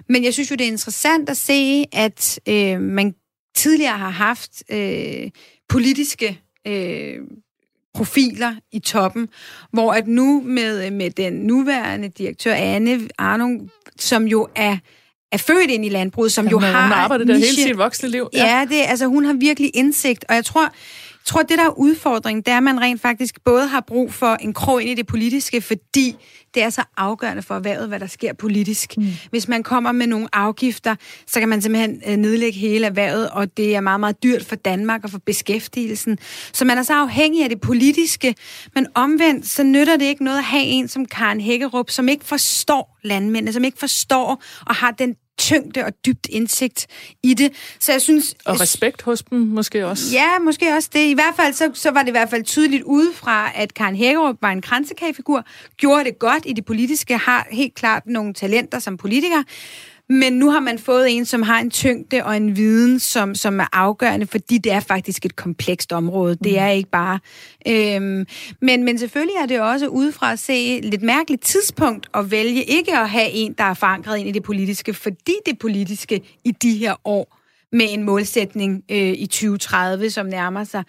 Men 0.09 0.23
jeg 0.23 0.33
synes 0.33 0.51
jo, 0.51 0.55
det 0.55 0.67
er 0.67 0.71
interessant 0.71 1.29
at 1.29 1.37
se, 1.37 1.85
at 1.91 2.39
øh, 2.49 2.81
man 2.81 3.13
tidligere 3.55 3.97
har 3.97 4.09
haft 4.09 4.63
øh, 4.71 5.29
politiske 5.69 6.41
øh, 6.67 7.17
profiler 7.93 8.55
i 8.71 8.79
toppen, 8.79 9.27
hvor 9.71 9.93
at 9.93 10.07
nu 10.07 10.41
med, 10.45 10.91
med 10.91 11.09
den 11.09 11.33
nuværende 11.33 12.09
direktør 12.09 12.53
Anne 12.53 13.07
Arnung, 13.17 13.69
som 13.99 14.27
jo 14.27 14.47
er 14.55 14.77
er 15.31 15.37
født 15.37 15.71
ind 15.71 15.85
i 15.85 15.89
landbruget, 15.89 16.31
som 16.31 16.45
ja, 16.45 16.51
jo 16.51 16.59
har... 16.59 16.81
Hun 16.81 16.91
har 16.91 17.03
arbejdet 17.03 17.27
der 17.27 17.33
hele 17.33 17.47
sit 17.47 17.77
voksne 17.77 18.09
liv. 18.09 18.29
Ja, 18.33 18.57
ja 18.57 18.65
det, 18.69 18.81
altså 18.87 19.05
hun 19.05 19.25
har 19.25 19.33
virkelig 19.33 19.71
indsigt, 19.73 20.25
og 20.29 20.35
jeg 20.35 20.45
tror, 20.45 20.73
tror, 21.25 21.41
det 21.41 21.57
der 21.57 21.65
er 21.65 21.79
udfordringen, 21.79 22.41
det 22.41 22.51
er, 22.51 22.57
at 22.57 22.63
man 22.63 22.81
rent 22.81 23.01
faktisk 23.01 23.43
både 23.43 23.67
har 23.67 23.81
brug 23.81 24.13
for 24.13 24.33
en 24.33 24.53
krog 24.53 24.81
ind 24.81 24.89
i 24.91 24.93
det 24.93 25.07
politiske, 25.07 25.61
fordi 25.61 26.15
det 26.55 26.63
er 26.63 26.69
så 26.69 26.83
afgørende 26.97 27.41
for 27.41 27.55
erhvervet, 27.55 27.87
hvad 27.87 27.99
der 27.99 28.07
sker 28.07 28.33
politisk. 28.33 28.97
Mm. 28.97 29.07
Hvis 29.29 29.47
man 29.47 29.63
kommer 29.63 29.91
med 29.91 30.07
nogle 30.07 30.27
afgifter, 30.33 30.95
så 31.27 31.39
kan 31.39 31.49
man 31.49 31.61
simpelthen 31.61 32.01
øh, 32.07 32.17
nedlægge 32.17 32.59
hele 32.59 32.85
erhvervet, 32.85 33.29
og 33.29 33.57
det 33.57 33.75
er 33.75 33.81
meget, 33.81 33.99
meget 33.99 34.23
dyrt 34.23 34.45
for 34.45 34.55
Danmark 34.55 35.03
og 35.03 35.09
for 35.09 35.19
beskæftigelsen. 35.25 36.17
Så 36.53 36.65
man 36.65 36.77
er 36.77 36.83
så 36.83 36.93
afhængig 36.93 37.43
af 37.43 37.49
det 37.49 37.61
politiske, 37.61 38.35
men 38.75 38.87
omvendt, 38.95 39.47
så 39.47 39.63
nytter 39.63 39.97
det 39.97 40.05
ikke 40.05 40.23
noget 40.23 40.37
at 40.37 40.43
have 40.43 40.63
en 40.63 40.87
som 40.87 41.05
Karen 41.05 41.41
Hækkerup, 41.41 41.89
som 41.89 42.09
ikke 42.09 42.25
forstår 42.25 42.97
landmændene, 43.03 43.53
som 43.53 43.63
ikke 43.63 43.79
forstår 43.79 44.43
og 44.65 44.75
har 44.75 44.91
den 44.91 45.15
tyngde 45.45 45.85
og 45.85 45.93
dybt 46.05 46.27
indsigt 46.29 46.87
i 47.23 47.33
det. 47.33 47.51
Så 47.79 47.91
jeg 47.91 48.01
synes... 48.01 48.35
Og 48.45 48.61
respekt 48.61 49.01
hos 49.01 49.21
dem 49.21 49.39
måske 49.39 49.87
også. 49.87 50.03
Ja, 50.13 50.39
måske 50.39 50.73
også 50.75 50.89
det. 50.93 50.99
I 50.99 51.13
hvert 51.13 51.35
fald, 51.35 51.53
så, 51.53 51.71
så 51.73 51.91
var 51.91 52.01
det 52.01 52.07
i 52.07 52.11
hvert 52.11 52.29
fald 52.29 52.43
tydeligt 52.43 52.83
udefra, 52.83 53.51
at 53.55 53.73
Karen 53.73 53.95
Hækkerup 53.95 54.35
var 54.41 54.51
en 54.51 54.61
kransekagefigur, 54.61 55.45
gjorde 55.77 56.03
det 56.03 56.19
godt 56.19 56.43
i 56.45 56.53
det 56.53 56.65
politiske, 56.65 57.17
har 57.17 57.47
helt 57.51 57.75
klart 57.75 58.03
nogle 58.05 58.33
talenter 58.33 58.79
som 58.79 58.97
politiker, 58.97 59.43
men 60.09 60.33
nu 60.33 60.51
har 60.51 60.59
man 60.59 60.79
fået 60.79 61.17
en, 61.17 61.25
som 61.25 61.41
har 61.41 61.59
en 61.59 61.69
tyngde 61.69 62.23
og 62.23 62.37
en 62.37 62.55
viden, 62.55 62.99
som, 62.99 63.35
som 63.35 63.59
er 63.59 63.65
afgørende, 63.73 64.27
fordi 64.27 64.57
det 64.57 64.71
er 64.71 64.79
faktisk 64.79 65.25
et 65.25 65.35
komplekst 65.35 65.93
område. 65.93 66.35
Det 66.35 66.51
mm. 66.51 66.57
er 66.57 66.69
ikke 66.69 66.89
bare... 66.89 67.19
Øhm, 67.67 68.25
men, 68.61 68.83
men 68.83 68.97
selvfølgelig 68.99 69.35
er 69.41 69.45
det 69.45 69.61
også 69.61 69.87
udefra 69.87 70.31
at 70.31 70.39
se 70.39 70.79
lidt 70.83 71.01
mærkeligt 71.01 71.41
tidspunkt 71.41 72.07
at 72.13 72.31
vælge 72.31 72.63
ikke 72.63 72.97
at 72.97 73.09
have 73.09 73.29
en, 73.29 73.53
der 73.57 73.63
er 73.63 73.73
forankret 73.73 74.17
ind 74.17 74.29
i 74.29 74.31
det 74.31 74.43
politiske, 74.43 74.93
fordi 74.93 75.33
det 75.45 75.59
politiske 75.59 76.21
i 76.43 76.51
de 76.51 76.77
her 76.77 76.95
år 77.05 77.37
med 77.71 77.85
en 77.89 78.03
målsætning 78.03 78.83
øh, 78.91 78.97
i 78.97 79.25
2030, 79.25 80.09
som 80.09 80.25
nærmer 80.25 80.63
sig, 80.63 80.83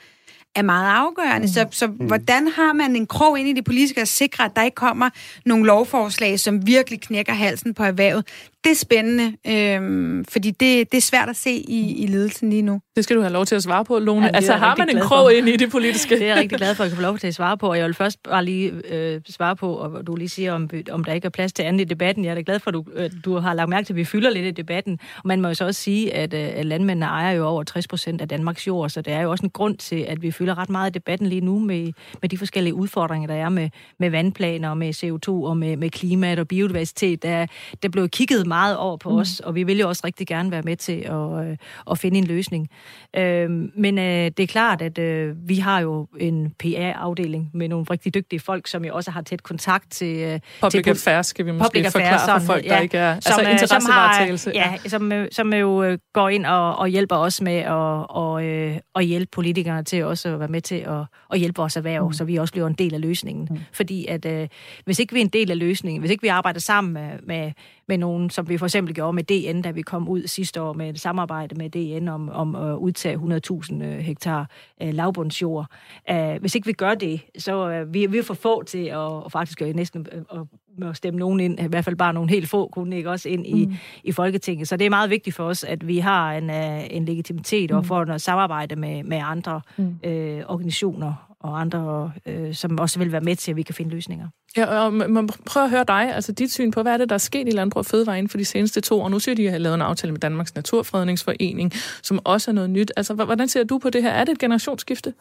er 0.56 0.62
meget 0.62 0.90
afgørende. 0.96 1.46
Mm. 1.46 1.52
Så, 1.52 1.66
så 1.70 1.86
mm. 1.86 1.92
hvordan 1.92 2.48
har 2.48 2.72
man 2.72 2.96
en 2.96 3.06
krog 3.06 3.38
ind 3.38 3.48
i 3.48 3.52
det 3.52 3.64
politiske 3.64 4.00
at 4.00 4.08
sikre, 4.08 4.44
at 4.44 4.50
der 4.56 4.62
ikke 4.62 4.74
kommer 4.74 5.10
nogle 5.44 5.66
lovforslag, 5.66 6.40
som 6.40 6.66
virkelig 6.66 7.00
knækker 7.00 7.32
halsen 7.32 7.74
på 7.74 7.82
erhvervet? 7.82 8.26
Det 8.66 8.72
er 8.72 8.76
spændende, 8.76 9.36
øhm, 9.46 10.24
fordi 10.24 10.50
det, 10.50 10.92
det 10.92 10.98
er 10.98 11.02
svært 11.02 11.28
at 11.28 11.36
se 11.36 11.50
i, 11.50 12.02
i 12.02 12.06
ledelsen 12.06 12.50
lige 12.50 12.62
nu. 12.62 12.80
Det 12.96 13.04
skal 13.04 13.16
du 13.16 13.20
have 13.20 13.32
lov 13.32 13.46
til 13.46 13.54
at 13.54 13.62
svare 13.62 13.84
på, 13.84 13.98
Lone. 13.98 14.26
Ja, 14.26 14.30
altså 14.34 14.52
har 14.52 14.76
man 14.76 14.96
en 14.96 15.00
krog 15.00 15.34
ind 15.34 15.48
i 15.48 15.56
det 15.56 15.70
politiske? 15.70 16.14
Det 16.14 16.22
er 16.22 16.26
jeg 16.26 16.36
rigtig 16.36 16.58
glad 16.58 16.74
for, 16.74 16.84
at 16.84 16.86
jeg 16.86 16.90
kan 16.90 16.96
få 16.96 17.02
lov 17.02 17.18
til 17.18 17.26
at 17.26 17.34
svare 17.34 17.58
på, 17.58 17.70
og 17.70 17.78
jeg 17.78 17.86
vil 17.86 17.94
først 17.94 18.22
bare 18.22 18.44
lige 18.44 18.72
øh, 18.90 19.20
svare 19.28 19.56
på, 19.56 19.74
og 19.74 20.06
du 20.06 20.16
lige 20.16 20.28
siger, 20.28 20.52
om, 20.52 20.70
om 20.90 21.04
der 21.04 21.12
ikke 21.12 21.26
er 21.26 21.30
plads 21.30 21.52
til 21.52 21.62
andet 21.62 21.80
i 21.80 21.84
debatten. 21.84 22.24
Jeg 22.24 22.30
er 22.30 22.34
da 22.34 22.42
glad 22.46 22.58
for, 22.58 22.70
at 22.70 22.74
du, 22.74 22.84
øh, 22.94 23.10
du 23.24 23.38
har 23.38 23.54
lagt 23.54 23.68
mærke 23.68 23.86
til, 23.86 23.92
at 23.92 23.96
vi 23.96 24.04
fylder 24.04 24.30
lidt 24.30 24.46
i 24.46 24.50
debatten. 24.50 24.98
Og 25.16 25.22
man 25.24 25.40
må 25.40 25.48
jo 25.48 25.54
så 25.54 25.64
også 25.64 25.82
sige, 25.82 26.14
at, 26.14 26.34
øh, 26.34 26.64
landmændene 26.64 27.06
ejer 27.06 27.32
jo 27.32 27.46
over 27.46 27.62
60 27.62 27.88
procent 27.88 28.20
af 28.20 28.28
Danmarks 28.28 28.66
jord, 28.66 28.90
så 28.90 29.00
det 29.00 29.12
er 29.12 29.20
jo 29.20 29.30
også 29.30 29.44
en 29.46 29.50
grund 29.50 29.76
til, 29.76 30.04
at 30.08 30.22
vi 30.22 30.30
fylder 30.30 30.58
ret 30.58 30.70
meget 30.70 30.90
i 30.90 30.92
debatten 30.92 31.26
lige 31.26 31.40
nu 31.40 31.58
med, 31.58 31.92
med 32.22 32.28
de 32.28 32.38
forskellige 32.38 32.74
udfordringer, 32.74 33.26
der 33.26 33.34
er 33.34 33.48
med, 33.48 33.70
med 33.98 34.10
vandplaner, 34.10 34.70
og 34.70 34.78
med 34.78 35.04
CO2 35.04 35.30
og 35.30 35.56
med, 35.56 35.76
med 35.76 35.90
klimaet 35.90 36.38
og 36.38 36.48
biodiversitet. 36.48 37.22
Der, 37.22 37.46
der 37.82 37.88
blev 37.88 38.08
kigget 38.08 38.46
meget 38.46 38.55
over 38.78 38.96
på 38.96 39.10
mm. 39.10 39.16
os, 39.16 39.40
og 39.40 39.54
vi 39.54 39.62
vil 39.62 39.78
jo 39.78 39.88
også 39.88 40.02
rigtig 40.04 40.26
gerne 40.26 40.50
være 40.50 40.62
med 40.62 40.76
til 40.76 41.00
at, 41.00 41.46
øh, 41.46 41.56
at 41.90 41.98
finde 41.98 42.18
en 42.18 42.24
løsning. 42.24 42.68
Øh, 43.16 43.50
men 43.74 43.98
øh, 43.98 44.04
det 44.04 44.40
er 44.40 44.46
klart, 44.46 44.82
at 44.82 44.98
øh, 44.98 45.48
vi 45.48 45.56
har 45.56 45.80
jo 45.80 46.06
en 46.20 46.54
PR-afdeling 46.58 47.50
med 47.54 47.68
nogle 47.68 47.86
rigtig 47.90 48.14
dygtige 48.14 48.40
folk, 48.40 48.66
som 48.66 48.84
jo 48.84 48.94
også 48.94 49.10
har 49.10 49.22
tæt 49.22 49.42
kontakt 49.42 49.90
til... 49.90 50.16
Øh, 50.16 50.40
public 50.60 50.84
til, 50.84 50.90
affairs 50.90 51.26
skal 51.26 51.46
vi 51.46 51.50
måske 51.50 51.64
public 51.64 51.92
forklare 51.92 52.12
affairs, 52.12 52.42
for 52.42 52.46
folk, 52.46 52.64
ja, 52.64 52.68
der 52.68 52.80
ikke 52.80 52.98
er... 52.98 53.20
Som, 53.20 53.32
altså 53.38 53.50
interessevaretagelse. 53.50 54.50
Ja, 54.54 54.74
ja, 54.84 54.88
som, 54.88 55.12
som 55.32 55.52
jo 55.52 55.98
går 56.12 56.28
ind 56.28 56.46
og, 56.46 56.76
og 56.76 56.88
hjælper 56.88 57.16
os 57.16 57.40
med 57.40 57.56
at 57.56 58.06
og, 58.08 58.44
øh, 58.44 58.76
og 58.94 59.02
hjælpe 59.02 59.30
politikerne 59.32 59.84
til 59.84 60.04
også 60.04 60.28
at 60.28 60.40
være 60.40 60.48
med 60.48 60.60
til 60.60 60.74
at, 60.74 61.04
at 61.32 61.38
hjælpe 61.38 61.56
vores 61.56 61.76
erhverv, 61.76 62.06
mm. 62.06 62.12
så 62.12 62.24
vi 62.24 62.36
også 62.36 62.52
bliver 62.52 62.66
en 62.66 62.74
del 62.74 62.94
af 62.94 63.00
løsningen. 63.00 63.48
Mm. 63.50 63.58
Fordi 63.72 64.06
at 64.06 64.26
øh, 64.26 64.48
hvis 64.84 64.98
ikke 64.98 65.12
vi 65.12 65.20
er 65.20 65.24
en 65.24 65.30
del 65.30 65.50
af 65.50 65.58
løsningen, 65.58 66.00
hvis 66.00 66.10
ikke 66.10 66.22
vi 66.22 66.28
arbejder 66.28 66.60
sammen 66.60 66.92
med, 66.92 67.10
med, 67.26 67.52
med 67.88 67.98
nogen, 67.98 68.30
som 68.30 68.48
vi 68.48 68.58
for 68.58 68.66
eksempel 68.66 68.94
gjorde 68.94 69.12
med 69.12 69.24
DN, 69.24 69.62
da 69.62 69.70
vi 69.70 69.82
kom 69.82 70.08
ud 70.08 70.26
sidste 70.26 70.62
år 70.62 70.72
med 70.72 70.90
et 70.90 71.00
samarbejde 71.00 71.54
med 71.54 71.70
DN 71.70 72.08
om, 72.08 72.28
om 72.28 72.54
at 72.54 72.74
udtage 72.74 73.16
100.000 73.16 73.84
øh, 73.84 73.98
hektar 73.98 74.50
øh, 74.82 74.94
lavbundsjord. 74.94 75.66
Uh, 76.10 76.40
hvis 76.40 76.54
ikke 76.54 76.66
vi 76.66 76.72
gør 76.72 76.94
det, 76.94 77.20
så 77.38 77.84
vi, 77.88 78.06
vi 78.06 78.18
er 78.18 78.22
for 78.22 78.34
få 78.34 78.62
til 78.62 78.84
at, 78.84 79.32
faktisk 79.32 79.58
gøre 79.58 79.72
næsten 79.72 80.06
uh, 80.32 80.46
at 80.90 80.96
stemme 80.96 81.20
nogen 81.20 81.40
ind, 81.40 81.60
i 81.60 81.66
hvert 81.66 81.84
fald 81.84 81.96
bare 81.96 82.12
nogle 82.12 82.30
helt 82.30 82.48
få, 82.48 82.68
kunne 82.68 82.96
ikke 82.96 83.10
også 83.10 83.28
ind 83.28 83.46
i, 83.46 83.66
mm. 83.66 83.74
i 84.04 84.12
Folketinget. 84.12 84.68
Så 84.68 84.76
det 84.76 84.84
er 84.84 84.90
meget 84.90 85.10
vigtigt 85.10 85.36
for 85.36 85.44
os, 85.44 85.64
at 85.64 85.86
vi 85.86 85.98
har 85.98 86.32
en, 86.32 86.50
en 86.50 87.04
legitimitet 87.04 87.70
mm. 87.70 87.76
og 87.76 87.86
får 87.86 88.04
noget 88.04 88.20
samarbejde 88.22 88.76
med, 88.76 89.04
med 89.04 89.20
andre 89.24 89.60
mm. 89.76 89.84
uh, 89.84 90.12
organisationer 90.46 91.25
og 91.40 91.60
andre, 91.60 92.12
øh, 92.26 92.54
som 92.54 92.78
også 92.78 92.98
vil 92.98 93.12
være 93.12 93.20
med 93.20 93.36
til, 93.36 93.50
at 93.50 93.56
vi 93.56 93.62
kan 93.62 93.74
finde 93.74 93.90
løsninger. 93.90 94.28
Ja, 94.56 94.66
og 94.66 94.92
man 94.92 95.28
prøver 95.46 95.64
at 95.64 95.70
høre 95.70 95.84
dig, 95.88 96.14
altså 96.14 96.32
dit 96.32 96.52
syn 96.52 96.70
på, 96.70 96.82
hvad 96.82 96.92
er 96.92 96.96
det, 96.96 97.08
der 97.08 97.14
er 97.14 97.18
sket 97.18 97.48
i 97.48 97.50
Landbrug 97.50 97.78
og 97.78 97.86
Fødevare 97.86 98.18
inden 98.18 98.30
for 98.30 98.38
de 98.38 98.44
seneste 98.44 98.80
to 98.80 99.00
år. 99.00 99.08
Nu 99.08 99.18
siger 99.18 99.34
de, 99.34 99.42
at 99.42 99.46
de 99.46 99.52
har 99.52 99.58
lavet 99.58 99.74
en 99.74 99.82
aftale 99.82 100.12
med 100.12 100.20
Danmarks 100.20 100.54
Naturfredningsforening, 100.54 101.72
som 102.02 102.20
også 102.24 102.50
er 102.50 102.52
noget 102.52 102.70
nyt. 102.70 102.92
Altså, 102.96 103.14
hvordan 103.14 103.48
ser 103.48 103.64
du 103.64 103.78
på 103.78 103.90
det 103.90 104.02
her? 104.02 104.10
Er 104.10 104.24
det 104.24 104.32
et 104.32 104.38
generationsskifte? 104.38 105.14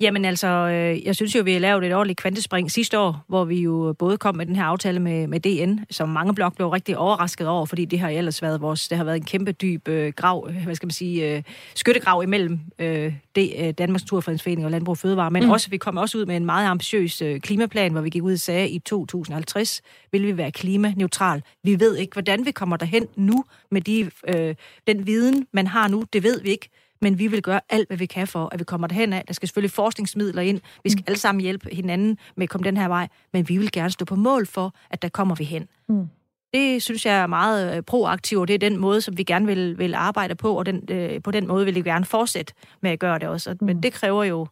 Jamen 0.00 0.24
altså, 0.24 0.46
øh, 0.46 1.06
jeg 1.06 1.16
synes 1.16 1.34
jo, 1.34 1.42
vi 1.42 1.52
har 1.52 1.60
lavet 1.60 1.84
et 1.84 1.94
ordentligt 1.94 2.20
kvantespring 2.20 2.70
sidste 2.70 2.98
år, 2.98 3.24
hvor 3.28 3.44
vi 3.44 3.60
jo 3.60 3.94
både 3.98 4.18
kom 4.18 4.36
med 4.36 4.46
den 4.46 4.56
her 4.56 4.64
aftale 4.64 5.00
med, 5.00 5.26
med 5.26 5.40
DN, 5.40 5.78
som 5.90 6.08
mange 6.08 6.34
blok 6.34 6.54
blev 6.54 6.68
rigtig 6.68 6.98
overrasket 6.98 7.48
over, 7.48 7.66
fordi 7.66 7.84
det 7.84 8.00
har 8.00 8.08
ellers 8.08 8.42
været 8.42 8.60
vores, 8.60 8.88
det 8.88 8.98
har 8.98 9.04
været 9.04 9.16
en 9.16 9.24
kæmpe 9.24 9.52
dyb 9.52 9.88
øh, 9.88 10.12
grav, 10.16 10.50
hvad 10.64 10.74
skal 10.74 10.86
man 10.86 10.92
sige, 10.92 11.36
øh, 11.36 11.42
skyttegrav 11.74 12.22
imellem 12.22 12.60
øh, 12.78 13.14
det, 13.34 13.52
øh, 13.58 13.70
Danmarks 13.70 14.02
Naturfredningsforening 14.02 14.64
og 14.64 14.70
Landbrug 14.70 14.92
og 14.92 14.98
Fødevare, 14.98 15.30
men 15.30 15.44
mm. 15.44 15.50
også, 15.50 15.70
vi 15.70 15.76
kom 15.76 15.96
også 15.96 16.18
ud 16.18 16.26
med 16.26 16.36
en 16.36 16.46
meget 16.46 16.68
ambitiøs 16.68 17.22
øh, 17.22 17.40
klimaplan, 17.40 17.92
hvor 17.92 18.00
vi 18.00 18.10
gik 18.10 18.22
ud 18.22 18.32
og 18.32 18.38
sagde, 18.38 18.64
at 18.64 18.70
i 18.70 18.78
2050 18.78 19.82
vil 20.12 20.26
vi 20.26 20.36
være 20.36 20.50
klimaneutral. 20.50 21.42
Vi 21.62 21.80
ved 21.80 21.96
ikke, 21.96 22.12
hvordan 22.12 22.46
vi 22.46 22.50
kommer 22.50 22.76
derhen 22.76 23.06
nu 23.16 23.44
med 23.70 23.80
de, 23.80 24.10
øh, 24.28 24.54
den 24.86 25.06
viden, 25.06 25.46
man 25.52 25.66
har 25.66 25.88
nu, 25.88 26.04
det 26.12 26.22
ved 26.22 26.40
vi 26.40 26.50
ikke 26.50 26.68
men 27.04 27.18
vi 27.18 27.26
vil 27.26 27.42
gøre 27.42 27.60
alt, 27.68 27.88
hvad 27.88 27.96
vi 27.96 28.06
kan 28.06 28.26
for, 28.26 28.48
at 28.52 28.58
vi 28.58 28.64
kommer 28.64 28.86
derhen 28.86 29.12
af. 29.12 29.24
Der 29.26 29.34
skal 29.34 29.48
selvfølgelig 29.48 29.70
forskningsmidler 29.70 30.42
ind. 30.42 30.60
Vi 30.84 30.90
skal 30.90 31.00
mm. 31.00 31.04
alle 31.06 31.18
sammen 31.18 31.42
hjælpe 31.42 31.68
hinanden 31.72 32.18
med 32.36 32.44
at 32.44 32.50
komme 32.50 32.64
den 32.64 32.76
her 32.76 32.88
vej, 32.88 33.08
men 33.32 33.48
vi 33.48 33.58
vil 33.58 33.72
gerne 33.72 33.90
stå 33.90 34.04
på 34.04 34.14
mål 34.14 34.46
for, 34.46 34.74
at 34.90 35.02
der 35.02 35.08
kommer 35.08 35.34
vi 35.34 35.44
hen. 35.44 35.68
Mm. 35.88 36.08
Det 36.54 36.82
synes 36.82 37.06
jeg 37.06 37.16
er 37.16 37.26
meget 37.26 37.76
øh, 37.76 37.82
proaktivt, 37.82 38.40
og 38.40 38.48
det 38.48 38.54
er 38.54 38.58
den 38.58 38.76
måde, 38.76 39.00
som 39.00 39.18
vi 39.18 39.22
gerne 39.22 39.46
vil, 39.46 39.78
vil 39.78 39.94
arbejde 39.94 40.34
på, 40.34 40.58
og 40.58 40.66
den, 40.66 40.82
øh, 40.90 41.22
på 41.22 41.30
den 41.30 41.46
måde 41.46 41.64
vil 41.64 41.74
vi 41.74 41.82
gerne 41.82 42.04
fortsætte 42.04 42.54
med 42.80 42.90
at 42.90 42.98
gøre 42.98 43.18
det 43.18 43.28
også. 43.28 43.50
Mm. 43.60 43.66
Men 43.66 43.82
det 43.82 43.92
kræver 43.92 44.24
jo 44.24 44.46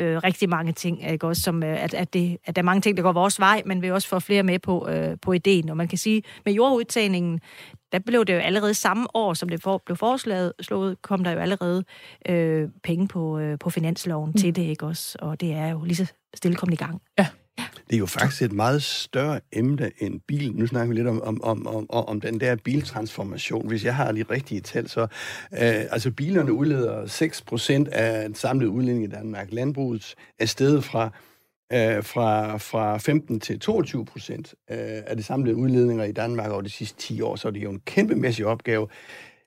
øh, 0.00 0.16
rigtig 0.16 0.48
mange 0.48 0.72
ting, 0.72 1.10
ikke? 1.10 1.26
Også 1.26 1.42
som, 1.42 1.62
øh, 1.62 1.82
at, 1.84 1.94
at, 1.94 2.14
det, 2.14 2.38
at 2.44 2.56
der 2.56 2.62
er 2.62 2.64
mange 2.64 2.80
ting, 2.80 2.96
der 2.96 3.02
går 3.02 3.12
vores 3.12 3.40
vej, 3.40 3.62
men 3.66 3.82
vi 3.82 3.90
også 3.90 4.08
få 4.08 4.18
flere 4.20 4.42
med 4.42 4.58
på, 4.58 4.88
øh, 4.88 5.16
på 5.22 5.32
ideen. 5.32 5.68
Og 5.68 5.76
man 5.76 5.88
kan 5.88 5.98
sige, 5.98 6.22
med 6.44 6.52
jordudtagningen, 6.52 7.40
der 7.92 7.98
blev 7.98 8.24
det 8.24 8.34
jo 8.34 8.38
allerede 8.38 8.74
samme 8.74 9.06
år, 9.14 9.34
som 9.34 9.48
det 9.48 9.62
for, 9.62 9.82
blev 9.86 9.96
foreslået, 9.96 10.52
slået, 10.60 11.02
kom 11.02 11.24
der 11.24 11.30
jo 11.30 11.38
allerede 11.38 11.84
øh, 12.28 12.68
penge 12.82 13.08
på, 13.08 13.38
øh, 13.38 13.58
på 13.58 13.70
finansloven 13.70 14.30
mm. 14.30 14.36
til 14.36 14.56
det, 14.56 14.62
ikke 14.62 14.86
også? 14.86 15.18
Og 15.20 15.40
det 15.40 15.52
er 15.52 15.68
jo 15.68 15.84
lige 15.84 15.96
så 15.96 16.12
stille 16.34 16.56
kommet 16.56 16.74
i 16.74 16.84
gang. 16.84 17.02
Ja. 17.18 17.26
Det 17.90 17.96
er 17.96 17.98
jo 17.98 18.06
faktisk 18.06 18.42
et 18.42 18.52
meget 18.52 18.82
større 18.82 19.40
emne 19.52 19.90
end 19.98 20.20
bil. 20.28 20.52
Nu 20.52 20.66
snakker 20.66 20.88
vi 20.88 20.94
lidt 20.94 21.08
om, 21.08 21.22
om, 21.22 21.42
om, 21.44 21.66
om, 21.66 21.86
om 21.90 22.20
den 22.20 22.40
der 22.40 22.56
biltransformation. 22.56 23.68
Hvis 23.68 23.84
jeg 23.84 23.96
har 23.96 24.12
de 24.12 24.22
rigtige 24.22 24.60
tal, 24.60 24.88
så... 24.88 25.00
Øh, 25.00 25.08
altså, 25.90 26.10
bilerne 26.10 26.52
udleder 26.52 27.06
6% 27.86 27.90
af 27.92 28.28
den 28.28 28.34
samlede 28.34 28.70
udledning 28.70 29.04
i 29.04 29.08
Danmark. 29.08 29.48
Landbruget 29.52 30.14
er 30.38 30.46
steget 30.46 30.84
fra 30.84 31.10
øh, 31.72 32.04
fra, 32.04 32.56
fra 32.56 32.98
15 32.98 33.40
til 33.40 33.60
22 33.60 34.04
procent 34.04 34.54
øh, 34.70 34.78
af 35.06 35.16
de 35.16 35.22
samlede 35.22 35.56
udledninger 35.56 36.04
i 36.04 36.12
Danmark 36.12 36.50
over 36.50 36.62
de 36.62 36.70
sidste 36.70 36.98
10 36.98 37.20
år, 37.20 37.36
så 37.36 37.50
det 37.50 37.58
er 37.58 37.62
jo 37.62 37.70
en 37.70 37.80
kæmpemæssig 37.84 38.46
opgave. 38.46 38.88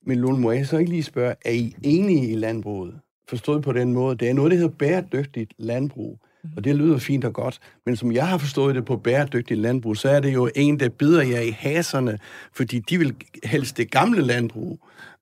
Men 0.06 0.18
Lone, 0.18 0.40
må 0.40 0.52
jeg 0.52 0.68
så 0.68 0.78
ikke 0.78 0.92
lige 0.92 1.04
spørge, 1.04 1.36
er 1.46 1.52
I 1.52 1.76
enige 1.84 2.32
i 2.32 2.36
landbruget? 2.36 3.00
Forstået 3.30 3.64
på 3.64 3.74
den 3.74 3.94
måde, 3.94 4.18
det 4.18 4.30
er 4.30 4.34
noget, 4.34 4.52
der 4.52 4.58
hedder 4.58 4.76
bæredygtigt 4.80 5.54
landbrug. 5.58 6.20
Og 6.56 6.64
det 6.64 6.76
lyder 6.76 6.98
fint 6.98 7.26
og 7.26 7.34
godt. 7.34 7.60
Men 7.86 7.96
som 7.96 8.12
jeg 8.12 8.28
har 8.28 8.38
forstået 8.38 8.76
det 8.76 8.86
på 8.86 8.98
bæredygtig 8.98 9.58
landbrug, 9.58 9.98
så 9.98 10.10
er 10.10 10.20
det 10.20 10.34
jo 10.34 10.50
en, 10.56 10.80
der 10.80 10.90
bider 10.90 11.22
jer 11.22 11.40
i 11.40 11.50
haserne, 11.50 12.20
fordi 12.54 12.80
de 12.80 12.98
vil 12.98 13.16
helst 13.44 13.78
det 13.78 13.92
gamle 13.92 14.22
landbrug, 14.22 14.80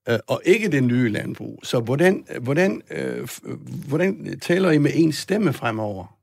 øh, 0.10 0.20
og 0.28 0.42
ikke 0.46 0.72
det 0.72 0.84
nye 0.84 1.10
landbrug. 1.10 1.60
Så 1.64 1.80
hvordan, 1.80 2.26
hvordan, 2.42 2.82
øh, 2.92 3.28
øh 3.46 3.58
hvordan 3.88 4.40
taler 4.42 4.72
I 4.72 4.78
med 4.78 4.92
en 4.94 5.12
stemme 5.12 5.54
fremover? 5.54 6.14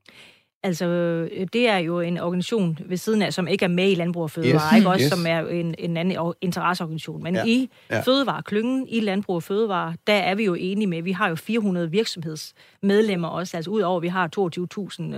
Altså, 0.65 0.85
øh, 0.85 1.47
det 1.53 1.69
er 1.69 1.77
jo 1.77 1.99
en 1.99 2.19
organisation 2.19 2.77
ved 2.85 2.97
siden 2.97 3.21
af, 3.21 3.33
som 3.33 3.47
ikke 3.47 3.65
er 3.65 3.69
med 3.69 3.91
i 3.91 3.95
Landbrug 3.95 4.23
og 4.23 4.31
Fødevare, 4.31 4.73
yes, 4.73 4.77
ikke 4.77 4.89
også, 4.89 5.03
yes. 5.03 5.11
som 5.11 5.25
er 5.27 5.47
en, 5.47 5.75
en 5.77 5.97
anden 5.97 6.33
interesseorganisation. 6.41 7.23
Men 7.23 7.35
ja, 7.35 7.45
i 7.45 7.69
ja. 7.89 8.01
Fødevareklyngen, 8.01 8.87
i 8.87 8.99
Landbrug 8.99 9.35
og 9.35 9.43
Fødevare, 9.43 9.95
der 10.07 10.13
er 10.13 10.35
vi 10.35 10.45
jo 10.45 10.53
enige 10.53 10.87
med, 10.87 11.01
vi 11.01 11.11
har 11.11 11.29
jo 11.29 11.35
400 11.35 11.91
virksomhedsmedlemmer 11.91 13.27
også, 13.27 13.57
altså 13.57 13.71
udover 13.71 13.97
at 13.97 14.01
vi 14.01 14.07
har 14.07 14.29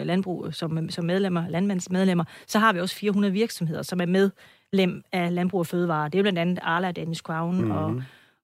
22.000 0.02 0.04
landbrug 0.04 0.48
som, 0.52 0.90
som 0.90 1.06
medlemmer, 1.06 1.50
landmandsmedlemmer, 1.50 2.24
så 2.48 2.60
har 2.60 2.74
vi 2.74 2.80
også 2.80 2.96
400 2.96 3.34
virksomheder, 3.34 3.82
som 3.82 4.02
er 4.02 4.06
medlem 4.06 5.04
af 5.12 5.36
Landbrug 5.36 5.60
og 5.60 5.68
Fødevare. 5.68 6.06
Det 6.06 6.16
er 6.16 6.20
jo 6.20 6.24
blandt 6.24 6.40
andet 6.40 6.60
Arla, 6.62 6.92
Danish 6.92 7.22
Crown 7.22 7.62
mm. 7.62 7.72
og, 7.72 8.02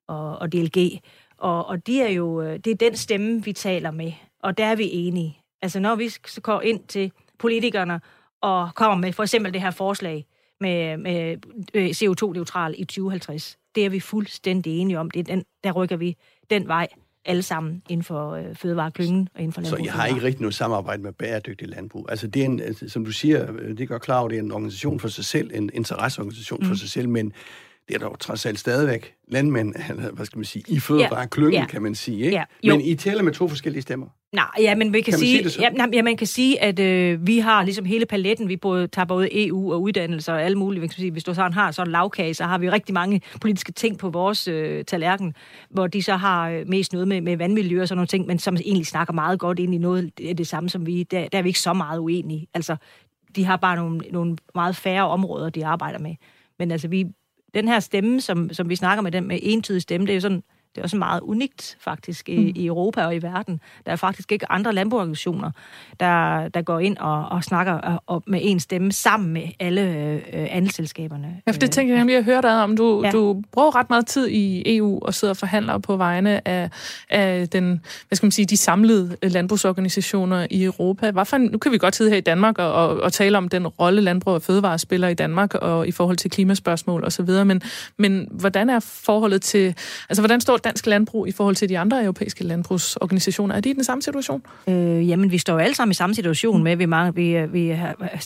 og, 0.08 0.38
og 0.38 0.52
DLG. 0.52 1.00
Og, 1.38 1.66
og 1.66 1.88
de 1.88 2.02
er 2.02 2.10
jo, 2.10 2.42
øh, 2.42 2.60
det 2.60 2.68
er 2.68 2.76
den 2.76 2.96
stemme, 2.96 3.44
vi 3.44 3.54
taler 3.54 3.92
med 3.92 4.12
Og 4.44 4.58
der 4.58 4.66
er 4.66 4.76
vi 4.76 4.90
enige. 4.92 5.41
Altså 5.62 5.80
når 5.80 5.96
vi 5.96 6.10
går 6.42 6.62
ind 6.62 6.84
til 6.88 7.12
politikerne 7.40 8.02
og 8.42 8.70
kommer 8.76 8.98
med 8.98 9.14
for 9.14 9.24
eksempel 9.24 9.54
det 9.54 9.62
her 9.62 9.72
forslag 9.72 10.26
med, 10.60 10.98
med 10.98 11.38
øh, 11.74 11.90
CO2-neutral 11.90 12.76
i 12.78 12.86
2050, 12.86 13.58
det 13.76 13.86
er 13.86 13.90
vi 13.90 14.00
fuldstændig 14.00 14.78
enige 14.78 15.00
om. 15.00 15.12
Det 15.12 15.20
er 15.20 15.24
den, 15.24 15.44
der 15.64 15.72
rykker 15.72 15.98
vi 15.98 16.18
den 16.50 16.68
vej 16.68 16.88
alle 17.26 17.44
sammen 17.44 17.82
inden 17.90 18.04
for 18.04 18.32
øh, 18.32 18.56
fødevareklyngen 18.56 19.30
og 19.34 19.42
inden 19.42 19.54
for 19.54 19.62
landbrug. 19.62 19.80
Så 19.80 19.84
jeg 19.86 19.94
har 19.94 20.06
ikke 20.06 20.22
rigtig 20.22 20.42
noget 20.42 20.56
samarbejde 20.56 21.04
med 21.04 21.14
bæredygtig 21.14 21.68
landbrug. 21.68 22.06
Altså 22.10 22.28
det 22.28 22.42
er 22.42 22.46
en, 22.46 22.60
altså, 22.60 22.90
som 22.90 23.06
du 23.06 23.12
siger, 23.12 23.54
øh, 23.60 23.78
det 23.78 23.88
gør 23.88 23.98
klar 23.98 24.28
det 24.28 24.38
er 24.38 24.42
en 24.42 24.52
organisation 24.52 25.00
for 25.00 25.08
sig 25.08 25.26
selv, 25.26 25.52
en 25.54 25.70
interesseorganisation 25.74 26.60
mm. 26.62 26.68
for 26.68 26.76
sig 26.76 26.90
selv, 26.90 27.10
men 27.10 27.34
det 27.92 28.02
er 28.04 28.08
dog 28.08 28.20
trods 28.20 28.46
alt 28.46 28.60
stadigvæk 28.60 29.14
landmænd, 29.28 29.76
hvad 30.16 30.26
skal 30.26 30.38
man 30.38 30.46
sige, 30.46 30.64
i 30.68 30.80
fødevareklyngen, 30.80 31.54
ja. 31.54 31.60
ja. 31.60 31.66
kan 31.66 31.82
man 31.82 31.96
sige. 31.96 32.26
Ikke? 32.26 32.44
Ja. 32.64 32.74
Men 32.76 32.82
I 32.82 32.96
taler 32.96 33.24
med 33.24 33.34
to 33.34 33.48
forskellige 33.48 33.82
stemmer. 33.82 34.08
Nej, 34.34 34.46
ja, 34.60 34.76
men 34.76 34.94
vi 34.94 35.02
kan, 35.02 35.12
kan 35.12 35.20
sige, 35.20 35.50
sige 35.50 35.72
ja, 35.78 35.86
ja, 35.94 36.02
man 36.02 36.18
kan 36.18 36.28
sige, 36.28 36.62
at 36.62 36.80
øh, 36.80 37.28
vi 37.28 37.40
har 37.40 37.64
ligesom 37.64 37.86
hele 37.86 38.06
paletten. 38.06 38.50
Vi 38.50 38.58
både, 38.58 38.88
tager 38.88 39.06
både 39.06 39.48
EU 39.48 39.74
og 39.74 39.82
uddannelse 39.82 40.32
og 40.32 40.44
alle 40.44 40.58
mulige. 40.58 40.82
Kan 40.82 40.90
sige, 40.90 41.12
hvis 41.12 41.24
du 41.24 41.34
sådan 41.34 41.54
har 41.54 41.72
sådan 41.72 41.88
en 41.88 41.92
lavkage, 41.92 42.34
så 42.34 42.44
har 42.44 42.58
vi 42.58 42.70
rigtig 42.70 42.94
mange 42.94 43.22
politiske 43.42 43.72
ting 43.72 43.98
på 43.98 44.10
vores 44.10 44.48
øh, 44.48 44.86
tallerken, 44.86 45.34
hvor 45.70 45.88
de 45.88 46.04
så 46.04 46.16
har 46.16 46.50
øh, 46.50 46.68
mest 46.68 46.94
noget 46.94 47.08
med, 47.08 47.22
med 47.22 47.38
vandmiljø 47.38 47.82
og 47.82 47.88
sådan 47.88 47.98
nogle 47.98 48.08
ting, 48.08 48.28
men 48.28 48.40
som 48.40 48.56
egentlig 48.56 48.88
snakker 48.88 49.14
meget 49.14 49.40
godt 49.40 49.60
ind 49.60 49.76
i 49.76 49.78
noget 49.78 50.12
af 50.30 50.38
det 50.38 50.48
samme 50.48 50.70
som 50.70 50.86
vi. 50.86 51.04
Der, 51.04 51.28
der 51.28 51.38
er 51.38 51.42
vi 51.42 51.50
ikke 51.50 51.60
så 51.60 51.74
meget 51.74 52.00
uenige. 52.00 52.48
Altså, 52.54 52.76
de 53.36 53.46
har 53.46 53.58
bare 53.58 53.76
nogle, 53.76 54.00
nogle 54.12 54.38
meget 54.56 54.76
færre 54.76 55.08
områder, 55.08 55.50
de 55.50 55.66
arbejder 55.66 56.00
med. 56.00 56.16
Men 56.60 56.72
altså, 56.72 56.88
vi, 56.88 57.06
den 57.54 57.68
her 57.68 57.80
stemme, 57.80 58.22
som, 58.22 58.54
som 58.54 58.70
vi 58.70 58.76
snakker 58.76 59.02
med, 59.02 59.12
den 59.12 59.28
med 59.28 59.40
entydig 59.42 59.82
stemme, 59.82 60.08
det 60.08 60.14
er 60.14 60.16
jo 60.16 60.22
sådan, 60.22 60.44
det 60.76 60.82
er 60.82 60.84
også 60.84 60.98
meget 60.98 61.22
unikt 61.22 61.78
faktisk 61.80 62.30
i, 62.30 62.38
mm. 62.38 62.52
i 62.56 62.66
Europa 62.66 63.06
og 63.06 63.16
i 63.16 63.22
verden. 63.22 63.62
Der 63.86 63.92
er 63.92 63.96
faktisk 63.96 64.32
ikke 64.32 64.52
andre 64.52 64.74
landbrugsorganisationer, 64.74 65.52
der, 66.00 66.48
der 66.48 66.62
går 66.62 66.80
ind 66.80 66.98
og, 66.98 67.30
og 67.30 67.44
snakker 67.44 67.74
og, 67.74 68.04
og 68.08 68.24
med 68.28 68.40
en 68.44 68.60
stemme 68.60 68.92
sammen 68.92 69.34
med 69.34 69.44
alle 69.60 69.82
øh, 69.82 70.48
andelsselskaberne. 70.50 71.42
Ja, 71.48 71.52
for 71.52 71.60
det 71.60 71.72
tænker 71.72 71.94
jeg 71.94 72.00
nemlig 72.00 72.18
at 72.18 72.24
høre 72.24 72.42
dig 72.42 72.64
om. 72.64 72.78
Du, 72.78 73.02
ja. 73.04 73.12
du 73.12 73.42
bruger 73.52 73.76
ret 73.76 73.90
meget 73.90 74.08
tid 74.08 74.28
i 74.28 74.76
EU 74.78 75.00
og 75.02 75.14
sidder 75.14 75.34
og 75.34 75.38
forhandler 75.38 75.78
på 75.78 75.98
vegne 75.98 76.48
af, 76.48 76.70
af 77.10 77.50
den, 77.50 77.82
hvad 78.08 78.16
skal 78.16 78.26
man 78.26 78.32
sige, 78.32 78.46
de 78.46 78.58
samlede 78.58 79.18
landbrugsorganisationer 79.24 80.48
i 80.50 80.64
Europa. 80.64 81.12
Hvorfor, 81.12 81.38
nu 81.38 81.58
kan 81.58 81.72
vi 81.72 81.78
godt 81.78 81.96
sidde 81.96 82.10
her 82.10 82.18
i 82.18 82.22
Danmark 82.22 82.58
og, 82.58 82.74
og, 82.74 83.02
og 83.02 83.14
tale 83.14 83.38
om 83.38 83.50
den 83.50 83.68
rolle 83.68 84.02
landbrug 84.02 84.34
og 84.34 84.42
fødevare 84.42 84.80
spiller 84.80 85.08
i 85.08 85.14
Danmark 85.14 85.56
og 85.56 85.88
i 85.88 85.92
forhold 85.92 86.18
til 86.18 86.32
klimaspørgsmål 86.32 87.04
osv., 87.04 87.30
men, 87.46 87.62
men 87.98 88.28
hvordan 88.32 88.70
er 88.70 88.80
forholdet 88.80 89.42
til, 89.42 89.76
altså 90.10 90.22
hvordan 90.22 90.42
står 90.42 90.58
dansk 90.64 90.86
landbrug 90.86 91.28
i 91.28 91.32
forhold 91.32 91.56
til 91.56 91.70
de 91.70 91.80
andre 91.80 92.04
europæiske 92.04 92.44
landbrugsorganisationer? 92.44 93.56
Er 93.56 93.60
de 93.60 93.70
i 93.70 93.74
den 93.74 93.84
samme 93.84 94.02
situation? 94.02 94.44
Øh, 94.68 95.10
jamen, 95.10 95.32
vi 95.32 95.38
står 95.38 95.54
jo 95.54 95.60
alle 95.60 95.76
sammen 95.76 95.92
i 95.92 95.94
samme 95.94 96.16
situation 96.16 96.64
med, 96.64 96.72
at 96.72 96.80
vi, 96.80 96.86
mange, 96.86 97.16
vi, 97.16 97.46
vi, 97.46 97.78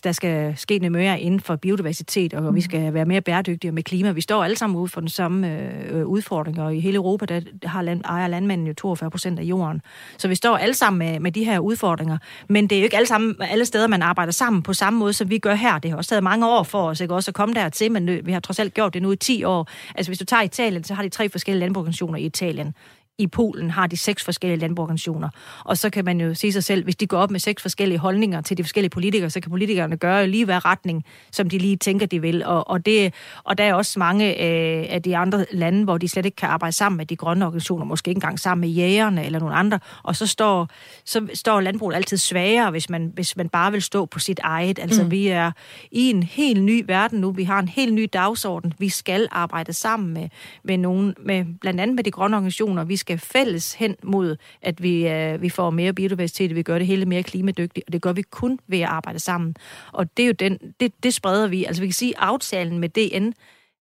der 0.04 0.12
skal 0.12 0.54
ske 0.58 0.78
noget 0.80 0.91
mere 0.91 1.19
inden 1.19 1.39
for 1.39 1.56
biodiversitet, 1.56 2.34
og 2.34 2.43
mm. 2.43 2.56
vi 2.56 2.62
skal 2.62 2.93
være 2.93 3.06
mere 3.06 3.21
bæredygtige 3.21 3.71
med 3.71 3.84
klima. 3.84 4.12
Vi 4.12 4.21
står 4.21 4.43
alle 4.43 4.58
sammen 4.58 4.80
ude 4.80 4.88
for 4.88 5.00
den 5.00 5.10
samme 5.10 5.62
øh, 5.91 6.06
udfordring, 6.06 6.60
og 6.60 6.76
i 6.76 6.80
hele 6.80 6.95
Europa, 6.95 7.26
der 7.26 7.41
har 7.63 7.82
land, 7.82 8.02
ejer 8.06 8.28
landmanden 8.28 8.67
jo 8.67 8.74
42 8.74 9.10
procent 9.12 9.39
af 9.39 9.43
jorden. 9.43 9.82
Så 10.17 10.28
vi 10.28 10.36
står 10.36 10.58
alle 10.58 10.76
sammen 10.76 11.00
med, 11.00 11.19
med 11.19 11.32
de 11.32 11.43
her 11.43 11.60
udfordringer, 11.60 12.17
men 12.50 12.67
det 12.67 12.76
er 12.76 12.80
jo 12.80 12.84
ikke 12.84 12.98
alle, 12.98 13.08
sammen, 13.08 13.36
alle 13.39 13.65
steder, 13.65 13.88
man 13.88 14.02
arbejder 14.02 14.32
sammen 14.32 14.62
på 14.63 14.74
samme 14.74 15.00
måde, 15.00 15.13
som 15.13 15.30
vi 15.30 15.38
gør 15.38 15.56
her. 15.56 15.80
Det 15.80 15.91
har 15.91 15.98
også 15.98 16.10
taget 16.10 16.24
mange 16.24 16.48
år 16.48 16.63
for 16.63 16.89
os 16.89 17.02
ikke? 17.02 17.13
også 17.13 17.32
at 17.32 17.36
komme 17.36 17.56
dertil, 17.56 17.91
men 17.91 18.26
vi 18.26 18.32
har 18.32 18.39
trods 18.39 18.60
alt 18.60 18.74
gjort 18.74 18.93
det 18.93 19.02
nu 19.02 19.12
i 19.12 19.15
10 19.15 19.43
år. 19.43 19.67
Altså, 19.95 20.10
hvis 20.10 20.19
du 20.19 20.26
tager 20.26 20.41
Italien, 20.41 20.84
så 20.84 20.93
har 20.93 21.04
de 21.04 21.10
tre 21.10 21.30
forskellige 21.30 21.60
landbrugsorganisationer 21.60 22.17
Italien 22.25 22.75
i 23.17 23.28
Polen 23.28 23.71
har 23.71 23.88
de 23.88 23.97
seks 23.97 24.23
forskellige 24.23 24.60
landbrugsorganisationer. 24.60 25.30
Og 25.63 25.78
så 25.78 25.89
kan 25.89 26.06
man 26.06 26.21
jo 26.21 26.34
sige 26.34 26.54
sig 26.54 26.63
selv, 26.63 26.84
hvis 26.84 26.95
de 26.95 27.08
går 27.08 27.17
op 27.17 27.32
med 27.32 27.39
seks 27.39 27.62
forskellige 27.62 27.97
holdninger 27.97 28.41
til 28.41 28.58
de 28.58 28.63
forskellige 28.63 28.89
politikere, 28.89 29.30
så 29.30 29.39
kan 29.39 29.51
politikerne 29.51 29.97
gøre 29.97 30.28
lige 30.28 30.45
hver 30.45 30.65
retning, 30.65 31.06
som 31.32 31.49
de 31.49 31.58
lige 31.58 31.78
tænker, 31.78 32.06
de 32.06 32.21
vil. 32.21 32.45
Og, 32.45 32.69
og, 32.69 32.86
det, 32.86 33.13
og 33.43 33.58
der 33.58 33.63
er 33.63 33.73
også 33.73 33.99
mange 33.99 34.30
øh, 34.30 34.86
af 34.89 35.01
de 35.01 35.17
andre 35.17 35.45
lande, 35.51 35.84
hvor 35.84 35.97
de 35.97 36.08
slet 36.08 36.25
ikke 36.25 36.36
kan 36.36 36.49
arbejde 36.49 36.75
sammen 36.75 36.97
med 36.97 37.06
de 37.06 37.15
grønne 37.15 37.45
organisationer, 37.45 37.86
måske 37.86 38.10
ikke 38.10 38.17
engang 38.17 38.39
sammen 38.39 38.62
med 38.62 38.69
jægerne 38.69 39.25
eller 39.25 39.39
nogle 39.39 39.56
andre. 39.56 39.80
Og 40.04 40.15
så 40.15 40.28
står, 40.28 40.67
så 41.06 41.28
står 41.34 41.62
landbruget 41.62 41.95
altid 41.95 42.17
svagere, 42.17 42.71
hvis 42.71 42.89
man, 42.89 43.12
hvis 43.13 43.38
man 43.38 43.49
bare 43.49 43.71
vil 43.71 43.82
stå 43.82 44.06
på 44.06 44.19
sit 44.19 44.39
eget. 44.43 44.80
Altså, 44.80 45.04
mm. 45.04 45.12
vi 45.12 45.28
er 45.28 45.51
i 45.91 46.10
en 46.10 46.23
helt 46.23 46.63
ny 46.63 46.84
verden 46.88 47.21
nu. 47.21 47.32
Vi 47.32 47.43
har 47.43 47.60
en 47.60 47.67
helt 47.67 47.93
ny 47.93 48.10
dagsorden. 48.13 48.73
Vi 48.80 48.89
skal 48.89 49.28
arbejde 49.32 49.73
sammen 49.73 50.13
med, 50.13 50.30
med, 50.63 50.78
nogen, 50.78 51.15
med 51.25 51.45
blandt 51.62 51.82
andet 51.82 51.95
med 51.95 52.04
de 52.04 52.12
grønne 52.12 52.38
organisationer. 52.38 52.84
Vi 52.84 52.95
skal 53.05 53.19
fælles 53.19 53.73
hen 53.73 53.95
mod, 54.03 54.35
at 54.61 54.83
vi, 54.83 55.07
øh, 55.07 55.41
vi 55.41 55.49
får 55.49 55.69
mere 55.69 55.93
biodiversitet, 55.93 56.55
vi 56.55 56.63
gør 56.63 56.77
det 56.77 56.87
hele 56.87 57.05
mere 57.05 57.23
klimadygtigt, 57.23 57.87
og 57.87 57.93
det 57.93 58.01
gør 58.01 58.13
vi 58.13 58.21
kun 58.21 58.59
ved 58.67 58.79
at 58.79 58.87
arbejde 58.87 59.19
sammen. 59.19 59.55
Og 59.91 60.17
det 60.17 60.23
er 60.23 60.27
jo 60.27 60.33
den, 60.33 60.57
det, 60.79 60.93
det 61.03 61.13
spreder 61.13 61.47
vi. 61.47 61.65
Altså 61.65 61.81
vi 61.81 61.87
kan 61.87 61.93
sige, 61.93 62.17
at 62.17 62.23
aftalen 62.23 62.79
med 62.79 62.89
DN, 62.89 63.33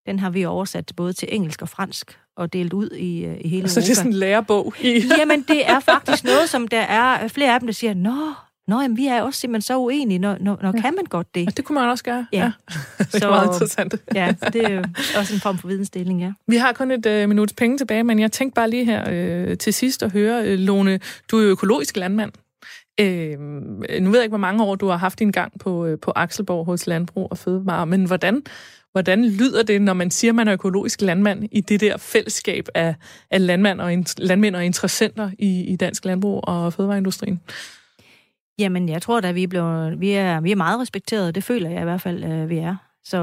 den 0.06 0.18
har 0.18 0.30
vi 0.30 0.44
oversat 0.44 0.92
både 0.96 1.12
til 1.12 1.28
engelsk 1.32 1.62
og 1.62 1.68
fransk, 1.68 2.18
og 2.36 2.52
delt 2.52 2.72
ud 2.72 2.90
i, 2.90 3.24
øh, 3.24 3.36
i 3.40 3.48
hele 3.48 3.68
Så 3.68 3.80
Europa. 3.80 3.86
det 3.86 3.90
er 3.90 3.94
sådan 3.94 4.12
en 4.12 4.18
lærebog? 4.18 4.74
I... 4.80 5.02
Jamen, 5.18 5.42
det 5.48 5.70
er 5.70 5.80
faktisk 5.80 6.24
noget, 6.24 6.50
som 6.50 6.68
der 6.68 6.80
er 6.80 7.28
flere 7.28 7.54
af 7.54 7.60
dem, 7.60 7.66
der 7.66 7.72
siger, 7.72 7.94
nå, 7.94 8.32
Nå, 8.68 8.80
jamen, 8.80 8.96
vi 8.96 9.06
er 9.06 9.22
også 9.22 9.40
simpelthen 9.40 9.62
så 9.62 9.78
uenige, 9.78 10.18
når, 10.18 10.36
når, 10.40 10.58
når 10.62 10.72
ja. 10.76 10.80
kan 10.80 10.94
man 10.94 11.04
godt 11.04 11.34
det? 11.34 11.46
Og 11.46 11.56
det 11.56 11.64
kunne 11.64 11.74
man 11.80 11.88
også 11.88 12.04
gøre. 12.04 12.26
Ja. 12.32 12.38
ja. 12.38 12.52
det 12.98 13.14
er 13.14 13.18
så, 13.18 13.28
meget 13.28 13.46
interessant. 13.46 13.94
ja, 14.14 14.34
det 14.52 14.64
er 14.64 14.70
jo 14.70 14.82
også 15.18 15.34
en 15.34 15.40
form 15.40 15.58
for 15.58 15.68
vidensdeling, 15.68 16.20
ja. 16.20 16.32
Vi 16.48 16.56
har 16.56 16.72
kun 16.72 16.90
et 16.90 17.06
øh, 17.06 17.28
minuts 17.28 17.52
penge 17.52 17.78
tilbage, 17.78 18.04
men 18.04 18.18
jeg 18.18 18.32
tænkte 18.32 18.54
bare 18.54 18.70
lige 18.70 18.84
her 18.84 19.04
øh, 19.10 19.58
til 19.58 19.74
sidst 19.74 20.02
at 20.02 20.12
høre, 20.12 20.44
øh, 20.44 20.58
Lone, 20.58 21.00
du 21.30 21.38
er 21.38 21.42
jo 21.42 21.48
økologisk 21.48 21.96
landmand. 21.96 22.32
Øh, 23.00 23.38
nu 24.00 24.10
ved 24.10 24.18
jeg 24.18 24.22
ikke, 24.22 24.28
hvor 24.28 24.38
mange 24.38 24.64
år 24.64 24.74
du 24.74 24.88
har 24.88 24.96
haft 24.96 25.18
din 25.18 25.30
gang 25.30 25.52
på, 25.60 25.86
øh, 25.86 25.98
på 26.02 26.12
Akselborg 26.16 26.66
hos 26.66 26.86
Landbrug 26.86 27.28
og 27.30 27.38
Fødevare, 27.38 27.86
men 27.86 28.04
hvordan, 28.04 28.42
hvordan 28.92 29.24
lyder 29.24 29.62
det, 29.62 29.82
når 29.82 29.94
man 29.94 30.10
siger, 30.10 30.30
at 30.30 30.34
man 30.34 30.48
er 30.48 30.52
økologisk 30.52 31.00
landmand 31.00 31.44
i 31.52 31.60
det 31.60 31.80
der 31.80 31.96
fællesskab 31.96 32.68
af, 32.74 32.94
af 33.30 33.46
landmænd, 33.46 33.80
og, 33.80 34.04
landmænd 34.18 34.56
og 34.56 34.64
interessenter 34.64 35.30
i, 35.38 35.60
i 35.60 35.76
dansk 35.76 36.04
landbrug 36.04 36.40
og 36.44 36.72
fødevareindustrien? 36.72 37.40
Jamen, 38.58 38.88
jeg 38.88 39.02
tror 39.02 39.20
da, 39.20 39.32
vi 39.32 39.42
er, 39.42 39.48
blevet, 39.48 40.00
vi 40.00 40.10
er, 40.10 40.40
vi 40.40 40.52
er 40.52 40.56
meget 40.56 40.80
respekteret. 40.80 41.34
Det 41.34 41.44
føler 41.44 41.70
jeg 41.70 41.80
i 41.80 41.84
hvert 41.84 42.00
fald, 42.00 42.24
øh, 42.24 42.48
vi 42.48 42.58
er. 42.58 42.76
Så, 43.04 43.16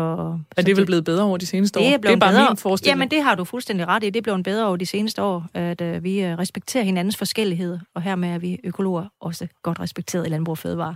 er 0.58 0.62
det 0.62 0.78
vel 0.78 0.86
blevet 0.86 1.06
bedre 1.06 1.24
over 1.24 1.38
de 1.38 1.46
seneste 1.46 1.80
det 1.80 1.86
år? 1.86 1.98
Det 1.98 2.12
er 2.12 2.15
bare 2.15 2.32
bedre. 2.32 2.50
min 2.50 2.58
forestilling. 2.58 2.98
Jamen, 2.98 3.12
det 3.12 3.24
har 3.24 3.36
du 3.36 3.44
fuldstændig 3.44 3.88
ret 3.88 4.04
i. 4.04 4.06
Det 4.06 4.15
er 4.15 4.22
blevet 4.22 4.44
bedre 4.44 4.67
over 4.67 4.78
de 4.78 4.86
seneste 4.86 5.22
år, 5.22 5.46
at 5.54 5.82
uh, 5.82 6.04
vi 6.04 6.24
uh, 6.24 6.39
respekterer 6.39 6.84
hinandens 6.84 7.17
forskellighed, 7.17 7.80
og 7.96 8.02
hermed 8.02 8.30
er 8.30 8.39
vi 8.39 8.60
økologer 8.63 9.06
også 9.22 9.48
godt 9.63 9.80
respekteret 9.80 10.28
i 10.28 10.30
Landbrug 10.30 10.52
og 10.52 10.58
Fødevare. 10.58 10.96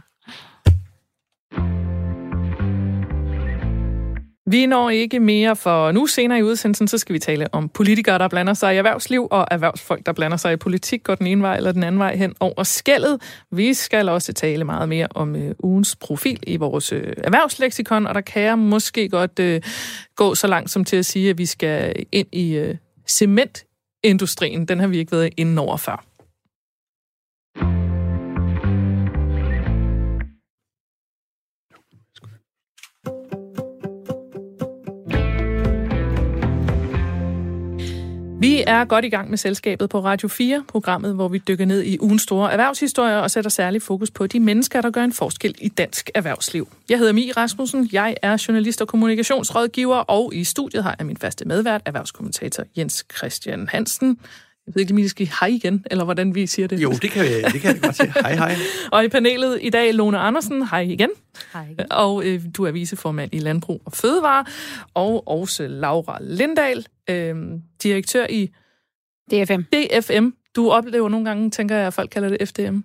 Vi 4.47 4.65
når 4.65 4.89
ikke 4.89 5.19
mere, 5.19 5.55
for 5.55 5.91
nu 5.91 6.08
senere 6.08 6.39
i 6.39 6.43
udsendelsen, 6.43 6.88
så 6.88 6.97
skal 6.97 7.13
vi 7.13 7.19
tale 7.19 7.47
om 7.51 7.69
politikere, 7.69 8.19
der 8.19 8.27
blander 8.27 8.53
sig 8.53 8.73
i 8.73 8.77
erhvervsliv, 8.77 9.27
og 9.31 9.47
erhvervsfolk, 9.51 10.05
der 10.05 10.13
blander 10.13 10.38
sig 10.38 10.53
i 10.53 10.55
politik, 10.55 11.03
går 11.03 11.15
den 11.15 11.27
ene 11.27 11.41
vej 11.41 11.58
eller 11.58 11.71
den 11.71 11.84
anden 11.84 11.99
vej 11.99 12.15
hen 12.15 12.36
over 12.39 12.63
skældet. 12.63 13.21
Vi 13.51 13.73
skal 13.73 14.10
også 14.10 14.34
tale 14.34 14.63
meget 14.63 14.89
mere 14.89 15.08
om 15.15 15.36
øh, 15.36 15.55
ugens 15.60 15.95
profil 15.95 16.39
i 16.47 16.58
vores 16.58 16.93
øh, 16.93 17.13
erhvervsleksikon, 17.17 18.08
og 18.08 18.15
der 18.15 18.21
kan 18.21 18.41
jeg 18.41 18.60
måske 18.60 19.10
godt 19.10 19.39
øh, 19.39 19.62
gå 20.15 20.36
så 20.36 20.47
langt 20.47 20.71
som 20.71 20.86
til 20.86 20.97
at 20.97 21.05
sige, 21.05 21.29
at 21.29 21.38
vi 21.38 21.45
skal 21.45 22.05
ind 22.12 22.27
i 22.31 22.55
øh, 22.55 22.75
cementindustrien. 23.08 24.65
Den 24.65 24.79
har 24.79 24.88
vi 24.88 24.97
ikke 24.97 25.12
været 25.12 25.34
inde 25.38 25.62
over 25.62 25.77
før. 25.77 26.14
Vi 38.45 38.63
er 38.67 38.86
godt 38.86 39.05
i 39.05 39.10
gang 39.10 39.29
med 39.29 39.38
selskabet 39.38 39.89
på 39.89 39.99
Radio 39.99 40.27
4, 40.27 40.63
programmet, 40.67 41.15
hvor 41.15 41.27
vi 41.27 41.38
dykker 41.38 41.65
ned 41.65 41.84
i 41.84 41.97
ugens 41.99 42.21
store 42.21 42.51
erhvervshistorier 42.51 43.17
og 43.17 43.31
sætter 43.31 43.49
særlig 43.49 43.81
fokus 43.81 44.12
på 44.12 44.27
de 44.27 44.39
mennesker, 44.39 44.81
der 44.81 44.89
gør 44.89 45.03
en 45.03 45.13
forskel 45.13 45.55
i 45.62 45.69
dansk 45.69 46.10
erhvervsliv. 46.15 46.67
Jeg 46.89 46.97
hedder 46.97 47.13
Mie 47.13 47.31
Rasmussen, 47.31 47.89
jeg 47.91 48.15
er 48.21 48.45
journalist 48.47 48.81
og 48.81 48.88
kommunikationsrådgiver, 48.88 49.95
og 49.95 50.31
i 50.36 50.43
studiet 50.43 50.84
har 50.84 50.95
jeg 50.99 51.08
min 51.08 51.17
faste 51.17 51.45
medvært, 51.45 51.81
erhvervskommentator 51.86 52.63
Jens 52.77 53.05
Christian 53.17 53.67
Hansen. 53.67 54.19
Jeg 54.67 54.75
ved 54.75 54.82
ikke, 54.82 54.93
om 54.93 54.97
I 54.97 55.08
skal 55.08 55.30
hej 55.39 55.47
igen, 55.47 55.86
eller 55.91 56.04
hvordan 56.04 56.36
vi 56.36 56.47
siger 56.47 56.67
det. 56.67 56.80
Jo, 56.80 56.91
det 56.91 57.12
kan, 57.12 57.23
vi, 57.23 57.41
det 57.41 57.62
kan 57.62 57.73
jeg 57.73 57.82
godt 57.82 57.95
sige. 57.95 58.13
Hej, 58.21 58.36
hej. 58.36 58.56
og 58.91 59.06
i 59.06 59.08
panelet 59.08 59.60
i 59.62 59.69
dag, 59.69 59.93
Lone 59.93 60.17
Andersen. 60.17 60.67
Hej 60.67 60.80
igen. 60.80 61.10
Hej 61.54 61.67
igen. 61.71 61.91
Og 61.91 62.25
øh, 62.25 62.41
du 62.58 62.65
er 62.65 62.71
viceformand 62.71 63.34
i 63.34 63.39
Landbrug 63.39 63.82
og 63.86 63.91
Fødevare. 63.91 64.45
Og 64.93 65.28
også 65.28 65.67
Laura 65.67 66.17
Lindahl, 66.21 66.86
øh, 67.10 67.36
direktør 67.84 68.25
i 68.30 68.51
DFM. 69.32 69.62
DFM. 69.62 70.30
Du 70.56 70.71
oplever 70.71 71.10
nogle 71.10 71.25
gange, 71.25 71.51
tænker 71.51 71.75
jeg, 71.75 71.88
at 71.88 71.93
folk 71.93 72.10
kalder 72.10 72.30
det 72.30 72.49
FDM. 72.49 72.80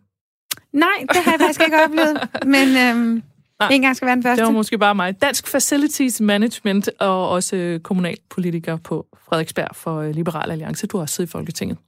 Nej, 0.73 1.07
det 1.09 1.17
har 1.17 1.31
jeg 1.31 1.41
faktisk 1.41 1.61
ikke 1.61 1.77
oplevet. 1.85 2.29
Men 2.47 2.69
øhm, 2.77 3.23
Nej, 3.61 3.69
en 3.73 3.83
gang 3.83 3.97
skal 3.97 4.07
være 4.07 4.15
den 4.15 4.23
første. 4.23 4.41
Det 4.41 4.47
var 4.47 4.53
måske 4.53 4.79
bare 4.79 4.95
mig. 4.95 5.23
Dansk 5.23 5.49
Facilities 5.49 6.21
Management 6.21 6.91
og 6.99 7.29
også 7.29 7.81
kommunalpolitiker 7.83 8.77
på 8.77 9.07
Frederiksberg 9.29 9.77
for 9.77 10.13
Liberal 10.13 10.51
Alliance. 10.51 10.87
Du 10.87 10.97
har 10.97 11.03
også 11.03 11.15
siddet 11.15 11.31
i 11.31 11.33
Folketinget. 11.33 11.79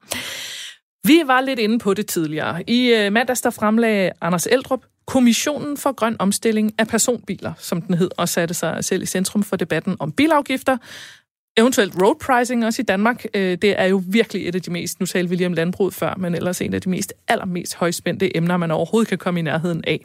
Vi 1.04 1.22
var 1.26 1.40
lidt 1.40 1.58
inde 1.58 1.78
på 1.78 1.94
det 1.94 2.06
tidligere. 2.06 2.70
I 2.70 2.92
øh, 2.92 3.12
mandags 3.12 3.40
der 3.40 3.50
fremlagde 3.50 4.10
Anders 4.20 4.46
Eldrup 4.46 4.80
Kommissionen 5.06 5.76
for 5.76 5.92
Grøn 5.92 6.16
Omstilling 6.18 6.72
af 6.78 6.88
Personbiler, 6.88 7.52
som 7.58 7.82
den 7.82 7.94
hed, 7.94 8.10
og 8.16 8.28
satte 8.28 8.54
sig 8.54 8.84
selv 8.84 9.02
i 9.02 9.06
centrum 9.06 9.42
for 9.42 9.56
debatten 9.56 9.96
om 9.98 10.12
bilafgifter, 10.12 10.76
eventuelt 11.56 11.94
road 12.02 12.14
pricing 12.20 12.66
også 12.66 12.82
i 12.82 12.84
Danmark. 12.84 13.24
Øh, 13.34 13.58
det 13.62 13.80
er 13.80 13.84
jo 13.84 14.02
virkelig 14.06 14.48
et 14.48 14.54
af 14.54 14.62
de 14.62 14.70
mest, 14.70 15.00
nu 15.00 15.06
talte 15.06 15.30
vi 15.30 15.36
lige 15.36 15.46
om 15.46 15.52
landbruget 15.52 15.94
før, 15.94 16.14
men 16.18 16.34
ellers 16.34 16.60
en 16.60 16.74
af 16.74 16.80
de 16.80 16.90
mest 16.90 17.12
allermest 17.28 17.74
højspændte 17.74 18.36
emner, 18.36 18.56
man 18.56 18.70
overhovedet 18.70 19.08
kan 19.08 19.18
komme 19.18 19.40
i 19.40 19.42
nærheden 19.42 19.84
af. 19.86 20.04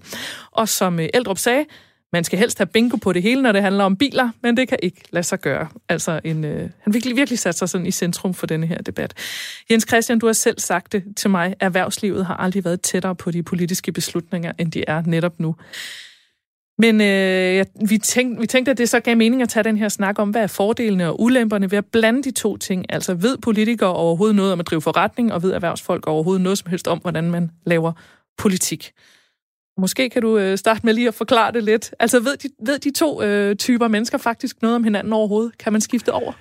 Og 0.51 0.69
som 0.69 0.99
øh, 0.99 1.09
Eldrup 1.13 1.37
sagde, 1.37 1.65
man 2.13 2.23
skal 2.23 2.39
helst 2.39 2.57
have 2.57 2.65
bingo 2.65 2.97
på 2.97 3.13
det 3.13 3.21
hele, 3.21 3.41
når 3.41 3.51
det 3.51 3.61
handler 3.61 3.83
om 3.83 3.97
biler, 3.97 4.29
men 4.43 4.57
det 4.57 4.67
kan 4.67 4.77
ikke 4.83 5.01
lade 5.11 5.23
sig 5.23 5.39
gøre. 5.39 5.67
Altså 5.89 6.19
en, 6.23 6.43
øh, 6.43 6.69
han 6.79 6.93
virkelig, 6.93 7.15
virkelig 7.15 7.39
sat 7.39 7.57
sig 7.57 7.69
sådan 7.69 7.87
i 7.87 7.91
centrum 7.91 8.33
for 8.33 8.47
denne 8.47 8.67
her 8.67 8.77
debat. 8.77 9.13
Jens 9.71 9.85
Christian, 9.87 10.19
du 10.19 10.25
har 10.25 10.33
selv 10.33 10.59
sagt 10.59 10.91
det 10.91 11.03
til 11.17 11.29
mig. 11.29 11.55
Erhvervslivet 11.59 12.25
har 12.25 12.35
aldrig 12.35 12.65
været 12.65 12.81
tættere 12.81 13.15
på 13.15 13.31
de 13.31 13.43
politiske 13.43 13.91
beslutninger, 13.91 14.51
end 14.59 14.71
de 14.71 14.83
er 14.87 15.01
netop 15.05 15.39
nu. 15.39 15.55
Men 16.79 17.01
øh, 17.01 17.65
vi, 17.89 17.97
tænkte, 17.97 18.41
vi 18.41 18.47
tænkte, 18.47 18.71
at 18.71 18.77
det 18.77 18.89
så 18.89 18.99
gav 18.99 19.17
mening 19.17 19.41
at 19.41 19.49
tage 19.49 19.63
den 19.63 19.77
her 19.77 19.89
snak 19.89 20.19
om, 20.19 20.29
hvad 20.29 20.43
er 20.43 20.47
fordelene 20.47 21.07
og 21.07 21.21
ulemperne 21.21 21.71
ved 21.71 21.77
at 21.77 21.85
blande 21.85 22.23
de 22.23 22.31
to 22.31 22.57
ting. 22.57 22.85
Altså 22.89 23.13
ved 23.13 23.37
politikere 23.37 23.93
overhovedet 23.93 24.35
noget 24.35 24.53
om 24.53 24.59
at 24.59 24.67
drive 24.67 24.81
forretning, 24.81 25.33
og 25.33 25.43
ved 25.43 25.51
erhvervsfolk 25.51 26.07
overhovedet 26.07 26.41
noget 26.41 26.57
som 26.57 26.69
helst 26.69 26.87
om, 26.87 26.97
hvordan 26.99 27.31
man 27.31 27.51
laver 27.65 27.91
politik. 28.37 28.91
Måske 29.77 30.09
kan 30.09 30.21
du 30.21 30.37
øh, 30.37 30.57
starte 30.57 30.81
med 30.83 30.93
lige 30.93 31.07
at 31.07 31.13
forklare 31.13 31.51
det 31.51 31.63
lidt. 31.63 31.93
Altså 31.99 32.19
ved 32.19 32.37
de, 32.37 32.49
ved 32.65 32.79
de 32.79 32.91
to 32.91 33.21
øh, 33.21 33.55
typer 33.55 33.87
mennesker 33.87 34.17
faktisk 34.17 34.61
noget 34.61 34.75
om 34.75 34.83
hinanden 34.83 35.13
overhovedet? 35.13 35.57
Kan 35.57 35.71
man 35.71 35.81
skifte 35.81 36.13
over? 36.13 36.33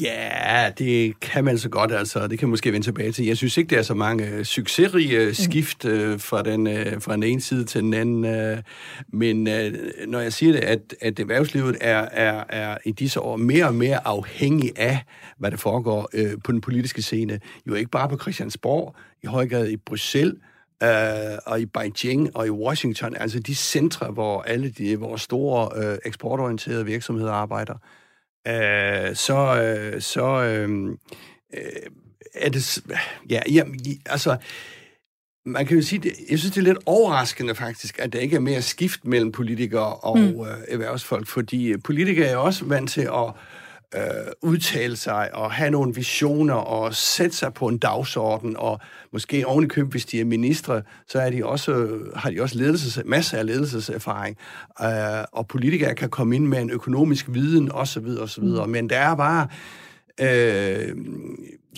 Ja, 0.00 0.70
det 0.78 1.20
kan 1.20 1.44
man 1.44 1.58
så 1.58 1.68
godt, 1.68 1.92
altså. 1.92 2.26
Det 2.26 2.38
kan 2.38 2.48
måske 2.48 2.72
vende 2.72 2.86
tilbage 2.86 3.12
til. 3.12 3.26
Jeg 3.26 3.36
synes 3.36 3.56
ikke, 3.56 3.70
der 3.70 3.78
er 3.78 3.82
så 3.82 3.94
mange 3.94 4.28
øh, 4.28 4.44
succesrige 4.44 5.26
mm. 5.26 5.34
skift 5.34 5.84
øh, 5.84 6.20
fra, 6.20 6.42
den, 6.42 6.66
øh, 6.66 7.00
fra 7.02 7.12
den 7.12 7.22
ene 7.22 7.40
side 7.40 7.64
til 7.64 7.82
den 7.82 7.94
anden. 7.94 8.24
Øh, 8.24 8.58
men 9.12 9.48
øh, 9.48 9.74
når 10.06 10.20
jeg 10.20 10.32
siger 10.32 10.52
det, 10.52 10.60
at, 10.60 10.94
at 11.00 11.18
erhvervslivet 11.20 11.76
er, 11.80 12.08
er, 12.12 12.44
er 12.48 12.78
i 12.84 12.92
disse 12.92 13.20
år 13.20 13.36
mere 13.36 13.66
og 13.66 13.74
mere 13.74 14.06
afhængig 14.06 14.72
af, 14.76 14.98
hvad 15.38 15.50
der 15.50 15.56
foregår 15.56 16.08
øh, 16.14 16.32
på 16.44 16.52
den 16.52 16.60
politiske 16.60 17.02
scene. 17.02 17.40
Jo 17.66 17.74
ikke 17.74 17.90
bare 17.90 18.08
på 18.08 18.18
Christiansborg, 18.18 18.94
i 19.22 19.26
høj 19.26 19.48
grad 19.48 19.68
i 19.68 19.76
Bruxelles, 19.76 20.34
øh, 20.82 20.88
og 21.46 21.60
i 21.60 21.66
Beijing 21.66 22.36
og 22.36 22.46
i 22.46 22.50
Washington, 22.50 23.16
altså 23.16 23.38
de 23.38 23.54
centre, 23.54 24.06
hvor 24.06 24.42
alle 24.42 24.70
de 24.70 24.98
vores 24.98 25.22
store 25.22 25.84
øh, 25.84 25.98
eksportorienterede 26.04 26.86
virksomheder 26.86 27.32
arbejder, 27.32 27.74
øh, 27.74 27.97
så, 29.14 29.62
øh, 29.62 30.00
så 30.00 30.42
øh, 30.42 30.88
øh, 31.54 31.62
er 32.34 32.50
det... 32.50 32.78
Ja, 33.30 33.40
ja, 33.50 33.62
altså 34.06 34.36
man 35.46 35.66
kan 35.66 35.76
jo 35.76 35.82
sige, 35.82 35.98
det, 35.98 36.12
jeg 36.30 36.38
synes, 36.38 36.54
det 36.54 36.60
er 36.60 36.64
lidt 36.64 36.78
overraskende 36.86 37.54
faktisk, 37.54 37.98
at 37.98 38.12
der 38.12 38.18
ikke 38.18 38.36
er 38.36 38.40
mere 38.40 38.62
skift 38.62 39.04
mellem 39.04 39.32
politikere 39.32 39.94
og 39.94 40.18
mm. 40.18 40.24
øh, 40.24 40.46
erhvervsfolk, 40.68 41.26
fordi 41.26 41.76
politikere 41.76 42.26
er 42.26 42.36
også 42.36 42.64
vant 42.64 42.90
til 42.90 43.00
at 43.00 43.32
øh, 43.94 44.02
udtale 44.42 44.96
sig 44.96 45.34
og 45.34 45.52
have 45.52 45.70
nogle 45.70 45.94
visioner 45.94 46.54
og 46.54 46.94
sætte 46.94 47.36
sig 47.36 47.54
på 47.54 47.66
en 47.66 47.78
dagsorden, 47.78 48.56
og 48.56 48.80
måske 49.12 49.46
ovenikøbet, 49.46 49.90
hvis 49.90 50.06
de 50.06 50.20
er 50.20 50.24
ministre, 50.24 50.82
så 51.08 51.20
er 51.20 51.30
de 51.30 51.46
også, 51.46 51.88
har 52.16 52.30
de 52.30 52.42
også 52.42 52.58
ledelses, 52.58 53.00
masser 53.04 53.38
af 53.38 53.46
ledelseserfaring, 53.46 54.36
øh, 54.82 55.24
og 55.32 55.46
politikere 55.46 55.94
kan 55.94 56.08
komme 56.08 56.36
ind 56.36 56.46
med 56.46 56.58
en 56.58 56.70
økonomisk 56.70 57.26
viden 57.28 57.72
osv. 57.72 58.06
osv. 58.20 58.44
Mm. 58.44 58.68
Men 58.68 58.90
der 58.90 58.98
er 58.98 59.14
bare... 59.14 59.48
Øh, 60.20 60.96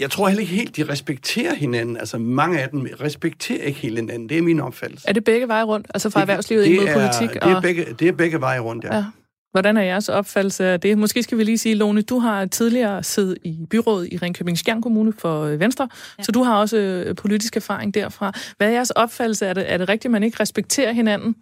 jeg 0.01 0.11
tror 0.11 0.29
heller 0.29 0.41
ikke 0.41 0.55
helt, 0.55 0.77
de 0.77 0.89
respekterer 0.89 1.55
hinanden. 1.55 1.97
Altså, 1.97 2.19
mange 2.19 2.61
af 2.61 2.69
dem 2.69 2.87
respekterer 3.01 3.63
ikke 3.65 3.81
helt 3.81 3.99
hinanden. 3.99 4.29
Det 4.29 4.39
er 4.39 4.43
min 4.43 4.61
opfattelse. 4.61 5.09
Er 5.09 5.13
det 5.13 5.25
begge 5.25 5.49
veje 5.49 5.65
rundt? 5.65 5.87
Altså 5.95 6.11
fra 6.11 6.21
erhvervslivet 6.21 6.65
ind 6.65 6.77
mod 6.77 6.87
politik? 6.93 7.35
Det 7.35 7.51
er, 7.51 7.57
og... 7.57 7.63
begge, 7.63 7.87
det 7.99 8.09
er 8.09 8.13
begge 8.13 8.41
veje 8.41 8.59
rundt, 8.59 8.85
ja. 8.85 8.97
ja. 8.97 9.05
Hvordan 9.53 9.77
er 9.77 9.83
jeres 9.83 10.09
opfattelse 10.09 10.65
af 10.65 10.81
det? 10.81 10.99
Måske 10.99 11.23
skal 11.23 11.39
vi 11.39 11.45
lige 11.45 11.59
sige, 11.59 11.75
Lone, 11.75 12.03
du 12.03 12.19
har 12.19 12.47
tidligere 12.47 13.03
siddet 13.03 13.39
i 13.45 13.67
byrådet 13.71 14.09
i 14.13 14.17
Ringkøbing 14.17 14.59
Skjern 14.59 14.83
Kommune 14.83 15.13
for 15.13 15.43
øh, 15.43 15.61
Venstre, 15.61 15.89
ja. 16.19 16.23
så 16.23 16.33
du 16.33 16.43
har 16.43 16.57
også 16.57 16.77
øh, 16.77 17.17
politisk 17.17 17.57
erfaring 17.57 17.95
derfra. 17.95 18.33
Hvad 18.57 18.69
er 18.69 18.73
jeres 18.73 18.91
opfattelse? 18.91 19.47
Er 19.47 19.53
det, 19.53 19.73
er 19.73 19.79
det 19.79 19.89
rigtigt, 19.89 20.05
at 20.05 20.11
man 20.11 20.23
ikke 20.23 20.41
respekterer 20.41 20.93
hinanden 20.93 21.37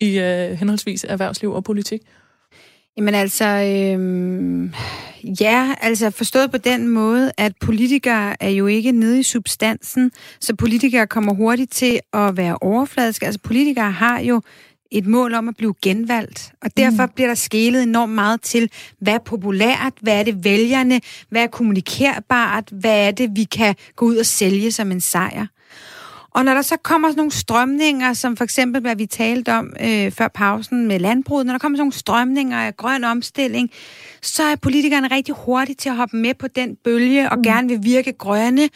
i 0.00 0.18
uh, 0.18 0.58
henholdsvis 0.58 1.04
erhvervsliv 1.08 1.52
og 1.52 1.64
politik? 1.64 2.00
Jamen 2.96 3.14
altså, 3.14 3.44
øh, 3.44 4.70
ja, 5.40 5.74
altså 5.80 6.10
forstået 6.10 6.50
på 6.50 6.58
den 6.58 6.88
måde, 6.88 7.32
at 7.38 7.52
politikere 7.60 8.42
er 8.42 8.48
jo 8.48 8.66
ikke 8.66 8.92
nede 8.92 9.20
i 9.20 9.22
substansen, 9.22 10.10
så 10.40 10.54
politikere 10.54 11.06
kommer 11.06 11.34
hurtigt 11.34 11.72
til 11.72 12.00
at 12.12 12.36
være 12.36 12.58
overfladiske. 12.60 13.26
Altså 13.26 13.40
politikere 13.40 13.90
har 13.92 14.20
jo 14.20 14.42
et 14.90 15.06
mål 15.06 15.34
om 15.34 15.48
at 15.48 15.56
blive 15.56 15.74
genvalgt. 15.82 16.52
Og 16.62 16.76
derfor 16.76 17.06
mm. 17.06 17.12
bliver 17.14 17.28
der 17.28 17.34
skælet 17.34 17.82
enormt 17.82 18.12
meget 18.12 18.40
til, 18.40 18.70
hvad 19.00 19.14
er 19.14 19.18
populært, 19.18 19.92
hvad 20.00 20.18
er 20.18 20.22
det 20.22 20.44
vælgerne, 20.44 21.00
hvad 21.28 21.42
er 21.42 21.46
kommunikerbart, 21.46 22.68
hvad 22.72 23.06
er 23.06 23.10
det, 23.10 23.30
vi 23.34 23.44
kan 23.44 23.74
gå 23.96 24.06
ud 24.06 24.16
og 24.16 24.26
sælge 24.26 24.72
som 24.72 24.92
en 24.92 25.00
sejr. 25.00 25.46
Og 26.36 26.44
når 26.44 26.54
der 26.54 26.62
så 26.62 26.76
kommer 26.76 27.08
sådan 27.08 27.18
nogle 27.18 27.32
strømninger, 27.32 28.12
som 28.12 28.36
for 28.36 28.44
eksempel, 28.44 28.80
hvad 28.80 28.96
vi 28.96 29.06
talte 29.06 29.52
om 29.52 29.72
øh, 29.80 30.12
før 30.12 30.28
pausen 30.28 30.86
med 30.86 30.98
landbruget, 30.98 31.46
når 31.46 31.52
der 31.52 31.58
kommer 31.58 31.76
sådan 31.76 31.82
nogle 31.82 31.92
strømninger 31.92 32.58
af 32.58 32.76
grøn 32.76 33.04
omstilling, 33.04 33.70
så 34.22 34.42
er 34.42 34.56
politikerne 34.56 35.08
rigtig 35.08 35.34
hurtige 35.34 35.76
til 35.76 35.88
at 35.88 35.96
hoppe 35.96 36.16
med 36.16 36.34
på 36.34 36.48
den 36.48 36.76
bølge 36.84 37.30
og 37.30 37.36
mm. 37.36 37.42
gerne 37.42 37.68
vil 37.68 37.78
virke 37.82 38.12
grønne. 38.12 38.68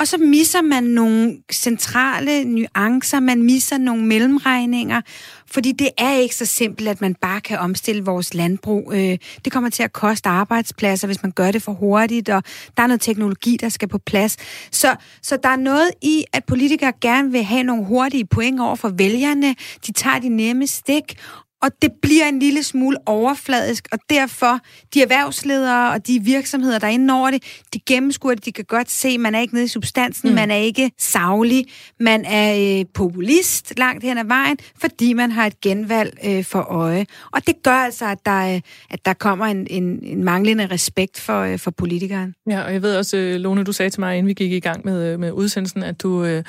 Og 0.00 0.06
så 0.06 0.18
misser 0.18 0.62
man 0.62 0.84
nogle 0.84 1.36
centrale 1.52 2.44
nuancer, 2.44 3.20
man 3.20 3.42
misser 3.42 3.78
nogle 3.78 4.04
mellemregninger, 4.04 5.00
fordi 5.46 5.72
det 5.72 5.88
er 5.98 6.14
ikke 6.14 6.34
så 6.34 6.46
simpelt, 6.46 6.88
at 6.88 7.00
man 7.00 7.14
bare 7.14 7.40
kan 7.40 7.58
omstille 7.58 8.04
vores 8.04 8.34
landbrug. 8.34 8.92
Øh, 8.94 9.18
det 9.44 9.52
kommer 9.52 9.70
til 9.70 9.82
at 9.82 9.92
koste 9.92 10.28
arbejdspladser, 10.28 11.06
hvis 11.06 11.22
man 11.22 11.32
gør 11.32 11.50
det 11.50 11.62
for 11.62 11.72
hurtigt, 11.72 12.28
og 12.28 12.42
der 12.76 12.82
er 12.82 12.86
noget 12.86 13.00
teknologi, 13.00 13.56
der 13.60 13.68
skal 13.68 13.88
på 13.88 13.98
plads. 13.98 14.36
Så, 14.70 14.96
så 15.22 15.38
der 15.42 15.48
er 15.48 15.56
noget 15.56 15.90
i, 16.02 16.24
at 16.32 16.44
politikere 16.44 16.92
gerne 17.00 17.32
vil 17.32 17.42
have 17.42 17.62
nogle 17.62 17.84
hurtige 17.84 18.26
point 18.26 18.60
over 18.60 18.76
for 18.76 18.88
vælgerne. 18.88 19.54
De 19.86 19.92
tager 19.92 20.18
de 20.18 20.28
nemme 20.28 20.66
stik, 20.66 21.18
og 21.62 21.70
det 21.82 21.90
bliver 22.02 22.28
en 22.28 22.38
lille 22.38 22.62
smule 22.62 22.96
overfladisk, 23.06 23.88
og 23.92 23.98
derfor 24.10 24.60
de 24.94 25.02
erhvervsledere 25.02 25.92
og 25.92 26.06
de 26.06 26.20
virksomheder, 26.24 26.78
der 26.78 26.86
er 26.86 26.90
inde 26.90 27.14
over 27.14 27.30
det, 27.30 27.42
de 27.74 27.80
gennemskuer 27.86 28.34
det, 28.34 28.44
de 28.44 28.52
kan 28.52 28.64
godt 28.64 28.90
se, 28.90 29.18
man 29.18 29.34
er 29.34 29.40
ikke 29.40 29.54
nede 29.54 29.64
i 29.64 29.68
substansen, 29.68 30.28
mm. 30.28 30.34
man 30.34 30.50
er 30.50 30.56
ikke 30.56 30.90
savlig, 30.98 31.66
man 32.00 32.24
er 32.24 32.78
øh, 32.80 32.84
populist 32.94 33.78
langt 33.78 34.04
hen 34.04 34.18
ad 34.18 34.24
vejen, 34.24 34.58
fordi 34.80 35.12
man 35.12 35.32
har 35.32 35.46
et 35.46 35.60
genvalg 35.60 36.18
øh, 36.24 36.44
for 36.44 36.60
øje. 36.60 37.06
Og 37.32 37.46
det 37.46 37.62
gør 37.62 37.76
altså, 37.76 38.06
at 38.06 38.18
der, 38.26 38.54
øh, 38.54 38.60
at 38.90 39.04
der 39.04 39.12
kommer 39.12 39.46
en, 39.46 39.66
en, 39.70 40.04
en 40.04 40.24
manglende 40.24 40.66
respekt 40.66 41.20
for, 41.20 41.40
øh, 41.40 41.58
for 41.58 41.70
politikeren. 41.70 42.34
Ja, 42.50 42.62
og 42.62 42.72
jeg 42.72 42.82
ved 42.82 42.96
også, 42.96 43.16
øh, 43.16 43.36
Lone, 43.36 43.64
du 43.64 43.72
sagde 43.72 43.90
til 43.90 44.00
mig, 44.00 44.18
inden 44.18 44.28
vi 44.28 44.34
gik 44.34 44.52
i 44.52 44.60
gang 44.60 44.84
med, 44.84 45.12
øh, 45.12 45.20
med 45.20 45.32
udsendelsen, 45.32 45.82
at 45.82 46.02
du, 46.02 46.24
øh, 46.24 46.44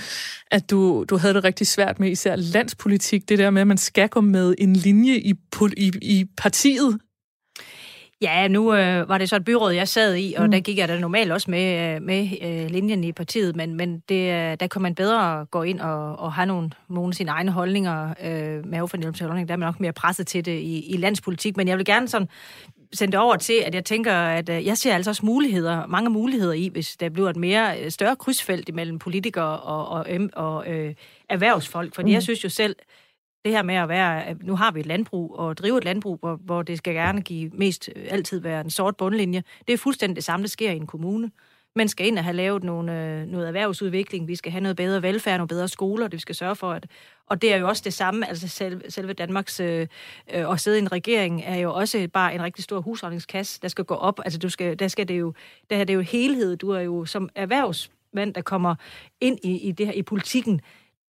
at 0.52 0.72
du, 0.72 1.06
du 1.10 1.18
havde 1.18 1.34
det 1.34 1.44
rigtig 1.44 1.68
svært 1.68 2.00
med 2.00 2.12
især 2.12 2.36
landspolitik, 2.36 3.30
det 3.30 3.40
der 3.40 3.50
med, 3.50 3.62
at 3.62 3.68
man 3.68 3.78
skal 3.78 4.10
gå 4.10 4.22
med 4.22 4.56
en 4.58 4.76
linje 4.76 5.01
i, 5.08 5.34
i, 5.78 5.92
i 6.02 6.26
partiet. 6.38 7.00
Ja, 8.22 8.48
nu 8.48 8.74
øh, 8.74 9.10
var 9.10 9.18
det 9.18 9.30
så 9.30 9.36
et 9.36 9.46
byråd, 9.46 9.72
jeg 9.72 9.88
sad 9.88 10.16
i, 10.16 10.34
og 10.38 10.46
mm. 10.46 10.52
der 10.52 10.60
gik 10.60 10.78
jeg 10.78 10.88
da 10.88 11.00
normalt 11.00 11.32
også 11.32 11.52
med, 11.52 11.96
øh, 11.96 12.02
med 12.02 12.28
øh, 12.42 12.70
linjen 12.70 13.04
i 13.04 13.12
partiet, 13.12 13.56
men, 13.56 13.76
men 13.76 14.00
det, 14.00 14.60
der 14.60 14.68
kan 14.68 14.82
man 14.82 14.96
bedre 14.96 15.46
gå 15.46 15.64
ind 15.64 15.80
og, 15.80 16.20
og 16.20 16.34
have 16.34 16.46
nogle, 16.46 16.70
nogle 16.90 17.10
af 17.10 17.14
sine 17.14 17.32
egne 17.32 17.52
holdninger, 17.52 18.14
øh, 18.24 18.66
mavefornemmelse 18.66 19.24
der 19.24 19.32
er 19.32 19.58
man 19.58 19.60
nok 19.60 19.80
mere 19.80 19.94
presset 19.94 20.28
til 20.28 20.46
det 20.46 20.60
i, 20.60 20.94
i 20.94 20.98
landspolitik, 20.98 21.58
men 21.58 21.68
jeg 21.68 21.78
vil 21.78 21.86
gerne 21.86 22.08
sådan 22.08 22.28
sende 22.94 23.12
det 23.12 23.20
over 23.20 23.36
til, 23.36 23.64
at 23.66 23.76
jeg 23.76 23.86
tænker, 23.86 24.14
at 24.14 24.50
øh, 24.50 24.66
jeg 24.66 24.78
ser 24.78 24.96
altså 24.96 25.12
også 25.12 25.26
muligheder, 25.26 25.86
mange 25.88 26.10
muligheder 26.10 26.54
i, 26.54 26.70
hvis 26.72 26.98
der 26.98 27.10
bliver 27.10 27.30
et 27.30 27.36
mere 27.36 27.80
øh, 27.80 27.92
større 27.92 28.16
krydsfelt 28.16 28.70
imellem 28.70 29.00
politikere 29.00 29.60
og, 29.60 29.88
og, 29.88 30.06
og 30.34 30.68
øh, 30.68 30.94
erhvervsfolk. 31.30 31.96
Fordi 31.96 32.10
mm. 32.10 32.14
jeg 32.14 32.24
synes 32.24 32.44
jo 32.44 32.50
selv, 32.50 32.76
det 33.46 33.52
her 33.52 33.64
med 33.64 33.76
at 33.76 33.90
være, 33.90 34.26
at 34.26 34.44
nu 34.44 34.56
har 34.56 34.72
vi 34.72 34.80
et 34.80 34.86
landbrug, 34.86 35.36
og 35.36 35.58
drive 35.58 35.78
et 35.78 35.84
landbrug, 35.84 36.18
hvor, 36.20 36.36
hvor 36.36 36.62
det 36.62 36.78
skal 36.78 36.94
gerne 36.94 37.22
give 37.22 37.52
mest 37.54 37.90
øh, 37.96 38.08
altid 38.10 38.40
være 38.40 38.62
en 38.62 38.70
sort 38.70 38.98
bundlinje, 38.98 39.44
det 39.68 39.74
er 39.74 39.78
fuldstændig 39.78 40.16
det 40.16 40.24
samme, 40.24 40.44
der 40.44 40.50
sker 40.50 40.72
i 40.72 40.76
en 40.76 40.88
kommune. 40.88 41.32
Man 41.76 41.88
skal 41.88 42.08
ind 42.08 42.18
og 42.18 42.24
have 42.24 42.36
lavet 42.36 42.64
nogle, 42.64 43.06
øh, 43.06 43.28
noget 43.28 43.48
erhvervsudvikling, 43.48 44.28
vi 44.28 44.36
skal 44.36 44.52
have 44.52 44.62
noget 44.62 44.78
bedre 44.78 45.02
velfærd, 45.02 45.38
nogle 45.38 45.48
bedre 45.48 45.68
skoler, 45.68 46.08
det 46.08 46.14
vi 46.14 46.20
skal 46.20 46.36
sørge 46.36 46.56
for, 46.56 46.72
at, 46.72 46.88
og 47.28 47.42
det 47.42 47.54
er 47.54 47.58
jo 47.58 47.68
også 47.68 47.82
det 47.86 47.94
samme, 47.94 48.30
altså 48.30 48.48
selve, 48.48 48.82
selve 48.90 49.14
Danmarks, 49.14 49.60
øh, 49.60 49.88
øh, 50.34 50.52
at 50.52 50.60
sidde 50.60 50.78
i 50.78 50.82
en 50.82 50.92
regering, 50.92 51.44
er 51.46 51.56
jo 51.56 51.74
også 51.74 52.08
bare 52.14 52.36
en 52.36 52.44
rigtig 52.44 52.64
stor 52.64 52.82
husholdningskasse, 52.82 53.60
der 53.62 53.68
skal 53.68 53.86
gå 53.86 53.94
op, 53.94 54.20
altså 54.26 54.40
du 54.40 54.50
skal, 54.50 54.80
der 54.80 54.88
skal 54.88 55.08
det 55.08 55.20
jo, 55.20 55.34
der 55.70 55.78
er 55.78 55.84
det 55.84 55.94
jo 55.94 56.02
helhed, 56.02 56.58
du 56.58 56.70
er 56.70 56.80
jo 56.80 57.06
som 57.06 57.30
erhvervsmand, 57.36 58.34
der 58.34 58.42
kommer 58.42 58.76
ind 59.22 59.40
i, 59.44 59.58
i 59.58 59.72
det 59.72 59.86
her, 59.86 59.94
i 59.94 60.02
politikken, 60.02 60.62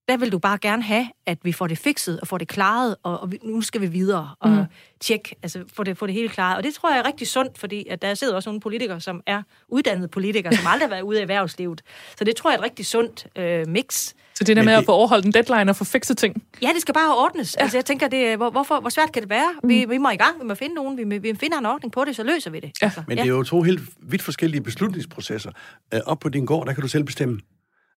der 0.08 0.16
vil 0.16 0.32
du 0.32 0.38
bare 0.38 0.58
gerne 0.58 0.82
have, 0.82 1.06
at 1.26 1.38
vi 1.42 1.52
får 1.52 1.66
det 1.66 1.78
fikset 1.78 2.20
og 2.20 2.26
får 2.28 2.38
det 2.38 2.48
klaret, 2.48 2.96
og, 3.02 3.20
og 3.20 3.32
nu 3.42 3.60
skal 3.60 3.80
vi 3.80 3.86
videre 3.86 4.30
og 4.40 4.50
Mm. 4.50 4.64
tjekke, 5.00 5.34
altså 5.42 5.64
få 5.76 5.84
det, 5.84 5.98
få 5.98 6.06
det 6.06 6.14
hele 6.14 6.28
klaret. 6.28 6.56
Og 6.56 6.62
det 6.64 6.74
tror 6.74 6.90
jeg 6.90 6.98
er 6.98 7.06
rigtig 7.06 7.28
sundt, 7.28 7.58
fordi 7.58 7.86
at 7.90 8.02
der 8.02 8.14
sidder 8.14 8.34
også 8.34 8.48
nogle 8.50 8.60
politikere, 8.60 9.00
som 9.00 9.22
er 9.26 9.42
uddannede 9.68 10.08
politikere, 10.08 10.52
som 10.56 10.66
aldrig 10.66 10.88
har 10.88 10.94
været 10.94 11.02
ude 11.02 11.18
af 11.18 11.22
erhvervslivet. 11.22 11.82
Så 12.18 12.24
det 12.24 12.36
tror 12.36 12.50
jeg 12.50 12.54
er 12.56 12.58
et 12.60 12.64
rigtig 12.64 12.86
sundt 12.86 13.26
øh, 13.38 13.68
mix. 13.68 14.12
Så 14.34 14.44
det 14.44 14.56
der 14.56 14.62
med 14.62 14.72
at 14.72 14.78
det- 14.78 14.86
få 14.86 14.92
overholdt 14.92 15.26
en 15.26 15.32
deadline 15.32 15.70
og 15.70 15.76
få 15.76 15.84
fikset 15.84 16.16
ting. 16.16 16.42
Ja, 16.62 16.68
det 16.74 16.80
skal 16.80 16.94
bare 16.94 17.16
ordnes. 17.16 17.56
Ja. 17.58 17.62
Altså, 17.62 17.76
jeg 17.76 17.84
tænker, 17.84 18.08
det, 18.08 18.36
hvor, 18.36 18.50
hvorfor, 18.50 18.80
hvor 18.80 18.90
svært 18.90 19.12
kan 19.12 19.22
det 19.22 19.30
være? 19.30 19.48
Mm. 19.62 19.68
Vi, 19.68 19.84
vi 19.84 19.98
må 19.98 20.10
i 20.10 20.16
gang, 20.16 20.40
vi 20.40 20.46
må 20.46 20.54
finde 20.54 20.74
nogen, 20.74 21.10
vi, 21.10 21.18
vi 21.18 21.34
finder 21.34 21.58
en 21.58 21.66
ordning 21.66 21.92
på 21.92 22.04
det, 22.04 22.16
så 22.16 22.22
løser 22.22 22.50
vi 22.50 22.60
det. 22.60 22.70
Ja, 22.82 22.86
altså, 22.86 23.02
Men 23.08 23.18
det 23.18 23.24
er 23.24 23.28
jo 23.28 23.42
to 23.42 23.62
helt 23.62 23.80
vidt 24.02 24.22
forskellige 24.22 24.60
beslutningsprocesser. 24.60 25.50
Øh, 25.94 26.00
op 26.06 26.18
på 26.18 26.28
din 26.28 26.44
gård, 26.46 26.66
der 26.66 26.72
kan 26.72 26.82
du 26.82 26.88
selv 26.88 27.04
bestemme. 27.04 27.40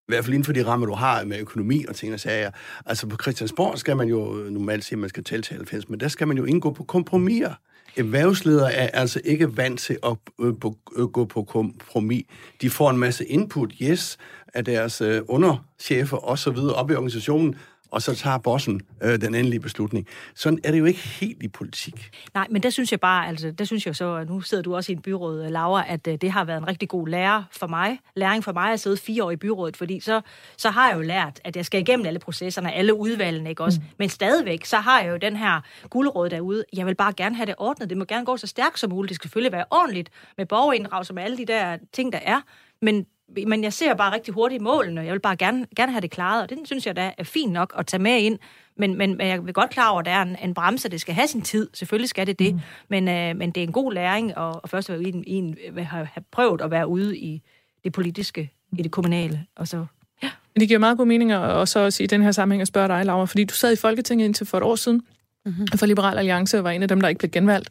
I 0.07 0.11
hvert 0.11 0.23
fald 0.23 0.33
inden 0.33 0.45
for 0.45 0.53
de 0.53 0.65
rammer, 0.65 0.85
du 0.85 0.93
har 0.93 1.23
med 1.23 1.39
økonomi 1.39 1.85
og 1.87 1.95
ting 1.95 2.13
og 2.13 2.19
sager. 2.19 2.51
Altså 2.85 3.07
på 3.07 3.17
Christiansborg 3.21 3.77
skal 3.77 3.97
man 3.97 4.07
jo 4.07 4.47
normalt 4.49 4.85
sige, 4.85 4.95
at 4.95 4.99
man 4.99 5.09
skal 5.09 5.23
tælle 5.23 5.43
til 5.43 5.55
90, 5.55 5.89
men 5.89 5.99
der 5.99 6.07
skal 6.07 6.27
man 6.27 6.37
jo 6.37 6.43
indgå 6.45 6.71
på 6.71 6.83
kompromiser. 6.83 7.53
Erhvervsledere 7.97 8.73
er 8.73 8.87
altså 8.87 9.21
ikke 9.23 9.57
vant 9.57 9.79
til 9.79 9.97
at 10.03 10.17
øh, 10.41 10.53
øh, 10.97 11.05
gå 11.05 11.25
på 11.25 11.43
kompromis. 11.43 12.25
De 12.61 12.69
får 12.69 12.89
en 12.89 12.97
masse 12.97 13.25
input, 13.25 13.73
yes, 13.81 14.17
af 14.53 14.65
deres 14.65 15.01
øh, 15.01 15.21
underchefer 15.27 16.17
og 16.17 16.39
så 16.39 16.51
videre 16.51 16.73
op 16.73 16.91
i 16.91 16.93
organisationen, 16.93 17.55
og 17.95 18.01
så 18.01 18.15
tager 18.15 18.37
bossen 18.37 18.81
øh, 19.03 19.21
den 19.21 19.35
endelige 19.35 19.59
beslutning. 19.59 20.07
Sådan 20.35 20.59
er 20.63 20.71
det 20.71 20.79
jo 20.79 20.85
ikke 20.85 20.99
helt 20.99 21.43
i 21.43 21.47
politik. 21.47 22.09
Nej, 22.33 22.47
men 22.49 22.63
der 22.63 22.69
synes 22.69 22.91
jeg 22.91 22.99
bare, 22.99 23.27
altså, 23.27 23.51
der 23.51 23.65
synes 23.65 23.85
jeg 23.85 23.95
så, 23.95 24.15
at 24.15 24.29
nu 24.29 24.41
sidder 24.41 24.63
du 24.63 24.75
også 24.75 24.91
i 24.91 24.95
en 24.95 25.01
byråd, 25.01 25.45
øh, 25.45 25.51
Laura, 25.51 25.85
at 25.87 26.07
øh, 26.07 26.17
det 26.21 26.31
har 26.31 26.43
været 26.43 26.57
en 26.57 26.67
rigtig 26.67 26.89
god 26.89 27.07
lærer 27.07 27.43
for 27.51 27.67
mig, 27.67 27.99
læring 28.15 28.43
for 28.43 28.53
mig 28.53 28.73
at 28.73 28.79
sidde 28.79 28.97
fire 28.97 29.23
år 29.23 29.31
i 29.31 29.35
byrådet, 29.35 29.77
fordi 29.77 29.99
så, 29.99 30.21
så 30.57 30.69
har 30.69 30.89
jeg 30.89 30.97
jo 30.97 31.01
lært, 31.01 31.39
at 31.43 31.55
jeg 31.55 31.65
skal 31.65 31.81
igennem 31.81 32.05
alle 32.05 32.19
processerne, 32.19 32.73
alle 32.73 32.93
udvalgene, 32.93 33.49
ikke 33.49 33.63
også? 33.63 33.79
Mm. 33.79 33.87
Men 33.99 34.09
stadigvæk, 34.09 34.65
så 34.65 34.77
har 34.77 35.01
jeg 35.01 35.11
jo 35.11 35.17
den 35.17 35.35
her 35.35 35.61
guldråd 35.89 36.29
derude. 36.29 36.63
Jeg 36.73 36.85
vil 36.85 36.95
bare 36.95 37.13
gerne 37.13 37.35
have 37.35 37.45
det 37.45 37.55
ordnet. 37.57 37.89
Det 37.89 37.97
må 37.97 38.05
gerne 38.05 38.25
gå 38.25 38.37
så 38.37 38.47
stærkt 38.47 38.79
som 38.79 38.89
muligt. 38.89 39.09
Det 39.09 39.15
skal 39.15 39.27
selvfølgelig 39.27 39.51
være 39.51 39.65
ordentligt 39.71 40.09
med 40.37 40.45
borgerinddragelse 40.45 41.13
med 41.13 41.23
alle 41.23 41.37
de 41.37 41.45
der 41.45 41.77
ting, 41.93 42.13
der 42.13 42.19
er. 42.21 42.41
Men 42.81 43.05
men 43.47 43.63
jeg 43.63 43.73
ser 43.73 43.93
bare 43.93 44.13
rigtig 44.13 44.33
hurtigt 44.33 44.61
målene, 44.61 45.01
og 45.01 45.05
jeg 45.05 45.13
vil 45.13 45.19
bare 45.19 45.35
gerne, 45.35 45.65
gerne 45.75 45.91
have 45.91 46.01
det 46.01 46.11
klaret, 46.11 46.43
og 46.43 46.49
det 46.49 46.57
synes 46.65 46.87
jeg 46.87 46.95
da 46.95 47.11
er 47.17 47.23
fint 47.23 47.51
nok 47.51 47.73
at 47.77 47.87
tage 47.87 48.03
med 48.03 48.19
ind. 48.19 48.39
Men, 48.77 48.97
men, 48.97 49.17
men 49.17 49.27
jeg 49.27 49.45
vil 49.45 49.53
godt 49.53 49.69
klar 49.69 49.89
over, 49.89 49.99
at 49.99 50.05
der 50.05 50.11
er 50.11 50.21
en, 50.21 50.35
en 50.43 50.53
bremse, 50.53 50.89
det 50.89 51.01
skal 51.01 51.13
have 51.13 51.27
sin 51.27 51.41
tid. 51.41 51.69
Selvfølgelig 51.73 52.09
skal 52.09 52.27
det 52.27 52.39
det. 52.39 52.53
Mm. 52.53 52.59
Men, 52.89 53.07
øh, 53.07 53.35
men 53.35 53.51
det 53.51 53.63
er 53.63 53.67
en 53.67 53.73
god 53.73 53.93
læring, 53.93 54.37
og, 54.37 54.63
og 54.63 54.69
først 54.69 54.89
at 54.89 55.01
i 55.01 55.09
en, 55.09 55.23
i 55.27 55.33
en, 55.33 55.57
have, 55.77 56.05
have 56.13 56.23
prøvet 56.31 56.61
at 56.61 56.71
være 56.71 56.87
ude 56.87 57.17
i 57.17 57.41
det 57.83 57.93
politiske, 57.93 58.51
i 58.77 58.81
det 58.81 58.91
kommunale, 58.91 59.45
og 59.55 59.67
så 59.67 59.85
ja. 60.23 60.29
Men 60.53 60.59
det 60.59 60.67
giver 60.67 60.79
meget 60.79 60.97
god 60.97 61.05
mening 61.05 61.31
at 61.31 61.39
også, 61.39 61.79
også 61.79 62.03
i 62.03 62.07
den 62.07 62.21
her 62.21 62.31
sammenhæng 62.31 62.61
at 62.61 62.67
spørge 62.67 62.87
dig, 62.87 63.05
Laura, 63.05 63.25
fordi 63.25 63.43
du 63.43 63.53
sad 63.53 63.73
i 63.73 63.75
Folketinget 63.75 64.25
indtil 64.25 64.45
for 64.45 64.57
et 64.57 64.63
år 64.63 64.75
siden, 64.75 65.01
mm-hmm. 65.45 65.67
for 65.75 65.85
Liberal 65.85 66.17
Alliance 66.17 66.57
og 66.57 66.63
var 66.63 66.71
en 66.71 66.81
af 66.81 66.87
dem, 66.87 67.01
der 67.01 67.07
ikke 67.07 67.19
blev 67.19 67.31
genvalgt. 67.31 67.69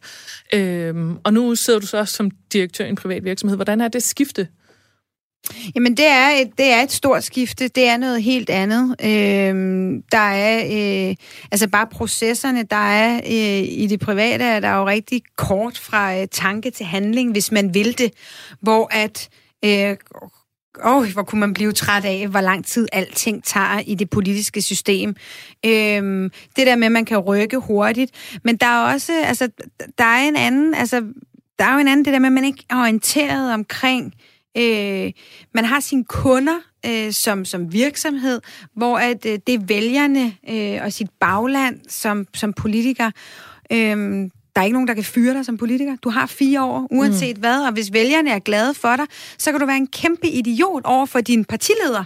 Øhm, 0.53 1.17
og 1.23 1.33
nu 1.33 1.55
sidder 1.55 1.79
du 1.79 1.85
så 1.85 1.97
også 1.97 2.13
som 2.13 2.31
direktør 2.53 2.85
i 2.85 2.89
en 2.89 2.95
privat 2.95 3.23
virksomhed. 3.23 3.57
Hvordan 3.57 3.81
er 3.81 3.87
det 3.87 4.03
skifte? 4.03 4.47
Jamen, 5.75 5.97
det 5.97 6.07
er, 6.07 6.29
et, 6.29 6.57
det 6.57 6.65
er 6.65 6.81
et 6.81 6.91
stort 6.91 7.23
skifte. 7.23 7.67
Det 7.67 7.87
er 7.87 7.97
noget 7.97 8.23
helt 8.23 8.49
andet. 8.49 8.95
Øhm, 9.03 10.01
der 10.11 10.17
er, 10.17 10.57
øh, 11.09 11.15
altså 11.51 11.67
bare 11.67 11.87
processerne, 11.87 12.63
der 12.63 12.75
er 12.75 13.15
øh, 13.15 13.67
i 13.69 13.87
det 13.89 13.99
private, 13.99 14.43
er 14.43 14.59
der 14.59 14.75
jo 14.75 14.87
rigtig 14.87 15.21
kort 15.37 15.77
fra 15.77 16.17
øh, 16.17 16.27
tanke 16.31 16.71
til 16.71 16.85
handling, 16.85 17.31
hvis 17.31 17.51
man 17.51 17.73
vil 17.73 17.97
det. 17.97 18.13
Hvor 18.61 18.87
at, 18.91 19.29
øh, 19.65 19.97
åh, 20.85 21.13
hvor 21.13 21.23
kunne 21.23 21.39
man 21.39 21.53
blive 21.53 21.71
træt 21.71 22.05
af, 22.05 22.27
hvor 22.27 22.41
lang 22.41 22.65
tid 22.65 22.87
alting 22.93 23.43
tager 23.43 23.79
i 23.79 23.95
det 23.95 24.09
politiske 24.09 24.61
system. 24.61 25.15
Øhm, 25.65 26.31
det 26.55 26.67
der 26.67 26.75
med, 26.75 26.85
at 26.85 26.91
man 26.91 27.05
kan 27.05 27.17
rykke 27.17 27.57
hurtigt. 27.57 28.39
Men 28.43 28.57
der 28.57 28.67
er 28.67 28.93
også, 28.93 29.13
altså, 29.25 29.49
der 29.97 30.03
er 30.03 30.27
en 30.27 30.35
anden, 30.35 30.73
altså, 30.73 31.03
der 31.59 31.65
er 31.65 31.73
jo 31.73 31.79
en 31.79 31.87
anden, 31.87 32.05
det 32.05 32.13
der 32.13 32.19
med, 32.19 32.27
at 32.27 32.33
man 32.33 32.45
ikke 32.45 32.63
er 32.69 32.79
orienteret 32.79 33.53
omkring, 33.53 34.05
Øh, 34.05 34.34
man 35.53 35.65
har 35.65 35.79
sine 35.79 36.03
kunder 36.03 36.59
øh, 36.85 37.11
som, 37.11 37.45
som 37.45 37.73
virksomhed, 37.73 38.41
hvor 38.75 38.97
at, 38.97 39.25
øh, 39.25 39.39
det 39.47 39.55
er 39.55 39.65
vælgerne 39.65 40.33
øh, 40.49 40.79
og 40.83 40.93
sit 40.93 41.09
bagland 41.19 41.79
som, 41.87 42.27
som 42.33 42.53
politiker. 42.53 43.11
Øh, 43.71 44.29
der 44.55 44.61
er 44.61 44.65
ikke 44.65 44.73
nogen, 44.73 44.87
der 44.87 44.93
kan 44.93 45.03
fyre 45.03 45.33
dig 45.33 45.45
som 45.45 45.57
politiker. 45.57 45.95
Du 46.03 46.09
har 46.09 46.25
fire 46.25 46.63
år, 46.63 46.87
uanset 46.91 47.37
mm. 47.37 47.39
hvad, 47.39 47.61
og 47.65 47.73
hvis 47.73 47.93
vælgerne 47.93 48.31
er 48.31 48.39
glade 48.39 48.73
for 48.73 48.95
dig, 48.95 49.05
så 49.37 49.51
kan 49.51 49.59
du 49.59 49.65
være 49.65 49.77
en 49.77 49.87
kæmpe 49.87 50.27
idiot 50.27 50.81
over 50.85 51.05
for 51.05 51.21
din 51.21 51.45
partileder. 51.45 52.03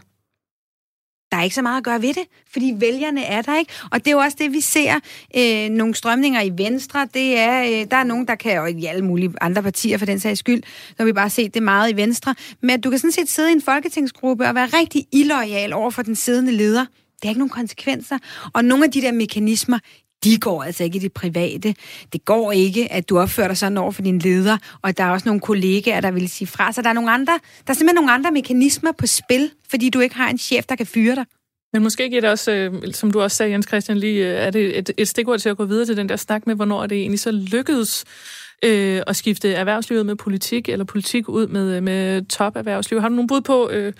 Der 1.31 1.37
er 1.37 1.43
ikke 1.43 1.55
så 1.55 1.61
meget 1.61 1.77
at 1.77 1.83
gøre 1.83 2.01
ved 2.01 2.13
det, 2.13 2.23
fordi 2.51 2.73
vælgerne 2.77 3.23
er 3.23 3.41
der 3.41 3.57
ikke. 3.57 3.73
Og 3.91 3.99
det 3.99 4.07
er 4.07 4.11
jo 4.11 4.17
også 4.17 4.37
det, 4.39 4.53
vi 4.53 4.61
ser 4.61 4.99
øh, 5.37 5.69
nogle 5.69 5.95
strømninger 5.95 6.41
i 6.41 6.51
Venstre. 6.57 7.07
Det 7.13 7.37
er, 7.37 7.63
øh, 7.63 7.91
der 7.91 7.97
er 7.97 8.03
nogen, 8.03 8.27
der 8.27 8.35
kan, 8.35 8.59
og 8.59 8.71
i 8.71 8.85
alle 8.85 9.05
mulige 9.05 9.33
andre 9.41 9.63
partier 9.63 9.97
for 9.97 10.05
den 10.05 10.19
sags 10.19 10.39
skyld, 10.39 10.63
så 10.63 10.95
har 10.97 11.05
vi 11.05 11.13
bare 11.13 11.29
set 11.29 11.53
det 11.53 11.63
meget 11.63 11.91
i 11.91 11.95
Venstre. 11.95 12.35
Men 12.61 12.69
at 12.69 12.83
du 12.83 12.89
kan 12.89 12.99
sådan 12.99 13.11
set 13.11 13.29
sidde 13.29 13.49
i 13.49 13.53
en 13.53 13.61
folketingsgruppe 13.61 14.47
og 14.47 14.55
være 14.55 14.65
rigtig 14.65 15.05
illoyal 15.11 15.73
over 15.73 15.89
for 15.89 16.01
den 16.01 16.15
siddende 16.15 16.51
leder. 16.51 16.85
Det 17.21 17.23
har 17.23 17.29
ikke 17.29 17.39
nogen 17.39 17.49
konsekvenser. 17.49 18.17
Og 18.53 18.65
nogle 18.65 18.85
af 18.85 18.91
de 18.91 19.01
der 19.01 19.11
mekanismer, 19.11 19.79
de 20.23 20.37
går 20.37 20.63
altså 20.63 20.83
ikke 20.83 20.97
i 20.97 20.99
det 20.99 21.13
private. 21.13 21.75
Det 22.13 22.25
går 22.25 22.51
ikke, 22.51 22.91
at 22.91 23.09
du 23.09 23.19
opfører 23.19 23.47
dig 23.47 23.57
sådan 23.57 23.77
over 23.77 23.91
for 23.91 24.01
din 24.01 24.19
leder, 24.19 24.57
og 24.81 24.97
der 24.97 25.03
er 25.03 25.09
også 25.09 25.29
nogle 25.29 25.41
kollegaer, 25.41 26.01
der 26.01 26.11
vil 26.11 26.29
sige 26.29 26.47
fra. 26.47 26.71
Så 26.71 26.81
der 26.81 26.89
er, 26.89 26.93
nogle 26.93 27.11
andre, 27.11 27.33
der 27.67 27.71
er 27.71 27.73
simpelthen 27.73 27.95
nogle 27.95 28.11
andre 28.11 28.31
mekanismer 28.31 28.91
på 28.91 29.07
spil, 29.07 29.51
fordi 29.69 29.89
du 29.89 29.99
ikke 29.99 30.15
har 30.15 30.29
en 30.29 30.37
chef, 30.37 30.65
der 30.65 30.75
kan 30.75 30.85
fyre 30.85 31.15
dig. 31.15 31.25
Men 31.73 31.83
måske 31.83 32.09
giver 32.09 32.21
det 32.21 32.29
også, 32.29 32.51
øh, 32.51 32.93
som 32.93 33.11
du 33.11 33.21
også 33.21 33.37
sagde, 33.37 33.51
Jens 33.51 33.67
Christian, 33.67 33.97
lige, 33.97 34.27
øh, 34.27 34.45
er 34.45 34.49
det 34.49 34.77
et, 34.77 34.91
et 34.97 35.07
stikord 35.07 35.39
til 35.39 35.49
at 35.49 35.57
gå 35.57 35.65
videre 35.65 35.85
til 35.85 35.97
den 35.97 36.09
der 36.09 36.15
snak 36.15 36.47
med, 36.47 36.55
hvornår 36.55 36.83
er 36.83 36.87
det 36.87 36.97
egentlig 36.97 37.19
så 37.19 37.31
lykkedes 37.31 38.05
øh, 38.63 39.01
at 39.07 39.15
skifte 39.15 39.53
erhvervslivet 39.53 40.05
med 40.05 40.15
politik, 40.15 40.69
eller 40.69 40.85
politik 40.85 41.29
ud 41.29 41.47
med, 41.47 41.81
med 41.81 42.25
top-erhvervsliv. 42.25 43.01
Har 43.01 43.09
du 43.09 43.15
nogle 43.15 43.27
bud 43.27 43.41
på 43.41 43.69
øh, 43.69 43.93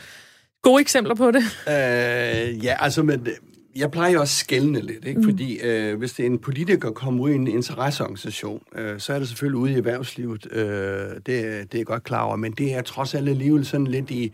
gode 0.64 0.82
eksempler 0.82 1.16
på 1.16 1.32
det? 1.32 1.44
Øh, 1.68 2.66
ja, 2.66 2.76
altså, 2.80 3.04
men 3.04 3.28
jeg 3.76 3.92
plejer 3.92 4.12
jo 4.12 4.20
også 4.20 4.34
at 4.34 4.46
skælne 4.46 4.82
lidt, 4.82 5.06
ikke? 5.06 5.20
Mm. 5.20 5.24
fordi 5.24 5.60
øh, 5.60 5.98
hvis 5.98 6.14
det 6.14 6.24
er 6.24 6.28
en 6.28 6.40
politiker 6.40 6.92
kommer 6.92 7.24
ud 7.24 7.30
i 7.30 7.36
en 7.36 7.48
interesseorganisation, 7.48 8.64
øh, 8.76 9.00
så 9.00 9.14
er 9.14 9.20
det 9.20 9.28
selvfølgelig 9.28 9.58
ude 9.58 9.72
i 9.72 9.76
erhvervslivet, 9.76 10.48
øh, 10.52 10.62
det, 10.66 11.26
det 11.26 11.38
er 11.38 11.66
jeg 11.74 11.86
godt 11.86 12.04
klar 12.04 12.24
over, 12.24 12.36
men 12.36 12.52
det 12.52 12.74
er 12.74 12.82
trods 12.82 13.14
alt 13.14 13.30
alligevel 13.30 13.66
sådan 13.66 13.88
lidt 13.88 14.12
i, 14.12 14.34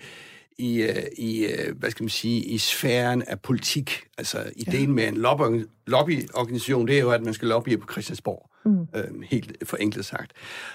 i, 0.58 0.82
øh, 0.82 1.04
i 1.18 1.46
øh, 1.46 1.78
hvad 1.78 1.92
skal 1.92 2.04
man 2.04 2.10
sige, 2.10 2.42
i 2.42 2.58
sfæren 2.58 3.24
af 3.28 3.40
politik. 3.40 4.04
Altså 4.18 4.44
ideen 4.56 4.82
ja. 4.82 4.88
med 4.88 5.08
en 5.08 5.18
lobby, 5.18 5.66
lobbyorganisation, 5.88 6.88
det 6.88 6.98
er 6.98 7.02
jo, 7.02 7.12
at 7.12 7.24
man 7.24 7.34
skal 7.34 7.48
lobbye 7.48 7.78
på 7.78 7.88
Christiansborg. 7.92 8.50
Mm. 8.66 8.88
Øh, 8.96 9.22
helt 9.32 9.58
forenklet 9.64 10.06
sagt. 10.06 10.32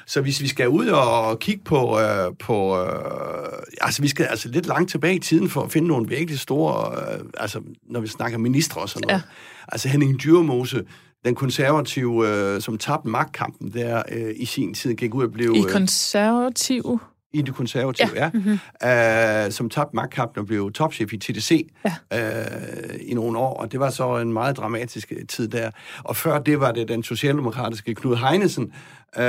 Så 0.06 0.20
hvis 0.20 0.40
vi 0.40 0.48
skal 0.48 0.68
ud 0.68 0.86
og 0.86 1.38
kigge 1.38 1.64
på, 1.64 2.00
øh, 2.00 2.36
på 2.38 2.80
øh, 2.82 3.62
altså 3.80 4.02
vi 4.02 4.08
skal 4.08 4.26
altså 4.26 4.48
lidt 4.48 4.66
langt 4.66 4.90
tilbage 4.90 5.14
i 5.14 5.18
tiden 5.18 5.48
for 5.48 5.62
at 5.62 5.72
finde 5.72 5.88
nogle 5.88 6.08
virkelig 6.08 6.38
store, 6.38 7.02
øh, 7.14 7.24
altså 7.36 7.60
når 7.90 8.00
vi 8.00 8.06
snakker 8.06 8.38
ministre 8.38 8.80
og 8.80 8.88
sådan 8.88 9.08
noget. 9.08 9.22
Ja. 9.22 9.28
Altså 9.68 9.88
Henning 9.88 10.22
Dyrmose, 10.22 10.84
den 11.24 11.34
konservative, 11.34 12.28
øh, 12.28 12.60
som 12.60 12.78
tabte 12.78 13.08
magtkampen 13.08 13.72
der 13.72 14.02
øh, 14.12 14.34
i 14.36 14.44
sin 14.44 14.74
tid, 14.74 14.94
gik 14.94 15.14
ud 15.14 15.24
og 15.24 15.32
blev... 15.32 15.54
I 15.56 15.72
konservativ? 15.72 17.00
I 17.32 17.42
det 17.42 17.54
konservative, 17.54 18.08
ja, 18.14 18.24
ja 18.24 18.30
mm-hmm. 18.34 19.46
øh, 19.46 19.52
som 19.52 19.70
tabte 19.70 19.96
magtkampen 19.96 20.40
og 20.40 20.46
blev 20.46 20.72
topchef 20.72 21.12
i 21.12 21.16
TDC 21.16 21.70
ja. 21.84 21.94
øh, 22.14 23.00
i 23.00 23.14
nogle 23.14 23.38
år, 23.38 23.54
og 23.54 23.72
det 23.72 23.80
var 23.80 23.90
så 23.90 24.18
en 24.18 24.32
meget 24.32 24.56
dramatisk 24.56 25.12
tid 25.28 25.48
der. 25.48 25.70
Og 26.04 26.16
før 26.16 26.38
det 26.38 26.60
var 26.60 26.72
det 26.72 26.88
den 26.88 27.02
socialdemokratiske 27.02 27.94
Knud 27.94 28.16
Heinesen, 28.16 28.72
øh, 29.16 29.22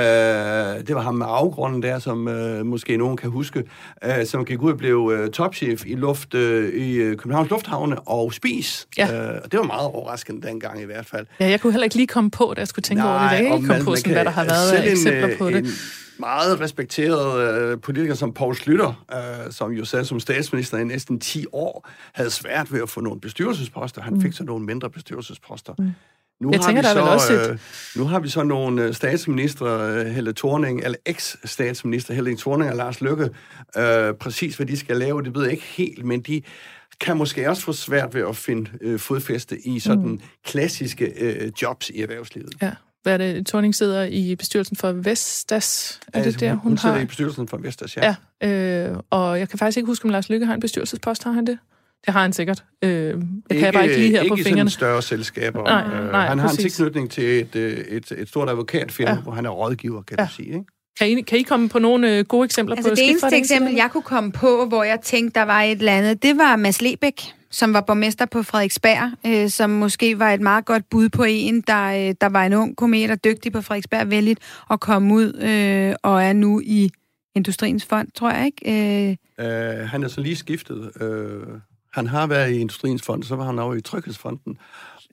det 0.86 0.94
var 0.94 1.00
ham 1.00 1.14
med 1.14 1.26
afgrunden 1.28 1.82
der, 1.82 1.98
som 1.98 2.28
øh, 2.28 2.66
måske 2.66 2.96
nogen 2.96 3.16
kan 3.16 3.30
huske, 3.30 3.64
øh, 4.04 4.26
som 4.26 4.44
gik 4.44 4.62
ud 4.62 4.72
og 4.72 4.78
blev 4.78 5.12
øh, 5.14 5.30
topchef 5.30 5.86
i 5.86 5.94
luft 5.94 6.34
øh, 6.34 6.74
i 6.74 6.94
øh, 6.94 7.16
Københavns 7.16 7.50
Lufthavne 7.50 8.00
og 8.00 8.32
Spis. 8.32 8.86
Ja. 8.98 9.32
Øh, 9.32 9.40
og 9.44 9.52
det 9.52 9.58
var 9.58 9.66
meget 9.66 9.86
overraskende 9.86 10.46
dengang 10.46 10.80
i 10.80 10.84
hvert 10.84 11.06
fald. 11.06 11.26
Ja, 11.40 11.48
jeg 11.48 11.60
kunne 11.60 11.72
heller 11.72 11.84
ikke 11.84 11.96
lige 11.96 12.06
komme 12.06 12.30
på 12.30 12.50
det, 12.50 12.58
jeg 12.58 12.68
skulle 12.68 12.82
tænke 12.82 13.02
Nej, 13.02 13.12
over 13.12 13.22
det, 13.22 13.30
da 13.30 13.36
jeg 13.36 13.54
ikke 13.54 13.66
kom 13.66 13.84
på, 13.84 13.96
sådan, 13.96 14.12
hvad 14.12 14.24
der 14.24 14.30
har 14.30 14.44
været 14.44 14.92
eksempler 14.92 15.28
en, 15.28 15.38
på 15.38 15.50
det. 15.50 15.56
En, 15.56 15.66
meget 16.22 16.60
respekteret 16.60 17.62
øh, 17.62 17.80
politiker 17.80 18.14
som 18.14 18.32
Poul 18.32 18.56
Slytter, 18.56 19.04
øh, 19.12 19.52
som 19.52 19.70
jo 19.70 19.84
sad 19.84 20.04
som 20.04 20.20
statsminister 20.20 20.78
i 20.78 20.84
næsten 20.84 21.20
10 21.20 21.46
år, 21.52 21.88
havde 22.14 22.30
svært 22.30 22.72
ved 22.72 22.82
at 22.82 22.88
få 22.88 23.00
nogle 23.00 23.20
bestyrelsesposter. 23.20 24.02
Han 24.02 24.14
mm. 24.14 24.20
fik 24.20 24.32
så 24.32 24.44
nogle 24.44 24.64
mindre 24.64 24.90
bestyrelsesposter. 24.90 25.74
Mm. 25.78 25.90
Nu 26.40 26.50
jeg 26.50 26.60
har 26.60 26.66
tænker, 26.66 26.82
vi 26.82 26.86
der 26.86 26.92
så, 26.92 27.00
vel 27.00 27.08
også 27.08 27.32
et... 27.32 27.50
øh, 27.50 27.58
Nu 27.96 28.04
har 28.04 28.20
vi 28.20 28.28
så 28.28 28.42
nogle 28.42 28.94
statsminister, 28.94 30.02
Helle 30.08 30.32
Thorning, 30.32 30.84
eller 30.84 30.98
eks-statsminister 31.06 32.14
Helle 32.14 32.36
Thorning 32.36 32.70
og 32.70 32.76
Lars 32.76 33.00
Løkke, 33.00 33.30
øh, 33.76 34.14
præcis 34.14 34.56
hvad 34.56 34.66
de 34.66 34.76
skal 34.76 34.96
lave, 34.96 35.22
det 35.22 35.34
ved 35.34 35.42
jeg 35.42 35.52
ikke 35.52 35.64
helt, 35.64 36.04
men 36.04 36.20
de 36.20 36.42
kan 37.00 37.16
måske 37.16 37.48
også 37.50 37.62
få 37.62 37.72
svært 37.72 38.14
ved 38.14 38.28
at 38.28 38.36
finde 38.36 38.70
øh, 38.80 38.98
fodfæste 38.98 39.66
i 39.66 39.78
sådan 39.78 40.04
mm. 40.04 40.20
klassiske 40.44 41.12
øh, 41.20 41.52
jobs 41.62 41.90
i 41.90 42.02
erhvervslivet. 42.02 42.54
Ja 42.62 42.72
hvad 43.02 43.12
er 43.12 43.16
det, 43.16 43.46
Torning 43.46 43.74
sidder 43.74 44.04
i 44.04 44.36
bestyrelsen 44.36 44.76
for 44.76 44.92
Vestas. 44.92 46.00
Er 46.12 46.18
ja, 46.18 46.24
det 46.24 46.40
der, 46.40 46.50
hun, 46.50 46.58
hun, 46.58 46.78
sidder 46.78 46.94
har? 46.94 47.02
i 47.02 47.06
bestyrelsen 47.06 47.48
for 47.48 47.56
Vestas, 47.56 47.96
ja. 47.96 48.14
ja 48.42 48.48
øh, 48.48 48.96
og 49.10 49.38
jeg 49.38 49.48
kan 49.48 49.58
faktisk 49.58 49.76
ikke 49.76 49.86
huske, 49.86 50.04
om 50.04 50.10
Lars 50.10 50.28
Lykke 50.28 50.46
har 50.46 50.54
en 50.54 50.60
bestyrelsespost. 50.60 51.24
Har 51.24 51.32
han 51.32 51.46
det? 51.46 51.58
Det 52.06 52.14
har 52.14 52.22
han 52.22 52.32
sikkert. 52.32 52.64
Øh, 52.82 52.90
jeg 52.90 53.14
ikke, 53.50 53.62
kan 53.62 53.72
bare 53.72 53.84
ikke 53.84 53.96
lige 53.96 54.10
her 54.10 54.20
ikke 54.20 54.36
på 54.36 54.36
fingrene. 54.36 54.60
Ikke 54.60 54.70
større 54.70 55.02
selskaber. 55.02 55.64
Nej, 55.64 56.00
øh, 56.00 56.12
nej, 56.12 56.26
han 56.26 56.38
har 56.38 56.48
præcis. 56.48 56.64
en 56.64 56.70
tilknytning 56.70 57.10
til 57.10 57.40
et, 57.40 57.56
øh, 57.56 57.78
et, 57.78 58.12
et 58.18 58.28
stort 58.28 58.48
advokatfirma, 58.48 59.10
ja. 59.10 59.16
hvor 59.16 59.32
han 59.32 59.46
er 59.46 59.50
rådgiver, 59.50 60.02
kan 60.02 60.16
ja. 60.18 60.24
du 60.24 60.32
sige. 60.32 60.48
Ikke? 60.48 60.64
Kan 60.98 61.08
I, 61.08 61.20
kan 61.20 61.38
I 61.38 61.42
komme 61.42 61.68
på 61.68 61.78
nogle 61.78 62.18
øh, 62.18 62.24
gode 62.24 62.44
eksempler 62.44 62.76
Altså 62.76 62.90
på 62.90 62.94
det 62.94 63.10
eneste 63.10 63.36
eksempel, 63.36 63.74
jeg 63.74 63.88
kunne 63.90 64.02
komme 64.02 64.32
på, 64.32 64.66
hvor 64.68 64.84
jeg 64.84 65.00
tænkte, 65.00 65.40
der 65.40 65.46
var 65.46 65.62
et 65.62 65.78
eller 65.78 65.92
andet, 65.92 66.22
det 66.22 66.38
var 66.38 66.56
Mads 66.56 66.82
Lebæk, 66.82 67.22
som 67.52 67.74
var 67.74 67.80
borgmester 67.80 68.26
på 68.26 68.42
Frederiksberg, 68.42 69.10
øh, 69.26 69.48
som 69.48 69.70
måske 69.70 70.18
var 70.18 70.30
et 70.30 70.40
meget 70.40 70.64
godt 70.64 70.90
bud 70.90 71.08
på 71.08 71.24
en, 71.24 71.60
der, 71.60 72.08
øh, 72.08 72.14
der 72.20 72.28
var 72.28 72.46
en 72.46 72.52
ung 72.52 72.76
komet 72.76 73.10
og 73.10 73.24
dygtig 73.24 73.52
på 73.52 73.60
Frederiksberg, 73.60 74.10
vældigt 74.10 74.40
at 74.70 74.80
komme 74.80 75.14
ud 75.14 75.34
øh, 75.34 75.94
og 76.02 76.22
er 76.22 76.32
nu 76.32 76.60
i 76.64 76.90
Industriens 77.34 77.84
Fond, 77.84 78.08
tror 78.14 78.30
jeg, 78.30 78.46
ikke? 78.46 79.10
Øh, 79.10 79.16
Uh, 79.38 79.48
han 79.88 80.02
er 80.02 80.08
så 80.08 80.20
lige 80.20 80.36
skiftet. 80.36 80.90
Uh, 81.00 81.60
han 81.92 82.06
har 82.06 82.26
været 82.26 82.52
i 82.52 82.58
Industriens 82.58 83.02
Fond, 83.02 83.22
så 83.22 83.36
var 83.36 83.44
han 83.44 83.58
over 83.58 83.74
i 83.74 83.80
Tryghedsfonden. 83.80 84.58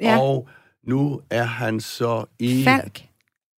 Ja. 0.02 0.20
Og 0.20 0.50
nu 0.84 1.22
er 1.30 1.44
han 1.44 1.80
så 1.80 2.26
i 2.40 2.64
Falk. 2.64 3.02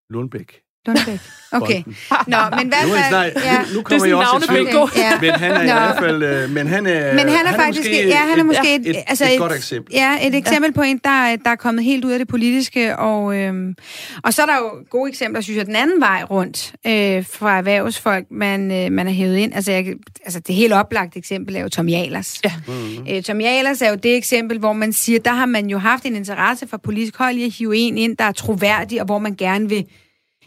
Lundbæk. 0.09 0.61
Lundbæk. 0.85 1.19
Okay. 1.53 1.83
Nå, 2.27 2.37
men 2.57 2.67
hvad 2.67 2.87
Nu, 2.87 2.93
er 2.93 3.25
I 3.25 3.31
ja. 3.45 3.59
nu, 3.59 3.75
nu 3.75 3.81
kommer 3.81 4.05
Det 4.05 4.11
er 4.11 4.15
også 4.15 4.37
i 4.37 4.47
tvivl. 4.47 4.63
navnebingo. 4.65 4.87
Ja. 4.95 5.19
Men 5.21 5.31
han 5.31 5.51
er 5.51 5.61
i 5.61 5.67
Nå. 5.67 5.73
hvert 5.73 5.97
fald... 5.99 6.23
Øh, 6.23 6.49
men 6.49 6.67
han 6.67 6.85
er, 6.85 7.13
Men 7.13 7.29
han 7.29 7.45
er 7.47 7.51
faktisk, 7.55 7.79
måske 7.89 8.07
ja, 8.07 8.17
han 8.29 8.39
er 8.39 8.43
måske 8.43 8.75
et, 8.75 8.89
et, 8.89 8.95
altså 9.07 9.25
et, 9.25 9.33
et 9.33 9.39
godt 9.39 9.53
eksempel. 9.53 9.93
Ja, 9.93 10.27
et 10.27 10.35
eksempel 10.35 10.73
på 10.73 10.81
en, 10.81 10.97
der, 11.03 11.35
der 11.45 11.49
er 11.51 11.55
kommet 11.55 11.83
helt 11.83 12.05
ud 12.05 12.11
af 12.11 12.19
det 12.19 12.27
politiske, 12.27 12.97
og, 12.99 13.35
øhm, 13.37 13.75
og 14.23 14.33
så 14.33 14.41
er 14.41 14.45
der 14.45 14.55
jo 14.57 14.71
gode 14.89 15.09
eksempler, 15.09 15.41
synes 15.41 15.57
jeg, 15.57 15.65
den 15.65 15.75
anden 15.75 16.01
vej 16.01 16.23
rundt 16.29 16.73
øh, 16.87 17.25
fra 17.31 17.57
erhvervsfolk, 17.57 18.25
man, 18.31 18.71
øh, 18.71 18.91
man 18.91 19.07
er 19.07 19.11
hævet 19.11 19.37
ind. 19.37 19.55
Altså, 19.55 19.71
jeg, 19.71 19.85
altså 20.25 20.39
det 20.39 20.55
helt 20.55 20.73
oplagte 20.73 21.19
eksempel 21.19 21.55
er 21.55 21.61
jo 21.61 21.69
Tom 21.69 21.89
Jalers. 21.89 22.39
Ja. 22.43 22.51
Mm-hmm. 22.67 23.07
Øh, 23.09 23.23
Tom 23.23 23.41
Jalers 23.41 23.81
er 23.81 23.89
jo 23.89 23.95
det 23.95 24.15
eksempel, 24.15 24.59
hvor 24.59 24.73
man 24.73 24.93
siger, 24.93 25.19
der 25.19 25.33
har 25.33 25.45
man 25.45 25.67
jo 25.69 25.77
haft 25.77 26.05
en 26.05 26.15
interesse 26.15 26.67
fra 26.67 26.77
politisk 26.77 27.17
hold 27.17 27.35
i 27.35 27.43
at 27.45 27.51
hive 27.51 27.75
en 27.75 27.97
ind, 27.97 28.17
der 28.17 28.23
er 28.25 28.31
troværdig, 28.31 28.99
og 28.99 29.05
hvor 29.05 29.19
man 29.19 29.35
gerne 29.35 29.69
vil 29.69 29.85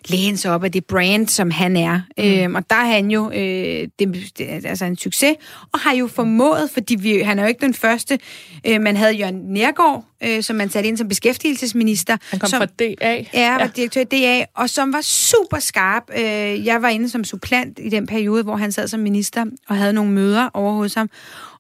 læne 0.08 0.36
sig 0.36 0.50
op 0.50 0.64
af 0.64 0.72
det 0.72 0.84
brand, 0.84 1.28
som 1.28 1.50
han 1.50 1.76
er. 1.76 2.00
Mm. 2.18 2.24
Øhm, 2.24 2.54
og 2.54 2.70
der 2.70 2.76
er 2.76 2.84
han 2.84 3.10
jo 3.10 3.30
øh, 3.30 3.88
det, 3.98 4.32
det, 4.38 4.66
altså 4.66 4.84
en 4.84 4.96
succes, 4.96 5.34
og 5.72 5.80
har 5.80 5.94
jo 5.94 6.06
formået, 6.06 6.70
fordi 6.70 6.94
vi, 6.94 7.18
han 7.18 7.38
er 7.38 7.42
jo 7.42 7.48
ikke 7.48 7.66
den 7.66 7.74
første. 7.74 8.18
Øh, 8.66 8.80
man 8.80 8.96
havde 8.96 9.12
Jørgen 9.12 9.34
Nergård, 9.34 10.04
øh, 10.22 10.42
som 10.42 10.56
man 10.56 10.70
satte 10.70 10.88
ind 10.88 10.96
som 10.96 11.08
beskæftigelsesminister. 11.08 12.16
Han 12.30 12.40
kom 12.40 12.48
som, 12.48 12.58
fra 12.58 12.66
DA. 12.66 13.24
Ja, 13.34 13.58
var 13.58 13.66
direktør 13.66 14.00
i 14.00 14.04
DA, 14.04 14.44
og 14.56 14.70
som 14.70 14.92
var 14.92 15.00
super 15.00 15.58
skarp. 15.58 16.02
Øh, 16.16 16.66
jeg 16.66 16.82
var 16.82 16.88
inde 16.88 17.08
som 17.08 17.24
supplant 17.24 17.78
i 17.82 17.88
den 17.88 18.06
periode, 18.06 18.42
hvor 18.42 18.56
han 18.56 18.72
sad 18.72 18.88
som 18.88 19.00
minister 19.00 19.44
og 19.68 19.76
havde 19.76 19.92
nogle 19.92 20.12
møder 20.12 20.48
over 20.54 20.72
hos 20.72 20.94
ham. 20.94 21.10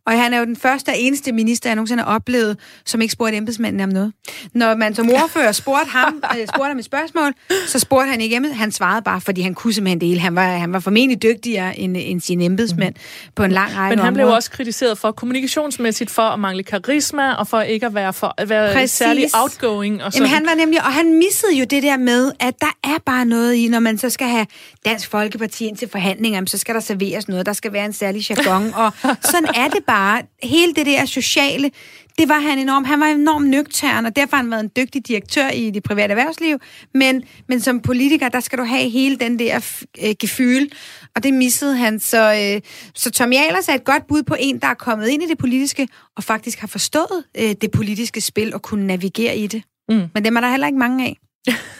Og 0.06 0.22
han 0.22 0.34
er 0.34 0.38
jo 0.38 0.44
den 0.44 0.56
første 0.56 0.88
og 0.88 0.94
eneste 0.98 1.32
minister, 1.32 1.70
jeg 1.70 1.76
nogensinde 1.76 2.02
har 2.02 2.14
oplevet, 2.14 2.58
som 2.84 3.00
ikke 3.00 3.12
spurgte 3.12 3.36
embedsmændene 3.36 3.84
om 3.84 3.88
noget. 3.88 4.12
Når 4.54 4.74
man 4.76 4.94
som 4.94 5.10
ordfører 5.10 5.52
spurgte 5.52 5.90
ham, 5.90 6.22
øh, 6.38 6.46
spurgte 6.46 6.68
ham 6.68 6.78
et 6.78 6.84
spørgsmål, 6.84 7.32
så 7.66 7.78
spurgte 7.78 8.10
han 8.10 8.20
ikke 8.20 8.36
embedsmænd. 8.36 8.58
Han 8.58 8.72
svarede 8.72 9.02
bare, 9.02 9.20
fordi 9.20 9.40
han 9.40 9.54
kunne 9.54 9.72
simpelthen 9.72 10.00
det 10.00 10.08
hele. 10.08 10.20
Han 10.20 10.34
var, 10.34 10.46
han 10.46 10.72
var 10.72 10.78
formentlig 10.78 11.22
dygtigere 11.22 11.78
end, 11.78 11.96
end 12.00 12.20
sine 12.20 12.44
embedsmænd 12.44 12.94
mm. 12.94 13.32
på 13.36 13.44
en 13.44 13.52
lang 13.52 13.76
række 13.76 13.96
Men 13.96 14.04
han 14.04 14.14
blev 14.14 14.24
områder. 14.24 14.36
også 14.36 14.50
kritiseret 14.50 14.98
for 14.98 15.12
kommunikationsmæssigt 15.12 16.10
for 16.10 16.22
at 16.22 16.40
mangle 16.40 16.62
karisma, 16.62 17.32
og 17.34 17.48
for 17.48 17.60
ikke 17.60 17.86
at 17.86 17.94
være, 17.94 18.12
for, 18.12 18.34
at 18.38 18.48
være 18.48 18.72
Præcis. 18.72 18.90
særlig 18.90 19.26
outgoing. 19.34 20.02
Og 20.04 20.12
sådan. 20.12 20.26
Jamen, 20.26 20.34
han 20.34 20.46
var 20.46 20.54
nemlig, 20.54 20.80
og 20.80 20.92
han 20.92 21.18
missede 21.18 21.54
jo 21.58 21.64
det 21.64 21.82
der 21.82 21.96
med, 21.96 22.32
at 22.40 22.54
der 22.60 22.76
er 22.84 22.98
bare 23.06 23.24
noget 23.24 23.54
i, 23.54 23.68
når 23.68 23.80
man 23.80 23.98
så 23.98 24.10
skal 24.10 24.26
have 24.26 24.46
Dansk 24.84 25.10
Folkeparti 25.10 25.66
ind 25.66 25.76
til 25.76 25.88
forhandlinger, 25.88 26.42
så 26.46 26.58
skal 26.58 26.74
der 26.74 26.80
serveres 26.80 27.28
noget, 27.28 27.46
der 27.46 27.52
skal 27.52 27.72
være 27.72 27.84
en 27.84 27.92
særlig 27.92 28.30
jargon, 28.30 28.72
og 28.74 28.92
sådan 29.22 29.48
er 29.54 29.68
det 29.68 29.84
bare. 29.86 29.93
Hele 30.42 30.74
det 30.74 30.86
der 30.86 31.04
sociale, 31.04 31.70
det 32.18 32.28
var 32.28 32.38
han 32.38 32.58
enormt. 32.58 32.86
Han 32.86 33.00
var 33.00 33.06
enormt 33.06 33.48
nøgtern, 33.48 34.06
og 34.06 34.16
derfor 34.16 34.36
har 34.36 34.42
han 34.42 34.50
været 34.50 34.64
en 34.64 34.70
dygtig 34.76 35.08
direktør 35.08 35.48
i 35.48 35.70
det 35.70 35.82
private 35.82 36.10
erhvervsliv, 36.10 36.58
men, 36.94 37.22
men 37.48 37.60
som 37.60 37.80
politiker, 37.80 38.28
der 38.28 38.40
skal 38.40 38.58
du 38.58 38.64
have 38.64 38.90
hele 38.90 39.16
den 39.16 39.38
der 39.38 39.82
øh, 40.04 40.14
gefyl, 40.20 40.68
og 41.16 41.22
det 41.22 41.34
missede 41.34 41.76
han. 41.76 42.00
Så, 42.00 42.52
øh, 42.54 42.60
så 42.94 43.10
Tom 43.10 43.32
Jalers 43.32 43.68
er 43.68 43.74
et 43.74 43.84
godt 43.84 44.06
bud 44.06 44.22
på 44.22 44.36
en, 44.38 44.58
der 44.58 44.66
er 44.66 44.74
kommet 44.74 45.08
ind 45.08 45.22
i 45.22 45.26
det 45.26 45.38
politiske, 45.38 45.88
og 46.16 46.24
faktisk 46.24 46.58
har 46.58 46.68
forstået 46.68 47.24
øh, 47.38 47.54
det 47.60 47.70
politiske 47.70 48.20
spil, 48.20 48.54
og 48.54 48.62
kunne 48.62 48.86
navigere 48.86 49.36
i 49.36 49.46
det. 49.46 49.62
Mm. 49.88 50.02
Men 50.14 50.24
dem 50.24 50.36
er 50.36 50.40
der 50.40 50.50
heller 50.50 50.66
ikke 50.66 50.78
mange 50.78 51.04
af. 51.04 51.18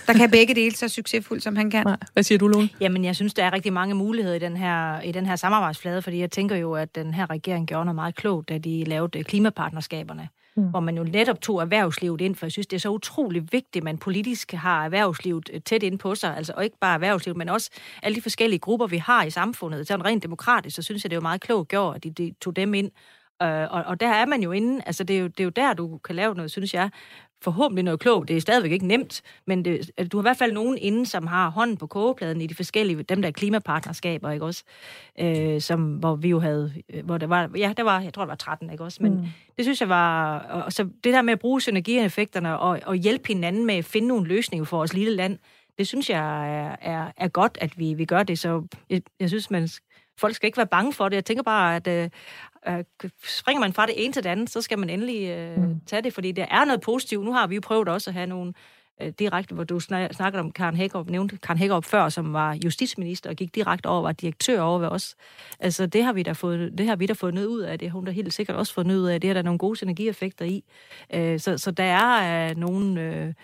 Der 0.06 0.12
kan 0.12 0.30
begge 0.30 0.54
dele 0.54 0.76
så 0.76 0.88
succesfuldt, 0.88 1.42
som 1.42 1.56
han 1.56 1.70
kan. 1.70 1.86
Nej. 1.86 1.96
Hvad 2.12 2.22
siger 2.22 2.38
du, 2.38 2.48
Lone? 2.48 2.68
Jamen, 2.80 3.04
jeg 3.04 3.16
synes, 3.16 3.34
der 3.34 3.44
er 3.44 3.52
rigtig 3.52 3.72
mange 3.72 3.94
muligheder 3.94 4.36
i 4.36 4.38
den 4.38 4.56
her, 4.56 5.00
i 5.00 5.12
den 5.12 5.26
her 5.26 5.36
samarbejdsflade, 5.36 6.02
fordi 6.02 6.18
jeg 6.18 6.30
tænker 6.30 6.56
jo, 6.56 6.72
at 6.72 6.94
den 6.94 7.14
her 7.14 7.30
regering 7.30 7.66
gjorde 7.66 7.84
noget 7.84 7.94
meget 7.94 8.14
klogt, 8.14 8.48
da 8.48 8.58
de 8.58 8.84
lavede 8.84 9.18
øh, 9.18 9.24
klimapartnerskaberne, 9.24 10.28
mm. 10.56 10.62
hvor 10.62 10.80
man 10.80 10.96
jo 10.96 11.04
netop 11.04 11.40
tog 11.40 11.60
erhvervslivet 11.60 12.20
ind, 12.20 12.34
for 12.36 12.46
jeg 12.46 12.52
synes, 12.52 12.66
det 12.66 12.76
er 12.76 12.80
så 12.80 12.88
utrolig 12.88 13.42
vigtigt, 13.42 13.76
at 13.76 13.84
man 13.84 13.98
politisk 13.98 14.52
har 14.52 14.84
erhvervslivet 14.84 15.50
øh, 15.52 15.60
tæt 15.60 15.82
ind 15.82 15.98
på 15.98 16.14
sig, 16.14 16.36
altså 16.36 16.52
og 16.56 16.64
ikke 16.64 16.76
bare 16.80 16.94
erhvervslivet, 16.94 17.36
men 17.36 17.48
også 17.48 17.70
alle 18.02 18.16
de 18.16 18.22
forskellige 18.22 18.60
grupper, 18.60 18.86
vi 18.86 18.98
har 18.98 19.24
i 19.24 19.30
samfundet. 19.30 19.86
Så 19.86 19.96
rent 19.96 20.22
demokratisk, 20.22 20.76
så 20.76 20.82
synes 20.82 21.04
jeg, 21.04 21.10
det 21.10 21.16
er 21.16 21.20
jo 21.20 21.22
meget 21.22 21.40
klogt 21.40 21.68
gjort, 21.68 21.96
at 21.96 22.04
de, 22.04 22.10
de 22.10 22.34
tog 22.40 22.56
dem 22.56 22.74
ind, 22.74 22.90
Øh, 23.42 23.72
og, 23.72 23.82
og 23.86 24.00
der 24.00 24.08
er 24.08 24.26
man 24.26 24.42
jo 24.42 24.52
inde, 24.52 24.82
altså 24.86 25.04
det 25.04 25.16
er 25.16 25.20
jo, 25.20 25.26
det 25.26 25.40
er 25.40 25.44
jo 25.44 25.50
der, 25.50 25.74
du 25.74 25.98
kan 25.98 26.16
lave 26.16 26.34
noget, 26.34 26.50
synes 26.50 26.74
jeg, 26.74 26.90
forhåbentlig 27.44 27.84
noget 27.84 28.00
klogt. 28.00 28.28
Det 28.28 28.36
er 28.36 28.40
stadigvæk 28.40 28.72
ikke 28.72 28.86
nemt, 28.86 29.22
men 29.46 29.64
det, 29.64 29.72
altså, 29.72 30.08
du 30.08 30.16
har 30.16 30.22
i 30.22 30.28
hvert 30.28 30.36
fald 30.36 30.52
nogen 30.52 30.78
inde, 30.78 31.06
som 31.06 31.26
har 31.26 31.50
hånden 31.50 31.76
på 31.76 31.86
kogepladen 31.86 32.40
i 32.40 32.46
de 32.46 32.54
forskellige, 32.54 33.02
dem 33.02 33.22
der 33.22 33.30
klimapartnerskaber, 33.30 34.30
ikke 34.30 34.44
også? 34.44 34.64
Øh, 35.20 35.60
som, 35.60 35.94
hvor 35.94 36.16
vi 36.16 36.28
jo 36.28 36.40
havde, 36.40 36.72
øh, 36.94 37.04
hvor 37.04 37.18
der 37.18 37.26
var, 37.26 37.50
ja, 37.56 37.72
der 37.76 37.82
var, 37.82 38.00
jeg 38.00 38.14
tror, 38.14 38.22
det 38.22 38.28
var 38.28 38.34
13, 38.34 38.70
ikke 38.70 38.84
også? 38.84 39.02
Men 39.02 39.14
mm. 39.14 39.26
det 39.56 39.64
synes 39.64 39.80
jeg 39.80 39.88
var, 39.88 40.38
og 40.38 40.72
så 40.72 40.84
det 40.84 41.12
der 41.12 41.22
med 41.22 41.32
at 41.32 41.38
bruge 41.38 41.60
synergieffekterne 41.60 42.58
og, 42.58 42.80
og 42.86 42.94
hjælpe 42.94 43.28
hinanden 43.28 43.66
med 43.66 43.74
at 43.74 43.84
finde 43.84 44.08
nogle 44.08 44.26
løsninger 44.26 44.64
for 44.64 44.76
vores 44.76 44.94
lille 44.94 45.16
land, 45.16 45.38
det 45.78 45.88
synes 45.88 46.10
jeg 46.10 46.56
er, 46.58 46.76
er, 46.80 47.12
er 47.16 47.28
godt, 47.28 47.58
at 47.60 47.78
vi, 47.78 47.94
vi 47.94 48.04
gør 48.04 48.22
det, 48.22 48.38
så 48.38 48.62
jeg, 48.90 49.02
jeg 49.20 49.28
synes, 49.28 49.50
man, 49.50 49.68
folk 50.18 50.34
skal 50.34 50.46
ikke 50.46 50.56
være 50.56 50.66
bange 50.66 50.92
for 50.92 51.08
det. 51.08 51.16
Jeg 51.16 51.24
tænker 51.24 51.42
bare, 51.42 51.76
at 51.76 51.86
øh, 51.86 52.10
øh, 52.68 52.84
springer 53.26 53.60
man 53.60 53.72
fra 53.72 53.86
det 53.86 54.04
ene 54.04 54.12
til 54.12 54.24
det 54.24 54.30
andet, 54.30 54.50
så 54.50 54.60
skal 54.60 54.78
man 54.78 54.90
endelig 54.90 55.28
øh, 55.28 55.62
mm. 55.62 55.80
tage 55.86 56.02
det, 56.02 56.12
fordi 56.12 56.32
det 56.32 56.46
er 56.50 56.64
noget 56.64 56.80
positivt. 56.80 57.24
Nu 57.24 57.32
har 57.32 57.46
vi 57.46 57.54
jo 57.54 57.60
prøvet 57.64 57.88
også 57.88 58.10
at 58.10 58.14
have 58.14 58.26
nogle 58.26 58.52
øh, 59.02 59.12
direkte, 59.18 59.54
hvor 59.54 59.64
du 59.64 59.80
snakkede 59.80 60.40
om 60.40 60.52
Karen 60.52 60.76
Hækkerup, 60.76 61.10
nævnte 61.10 61.38
Karen 61.38 61.58
Hækkerup 61.58 61.84
før, 61.84 62.08
som 62.08 62.32
var 62.32 62.58
justitsminister 62.64 63.30
og 63.30 63.36
gik 63.36 63.54
direkte 63.54 63.86
over, 63.86 64.02
var 64.02 64.12
direktør 64.12 64.60
over 64.60 64.78
ved 64.78 64.88
os. 64.88 65.14
Altså, 65.60 65.86
det 65.86 66.04
har 66.04 66.12
vi 66.12 66.22
da 66.22 66.32
fået, 66.32 66.78
det 66.78 66.86
har 66.86 66.96
vi 66.96 67.06
da 67.06 67.12
fået 67.12 67.34
noget 67.34 67.46
ud 67.46 67.60
af. 67.60 67.78
Det 67.78 67.90
har 67.90 67.98
hun 67.98 68.04
da 68.04 68.10
helt 68.10 68.34
sikkert 68.34 68.56
også 68.56 68.74
fået 68.74 68.86
noget 68.86 69.00
ud 69.00 69.06
af. 69.06 69.20
Det 69.20 69.30
er 69.30 69.34
der 69.34 69.42
nogle 69.42 69.58
gode 69.58 69.76
synergieffekter 69.76 70.44
i. 70.44 70.64
Øh, 71.14 71.40
så, 71.40 71.58
så 71.58 71.70
der 71.70 71.84
er 71.84 72.50
øh, 72.50 72.56
nogle... 72.56 73.02
Øh, 73.02 73.34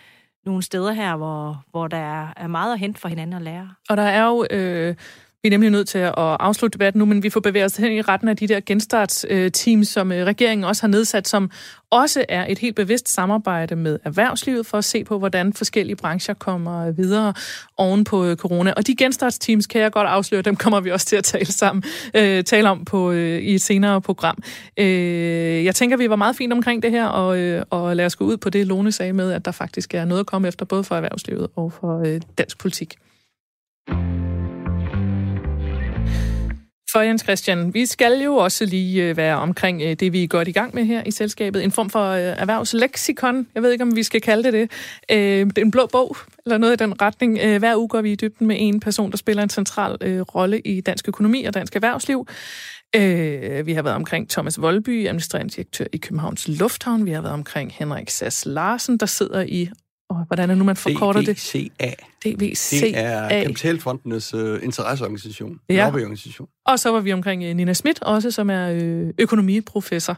nogle 0.45 0.63
steder 0.63 0.91
her, 0.91 1.15
hvor, 1.15 1.63
hvor 1.71 1.87
der 1.87 1.97
er, 1.97 2.33
er 2.37 2.47
meget 2.47 2.73
at 2.73 2.79
hente 2.79 2.99
for 2.99 3.07
hinanden 3.07 3.35
at 3.35 3.41
lære. 3.41 3.69
Og 3.89 3.97
der 3.97 4.03
er 4.03 4.25
jo... 4.25 4.45
Øh 4.49 4.95
vi 5.43 5.47
er 5.47 5.51
nemlig 5.51 5.69
nødt 5.69 5.87
til 5.87 5.97
at 5.97 6.13
afslutte 6.15 6.73
debatten 6.73 6.99
nu, 6.99 7.05
men 7.05 7.23
vi 7.23 7.29
får 7.29 7.39
bevæget 7.39 7.65
os 7.65 7.75
hen 7.75 7.91
i 7.91 8.01
retten 8.01 8.27
af 8.27 8.37
de 8.37 8.47
der 8.47 8.59
genstartsteams, 8.65 9.87
som 9.87 10.11
øh, 10.11 10.25
regeringen 10.25 10.63
også 10.63 10.83
har 10.83 10.87
nedsat, 10.87 11.27
som 11.27 11.51
også 11.89 12.25
er 12.29 12.45
et 12.49 12.59
helt 12.59 12.75
bevidst 12.75 13.09
samarbejde 13.09 13.75
med 13.75 13.99
erhvervslivet 14.03 14.65
for 14.65 14.77
at 14.77 14.85
se 14.85 15.03
på, 15.03 15.19
hvordan 15.19 15.53
forskellige 15.53 15.95
brancher 15.95 16.33
kommer 16.33 16.91
videre 16.91 17.33
oven 17.77 18.03
på 18.03 18.25
øh, 18.25 18.37
corona. 18.37 18.73
Og 18.77 18.87
de 18.87 18.95
genstartsteams, 18.95 19.67
kan 19.67 19.81
jeg 19.81 19.91
godt 19.91 20.07
afsløre, 20.07 20.41
dem 20.41 20.55
kommer 20.55 20.79
vi 20.79 20.91
også 20.91 21.05
til 21.05 21.15
at 21.15 21.23
tale 21.23 21.45
sammen, 21.45 21.83
øh, 22.15 22.43
tale 22.43 22.69
om 22.69 22.85
på, 22.85 23.11
øh, 23.11 23.39
i 23.39 23.53
et 23.53 23.61
senere 23.61 24.01
program. 24.01 24.43
Øh, 24.77 25.65
jeg 25.65 25.75
tænker, 25.75 25.97
vi 25.97 26.09
var 26.09 26.15
meget 26.15 26.35
fint 26.35 26.53
omkring 26.53 26.83
det 26.83 26.91
her, 26.91 27.05
og, 27.05 27.37
øh, 27.37 27.63
og 27.69 27.95
lad 27.95 28.05
os 28.05 28.15
gå 28.15 28.25
ud 28.25 28.37
på 28.37 28.49
det, 28.49 28.67
Lone 28.67 28.91
sagde 28.91 29.13
med, 29.13 29.31
at 29.31 29.45
der 29.45 29.51
faktisk 29.51 29.93
er 29.93 30.05
noget 30.05 30.19
at 30.19 30.25
komme 30.25 30.47
efter, 30.47 30.65
både 30.65 30.83
for 30.83 30.95
erhvervslivet 30.95 31.47
og 31.55 31.73
for 31.73 31.99
øh, 32.05 32.21
dansk 32.37 32.57
politik. 32.57 32.95
For 36.91 36.99
Jens 36.99 37.21
Christian, 37.21 37.73
vi 37.73 37.85
skal 37.85 38.21
jo 38.21 38.35
også 38.35 38.65
lige 38.65 39.03
øh, 39.03 39.17
være 39.17 39.37
omkring 39.37 39.81
øh, 39.81 39.93
det, 39.93 40.13
vi 40.13 40.23
er 40.23 40.27
godt 40.27 40.47
i 40.47 40.51
gang 40.51 40.75
med 40.75 40.85
her 40.85 41.03
i 41.05 41.11
selskabet. 41.11 41.63
En 41.63 41.71
form 41.71 41.89
for 41.89 42.05
øh, 42.05 42.19
erhvervsleksikon. 42.21 43.47
Jeg 43.55 43.63
ved 43.63 43.71
ikke, 43.71 43.81
om 43.81 43.95
vi 43.95 44.03
skal 44.03 44.21
kalde 44.21 44.51
det 44.51 44.69
det. 45.09 45.57
En 45.57 45.71
blå 45.71 45.85
bog, 45.91 46.17
eller 46.45 46.57
noget 46.57 46.73
i 46.73 46.83
den 46.83 47.01
retning. 47.01 47.57
Hver 47.57 47.77
uge 47.77 47.87
går 47.87 48.01
vi 48.01 48.11
i 48.11 48.15
dybden 48.15 48.47
med 48.47 48.55
en 48.59 48.79
person, 48.79 49.11
der 49.11 49.17
spiller 49.17 49.43
en 49.43 49.49
central 49.49 50.21
rolle 50.21 50.59
i 50.59 50.81
dansk 50.81 51.07
økonomi 51.07 51.43
og 51.43 51.53
dansk 51.53 51.75
erhvervsliv. 51.75 52.27
Vi 53.65 53.73
har 53.73 53.81
været 53.81 53.95
omkring 53.95 54.29
Thomas 54.29 54.61
Volby, 54.61 55.07
administrerende 55.07 55.53
direktør 55.53 55.85
i 55.93 55.97
Københavns 55.97 56.47
Lufthavn. 56.47 57.05
Vi 57.05 57.11
har 57.11 57.21
været 57.21 57.33
omkring 57.33 57.73
Henrik 57.73 58.09
Sass 58.09 58.45
Larsen, 58.45 58.97
der 58.97 59.05
sidder 59.05 59.41
i 59.41 59.69
og 60.11 60.25
hvordan 60.27 60.49
er 60.49 60.55
nu, 60.55 60.63
man 60.63 60.75
forkorter 60.75 61.21
DVCA. 61.21 61.59
det? 61.79 61.95
DVCA. 62.25 62.75
Det 62.75 62.97
er 62.97 63.43
Kapitalfondenes 63.43 64.33
uh, 64.33 64.63
interesseorganisation, 64.63 65.59
ja. 65.69 65.85
lobbyorganisation. 65.85 66.47
Og 66.65 66.79
så 66.79 66.91
var 66.91 66.99
vi 66.99 67.13
omkring 67.13 67.49
uh, 67.49 67.55
Nina 67.55 67.73
Schmidt, 67.73 68.03
også 68.03 68.31
som 68.31 68.49
er 68.49 68.71
uh, 68.73 69.09
økonomiprofessor. 69.17 70.17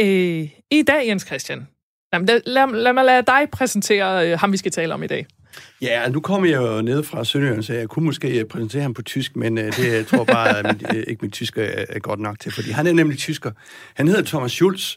Uh, 0.00 0.06
I 0.06 0.82
dag, 0.86 1.08
Jens 1.08 1.26
Christian, 1.26 1.66
jamen, 2.12 2.26
lad, 2.26 2.40
lad, 2.46 2.72
lad 2.72 2.92
mig 2.92 3.04
lade 3.04 3.22
dig 3.26 3.48
præsentere 3.52 4.32
uh, 4.32 4.40
ham, 4.40 4.52
vi 4.52 4.56
skal 4.56 4.72
tale 4.72 4.94
om 4.94 5.02
i 5.02 5.06
dag. 5.06 5.26
Ja, 5.82 6.08
nu 6.08 6.20
kommer 6.20 6.48
jeg 6.48 6.56
jo 6.56 6.82
ned 6.82 7.02
fra 7.02 7.24
Sønderjylland, 7.24 7.62
så 7.62 7.72
jeg 7.72 7.88
kunne 7.88 8.04
måske 8.04 8.44
præsentere 8.50 8.82
ham 8.82 8.94
på 8.94 9.02
tysk, 9.02 9.36
men 9.36 9.58
øh, 9.58 9.64
det 9.64 9.92
jeg 9.92 10.06
tror 10.06 10.24
bare 10.24 10.58
at 10.58 10.66
mit, 10.66 10.94
øh, 10.94 11.04
ikke 11.08 11.18
mit 11.22 11.32
tysk 11.32 11.58
er, 11.58 11.84
er 11.88 11.98
godt 11.98 12.20
nok 12.20 12.40
til, 12.40 12.52
fordi 12.52 12.70
han 12.70 12.86
er 12.86 12.92
nemlig 12.92 13.18
tysker. 13.18 13.50
Han 13.94 14.08
hedder 14.08 14.22
Thomas 14.22 14.52
Schulz, 14.52 14.96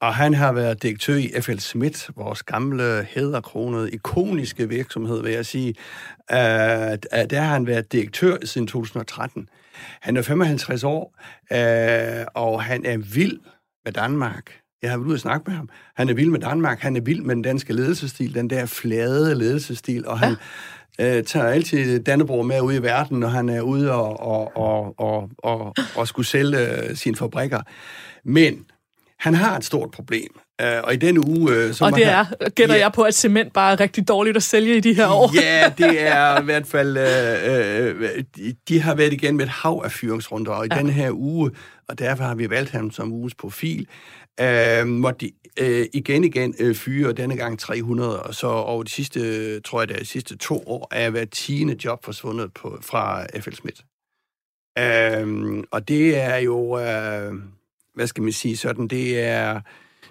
og 0.00 0.14
han 0.14 0.34
har 0.34 0.52
været 0.52 0.82
direktør 0.82 1.14
i 1.14 1.32
FL 1.40 1.58
Schmidt, 1.58 2.10
vores 2.16 2.42
gamle, 2.42 3.06
hæderkronede, 3.10 3.90
ikoniske 3.90 4.68
virksomhed, 4.68 5.22
vil 5.22 5.32
jeg 5.32 5.46
sige. 5.46 5.74
Uh, 6.32 6.36
der 6.36 7.40
har 7.40 7.52
han 7.52 7.66
været 7.66 7.92
direktør 7.92 8.36
siden 8.44 8.66
2013. 8.66 9.48
Han 10.00 10.16
er 10.16 10.22
55 10.22 10.84
år, 10.84 11.18
uh, 11.50 12.26
og 12.34 12.62
han 12.62 12.84
er 12.84 12.96
vild 12.96 13.40
med 13.84 13.92
Danmark. 13.92 14.60
Jeg 14.82 14.90
har 14.90 14.98
været 14.98 15.06
ude 15.06 15.14
og 15.14 15.20
snakke 15.20 15.50
med 15.50 15.56
ham. 15.56 15.68
Han 15.96 16.08
er 16.08 16.14
vild 16.14 16.30
med 16.30 16.40
Danmark, 16.40 16.80
han 16.80 16.96
er 16.96 17.00
vild 17.00 17.22
med 17.22 17.34
den 17.34 17.42
danske 17.42 17.72
ledelsesstil, 17.72 18.34
den 18.34 18.50
der 18.50 18.66
flade 18.66 19.34
ledelsesstil, 19.34 20.06
og 20.06 20.18
han 20.18 20.36
ja. 20.98 21.18
øh, 21.18 21.24
tager 21.24 21.46
altid 21.46 22.00
Dannebro 22.00 22.42
med 22.42 22.60
ud 22.60 22.74
i 22.74 22.82
verden, 22.82 23.20
når 23.20 23.28
han 23.28 23.48
er 23.48 23.60
ude 23.60 23.92
og, 23.92 24.20
og, 24.20 24.56
og, 24.56 25.00
og, 25.00 25.30
og, 25.38 25.74
og 25.96 26.08
skulle 26.08 26.26
sælge 26.26 26.88
øh, 26.88 26.96
sine 26.96 27.16
fabrikker. 27.16 27.60
Men 28.24 28.66
han 29.18 29.34
har 29.34 29.56
et 29.56 29.64
stort 29.64 29.90
problem. 29.90 30.40
Uh, 30.62 30.68
og 30.84 30.94
i 30.94 30.96
denne 30.96 31.26
uge... 31.26 31.66
Uh, 31.68 31.74
så 31.74 31.84
og 31.84 31.92
det 31.92 32.06
er, 32.06 32.24
gætter 32.48 32.74
ja, 32.74 32.80
jeg 32.80 32.92
på, 32.92 33.02
at 33.02 33.14
cement 33.14 33.52
bare 33.52 33.72
er 33.72 33.80
rigtig 33.80 34.08
dårligt 34.08 34.36
at 34.36 34.42
sælge 34.42 34.76
i 34.76 34.80
de 34.80 34.94
her 34.94 35.08
år. 35.08 35.30
ja, 35.42 35.72
det 35.78 36.00
er 36.00 36.40
i 36.40 36.44
hvert 36.44 36.66
fald... 36.66 36.96
Uh, 36.96 38.02
uh, 38.02 38.54
de, 38.68 38.80
har 38.80 38.94
været 38.94 39.12
igen 39.12 39.36
med 39.36 39.44
et 39.44 39.50
hav 39.50 39.82
af 39.84 39.92
fyringsrunder, 39.92 40.52
og 40.52 40.66
i 40.66 40.68
ja. 40.72 40.78
denne 40.78 40.92
her 40.92 41.10
uge, 41.12 41.50
og 41.88 41.98
derfor 41.98 42.24
har 42.24 42.34
vi 42.34 42.50
valgt 42.50 42.70
ham 42.70 42.90
som 42.90 43.12
uges 43.12 43.34
profil, 43.34 43.86
uh, 44.42 44.86
måtte 44.86 45.26
de 45.26 45.32
uh, 45.62 45.86
igen 45.92 46.24
igen 46.24 46.54
uh, 46.60 46.74
fyre, 46.74 47.12
denne 47.12 47.36
gang 47.36 47.58
300, 47.58 48.22
og 48.22 48.34
så 48.34 48.46
over 48.46 48.82
de 48.82 48.90
sidste, 48.90 49.60
tror 49.60 49.80
jeg 49.80 49.88
det 49.88 49.94
er, 49.94 50.00
de 50.00 50.06
sidste 50.06 50.36
to 50.36 50.62
år, 50.66 50.88
er 50.90 51.10
hver 51.10 51.24
tiende 51.24 51.76
job 51.84 52.04
forsvundet 52.04 52.54
på, 52.54 52.78
fra 52.82 53.26
FL 53.40 53.54
Schmidt. 53.54 53.84
Uh, 54.80 55.64
og 55.70 55.88
det 55.88 56.16
er 56.16 56.36
jo... 56.36 56.58
Uh, 56.58 57.55
hvad 57.96 58.06
skal 58.06 58.22
man 58.22 58.32
sige 58.32 58.56
sådan, 58.56 58.88
det 58.88 59.20
er, 59.20 59.60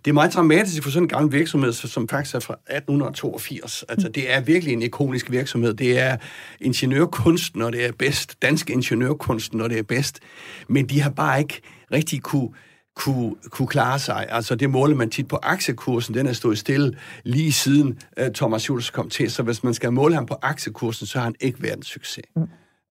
det 0.06 0.12
er 0.12 0.14
meget 0.14 0.34
dramatisk 0.34 0.84
for 0.84 0.90
sådan 0.90 1.04
en 1.04 1.10
gammel 1.10 1.32
virksomhed, 1.32 1.74
som 1.74 2.08
faktisk 2.08 2.36
er 2.36 2.40
fra 2.40 2.54
1882. 2.54 3.84
Altså, 3.90 4.10
det 4.10 4.34
er 4.34 4.42
virkelig 4.42 4.74
en 4.74 4.82
ikonisk 4.82 5.32
virksomhed. 5.32 5.74
Det 5.74 6.00
er 6.00 6.18
ingeniørkunst, 6.62 7.56
når 7.56 7.70
det 7.70 7.86
er 7.86 7.92
bedst. 7.92 8.42
Dansk 8.42 8.70
ingeniørkunst, 8.70 9.54
når 9.54 9.68
det 9.68 9.80
er 9.80 9.84
bedst. 9.84 10.20
Men 10.68 10.90
de 10.90 11.02
har 11.02 11.10
bare 11.10 11.40
ikke 11.40 11.62
rigtig 11.92 12.22
kunne 12.22 12.50
kunne, 12.96 13.36
kunne 13.50 13.68
klare 13.68 14.00
sig. 14.00 14.26
Altså 14.30 14.56
det 14.56 14.70
måler 14.70 14.96
man 14.96 15.10
tit 15.10 15.28
på 15.28 15.40
aktiekursen, 15.44 16.14
den 16.14 16.28
er 16.28 16.34
stået 16.34 16.58
stille 16.58 16.98
lige 17.24 17.52
siden 17.52 18.00
uh, 18.22 18.28
Thomas 18.34 18.62
Schultz 18.62 18.92
kom 18.92 19.10
til, 19.10 19.32
så 19.32 19.44
hvis 19.44 19.64
man 19.64 19.74
skal 19.74 19.94
måle 19.94 20.16
ham 20.16 20.26
på 20.26 20.36
aktiekursen, 20.42 21.08
så 21.08 21.18
har 21.18 21.24
han 21.24 21.36
ikke 21.40 21.64
været 21.64 21.78
en 21.78 21.84
succes. 21.84 22.26
Mm. 22.36 22.48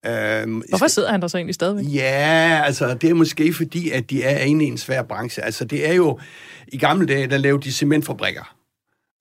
Øhm, 0.06 0.62
Hvorfor 0.68 0.86
sidder 0.86 1.10
han 1.10 1.22
der 1.22 1.28
så 1.28 1.36
egentlig 1.36 1.54
stadigvæk? 1.54 1.84
Ja, 1.94 2.62
altså 2.64 2.94
det 2.94 3.10
er 3.10 3.14
måske 3.14 3.52
fordi, 3.52 3.90
at 3.90 4.10
de 4.10 4.22
er 4.22 4.38
inde 4.38 4.64
i 4.64 4.68
en 4.68 4.78
svær 4.78 5.02
branche. 5.02 5.42
Altså 5.42 5.64
det 5.64 5.88
er 5.88 5.92
jo, 5.92 6.18
i 6.68 6.78
gamle 6.78 7.06
dage, 7.06 7.26
der 7.26 7.36
lavede 7.36 7.62
de 7.62 7.72
cementfabrikker. 7.72 8.56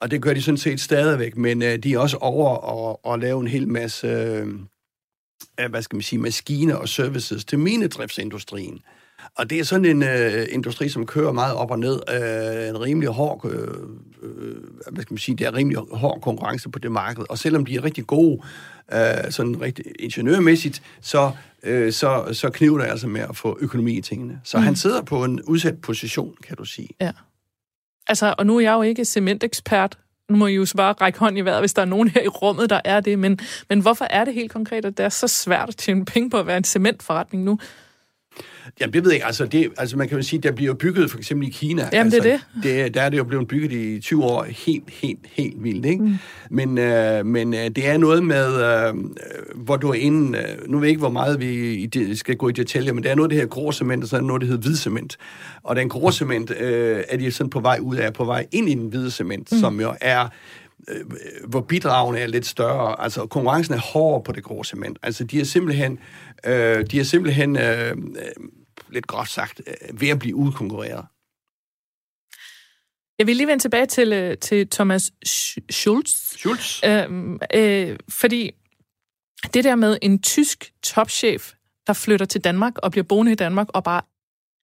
Og 0.02 0.12
det 0.12 0.22
gør 0.22 0.34
de 0.34 0.42
sådan 0.42 0.58
set 0.58 0.82
stadigvæk, 0.82 1.38
men 1.38 1.62
øh, 1.62 1.78
de 1.78 1.94
er 1.94 2.00
også 2.00 2.18
over 2.18 2.50
at, 3.06 3.14
at 3.14 3.20
lave 3.20 3.42
en 3.42 3.48
hel 3.48 3.68
masse, 3.68 4.08
øh, 4.08 5.70
hvad 5.70 5.82
skal 5.82 5.96
man 5.96 6.04
sige, 6.04 6.20
maskiner 6.20 6.76
og 6.76 6.90
services 6.90 7.46
til 7.46 7.60
minedriftsindustrien. 7.60 8.80
Og 9.36 9.49
det 9.49 9.59
er 9.59 9.63
sådan 9.63 9.86
en 9.86 10.03
øh, 10.03 10.47
industri, 10.51 10.89
som 10.89 11.05
kører 11.05 11.32
meget 11.32 11.55
op 11.55 11.71
og 11.71 11.80
ned. 11.80 11.99
Øh, 12.09 12.69
en 12.69 12.82
rimelig 12.82 13.09
hård, 13.09 13.45
øh, 13.45 13.67
øh, 14.24 14.55
hvad 14.91 15.01
skal 15.01 15.13
man 15.13 15.17
sige, 15.17 15.36
det 15.36 15.47
er 15.47 15.53
rimelig 15.53 15.80
hård 15.91 16.21
konkurrence 16.21 16.69
på 16.69 16.80
det 16.80 16.91
marked. 16.91 17.24
Og 17.30 17.38
selvom 17.38 17.65
de 17.65 17.76
er 17.76 17.84
rigtig 17.84 18.07
gode, 18.07 18.41
øh, 18.93 18.99
sådan 19.32 19.61
rigtig 19.61 19.86
ingeniørmæssigt, 19.99 20.82
så, 21.01 21.32
øh, 21.63 21.93
så, 21.93 22.30
så 22.32 22.49
kniver 22.49 22.78
det 22.78 22.86
altså 22.86 23.07
med 23.07 23.21
at 23.21 23.38
få 23.38 23.57
økonomi 23.61 23.97
i 23.97 24.01
tingene. 24.01 24.41
Så 24.43 24.57
mm. 24.57 24.63
han 24.63 24.76
sidder 24.76 25.01
på 25.01 25.24
en 25.24 25.41
udsat 25.41 25.82
position, 25.82 26.36
kan 26.47 26.57
du 26.57 26.65
sige. 26.65 26.89
Ja. 27.01 27.11
Altså, 28.07 28.36
og 28.38 28.45
nu 28.45 28.57
er 28.57 28.61
jeg 28.61 28.74
jo 28.74 28.82
ikke 28.82 29.05
cementekspert, 29.05 29.97
nu 30.30 30.38
må 30.38 30.47
I 30.47 30.53
jo 30.53 30.65
bare 30.78 30.93
række 30.93 31.19
hånd 31.19 31.38
i 31.38 31.41
vejret, 31.41 31.61
hvis 31.61 31.74
der 31.74 31.82
er 31.82 31.86
nogen 31.86 32.07
her 32.07 32.21
i 32.21 32.28
rummet, 32.28 32.69
der 32.69 32.82
er 32.86 32.99
det. 32.99 33.19
Men, 33.19 33.39
men 33.69 33.80
hvorfor 33.80 34.05
er 34.09 34.26
det 34.26 34.34
helt 34.34 34.51
konkret, 34.51 34.86
at 34.86 34.97
det 34.97 35.05
er 35.05 35.09
så 35.09 35.28
svært 35.28 35.69
at 35.69 35.78
tjene 35.78 36.05
penge 36.05 36.30
på 36.30 36.38
at 36.39 36.47
være 36.47 36.57
en 36.57 36.63
cementforretning 36.63 37.43
nu? 37.43 37.59
Jamen, 38.80 38.94
det 38.94 39.04
ved 39.04 39.12
jeg 39.12 39.16
ikke. 39.16 39.26
Altså, 39.26 39.46
det, 39.46 39.70
altså, 39.78 39.98
man 39.98 40.08
kan 40.08 40.18
jo 40.18 40.24
sige, 40.24 40.42
der 40.42 40.52
bliver 40.52 40.74
bygget 40.74 41.12
for 41.12 41.18
eksempel 41.18 41.48
i 41.48 41.52
Kina. 41.52 41.90
Jamen, 41.94 42.14
altså, 42.14 42.30
det 42.30 42.34
er 42.34 42.40
det. 42.56 42.86
det. 42.86 42.94
Der 42.94 43.02
er 43.02 43.10
det 43.10 43.18
jo 43.18 43.24
blevet 43.24 43.48
bygget 43.48 43.72
i 43.72 44.00
20 44.00 44.24
år 44.24 44.44
helt, 44.44 44.84
helt, 44.90 45.20
helt 45.32 45.64
vildt, 45.64 45.86
ikke? 45.86 46.04
Mm. 46.04 46.16
Men, 46.50 46.78
øh, 46.78 47.26
men 47.26 47.54
øh, 47.54 47.60
det 47.60 47.88
er 47.88 47.98
noget 47.98 48.24
med, 48.24 48.64
øh, 48.64 48.94
hvor 49.56 49.78
du 49.78 49.90
er 49.90 49.94
inde... 49.94 50.38
Øh, 50.38 50.70
nu 50.70 50.78
ved 50.78 50.86
jeg 50.86 50.90
ikke, 50.90 51.00
hvor 51.00 51.10
meget 51.10 51.40
vi 51.40 52.16
skal 52.16 52.36
gå 52.36 52.50
i 52.50 52.52
detaljer, 52.52 52.94
men 52.94 53.04
det 53.04 53.12
er 53.12 53.16
noget 53.16 53.26
af 53.26 53.30
det 53.30 53.40
her 53.40 53.48
grå 53.48 53.72
cement, 53.72 54.04
og 54.04 54.10
så 54.10 54.18
er 54.18 54.22
noget, 54.22 54.42
der 54.42 54.48
hedder 54.48 54.62
hvid 54.62 54.76
cement. 54.76 55.18
Og 55.64 55.76
den 55.76 55.90
grå 55.90 56.12
cement 56.12 56.52
øh, 56.60 57.04
er 57.10 57.18
de 57.18 57.32
sådan 57.32 57.50
på 57.50 57.60
vej 57.60 57.80
ud 57.82 57.96
af, 57.96 58.14
på 58.14 58.26
vej 58.26 58.46
ind 58.52 58.70
i 58.70 58.74
den 58.74 58.88
hvide 58.88 59.12
cement, 59.12 59.52
mm. 59.52 59.58
som 59.58 59.82
jo 59.82 59.94
er 60.02 60.28
øh, 60.88 61.06
hvor 61.48 61.62
bidragene 61.62 62.20
er 62.20 62.28
lidt 62.28 62.46
større. 62.46 63.02
Altså, 63.02 63.26
konkurrencen 63.26 63.74
er 63.74 63.80
hårdere 63.80 64.24
på 64.24 64.32
det 64.32 64.44
grå 64.44 64.64
cement. 64.64 65.00
Altså, 65.04 65.24
de 65.24 65.40
er 65.40 65.46
simpelthen, 65.46 66.00
øh, 66.46 66.86
de 66.92 67.00
er 67.00 67.04
simpelthen 67.04 67.58
øh, 67.58 67.98
lidt 68.90 69.08
groft 69.08 69.32
sagt, 69.32 69.62
øh, 69.68 70.02
ved 70.02 70.10
at 70.10 70.20
blive 70.20 70.36
udkonkurreret. 70.36 71.06
Jeg 73.20 73.28
vil 73.28 73.36
lige 73.36 73.48
vende 73.48 73.64
tilbage 73.64 73.86
til, 73.86 74.14
øh, 74.14 74.38
til 74.38 74.70
Thomas 74.70 75.12
Schulz. 75.72 76.10
Schulz? 76.38 76.84
Øhm, 76.84 77.40
øh, 77.54 77.98
fordi 78.10 78.52
det 79.54 79.64
der 79.64 79.76
med 79.76 79.98
en 80.02 80.22
tysk 80.22 80.74
topchef, 80.84 81.54
der 81.88 81.94
flytter 81.94 82.26
til 82.26 82.42
Danmark 82.42 82.78
og 82.78 82.92
bliver 82.92 83.04
boende 83.04 83.32
i 83.32 83.36
Danmark 83.36 83.68
og 83.70 83.84
bare 83.84 84.02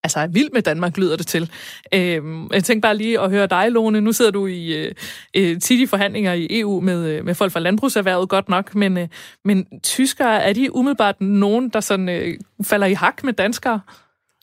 altså 0.02 0.20
er 0.20 0.26
vild 0.26 0.50
med 0.52 0.62
Danmark, 0.62 0.96
lyder 0.96 1.16
det 1.16 1.26
til. 1.26 1.50
Øhm, 1.94 2.48
jeg 2.52 2.64
tænker 2.64 2.88
bare 2.88 2.96
lige 2.96 3.20
at 3.20 3.30
høre 3.30 3.46
dig, 3.46 3.70
Lone. 3.70 4.00
Nu 4.00 4.12
sidder 4.12 4.30
du 4.30 4.46
i 4.46 4.74
øh, 4.74 4.94
øh 5.36 5.60
tidlige 5.60 5.88
forhandlinger 5.88 6.32
i 6.32 6.60
EU 6.60 6.80
med, 6.80 7.08
øh, 7.08 7.24
med 7.24 7.34
folk 7.34 7.52
fra 7.52 7.60
landbrugserhvervet, 7.60 8.28
godt 8.28 8.48
nok, 8.48 8.74
men, 8.74 8.98
øh, 8.98 9.08
men 9.44 9.66
tyskere, 9.82 10.42
er 10.42 10.52
de 10.52 10.74
umiddelbart 10.74 11.20
nogen, 11.20 11.68
der 11.68 11.80
sådan 11.80 12.08
øh, 12.08 12.38
falder 12.62 12.86
i 12.86 12.92
hak 12.92 13.24
med 13.24 13.32
danskere? 13.32 13.80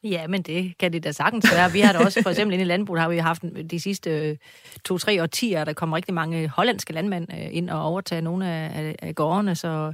Ja, 0.04 0.28
men 0.28 0.42
det 0.42 0.78
kan 0.80 0.94
det 0.94 1.04
da 1.04 1.12
sagtens 1.12 1.52
være. 1.54 1.72
Vi 1.72 1.80
har 1.80 1.94
da 1.94 2.00
også, 2.00 2.24
for 2.24 2.30
eksempel 2.30 2.54
inde 2.54 2.64
i 2.64 2.68
landbruget, 2.68 3.02
har 3.02 3.10
vi 3.10 3.18
haft 3.18 3.44
de 3.72 3.80
sidste 3.80 4.10
øh, 4.10 4.38
to-tre 4.86 5.22
årtier, 5.22 5.64
der 5.64 5.74
kommer 5.74 5.96
rigtig 5.96 6.14
mange 6.14 6.48
hollandske 6.48 6.94
landmænd 6.94 7.28
øh, 7.34 7.48
ind 7.52 7.70
og 7.70 7.82
overtager 7.82 8.22
nogle 8.22 8.48
af, 8.48 8.96
af 9.02 9.16
gårdene, 9.16 9.56
så 9.56 9.94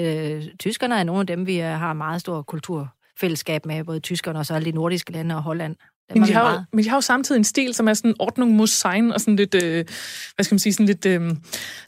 øh, 0.00 0.44
tyskerne 0.58 0.98
er 0.98 1.04
nogle 1.04 1.20
af 1.20 1.26
dem, 1.26 1.46
vi 1.46 1.56
har 1.56 1.92
meget 1.92 2.20
stor 2.20 2.42
kultur 2.42 2.94
kulturfællesskab 3.10 3.66
med, 3.66 3.84
både 3.84 4.00
tyskerne 4.00 4.38
og 4.38 4.46
så 4.46 4.54
alle 4.54 4.64
de 4.64 4.76
nordiske 4.76 5.12
lande 5.12 5.36
og 5.36 5.42
Holland. 5.42 5.76
Men 6.14 6.22
de, 6.22 6.32
har 6.32 6.52
jo, 6.52 6.62
men 6.72 6.84
de 6.84 6.88
har 6.88 6.96
jo 6.96 7.00
samtidig 7.00 7.38
en 7.38 7.44
stil, 7.44 7.74
som 7.74 7.88
er 7.88 7.94
sådan 7.94 8.14
ordnung 8.18 8.52
muss 8.52 8.70
sein, 8.70 9.12
og 9.12 9.20
sådan 9.20 9.36
lidt, 9.36 9.54
øh, 9.54 9.84
hvad 10.34 10.44
skal 10.44 10.54
man 10.54 10.58
sige, 10.58 10.72
sådan 10.72 10.86
lidt, 10.86 11.06
øh, 11.06 11.30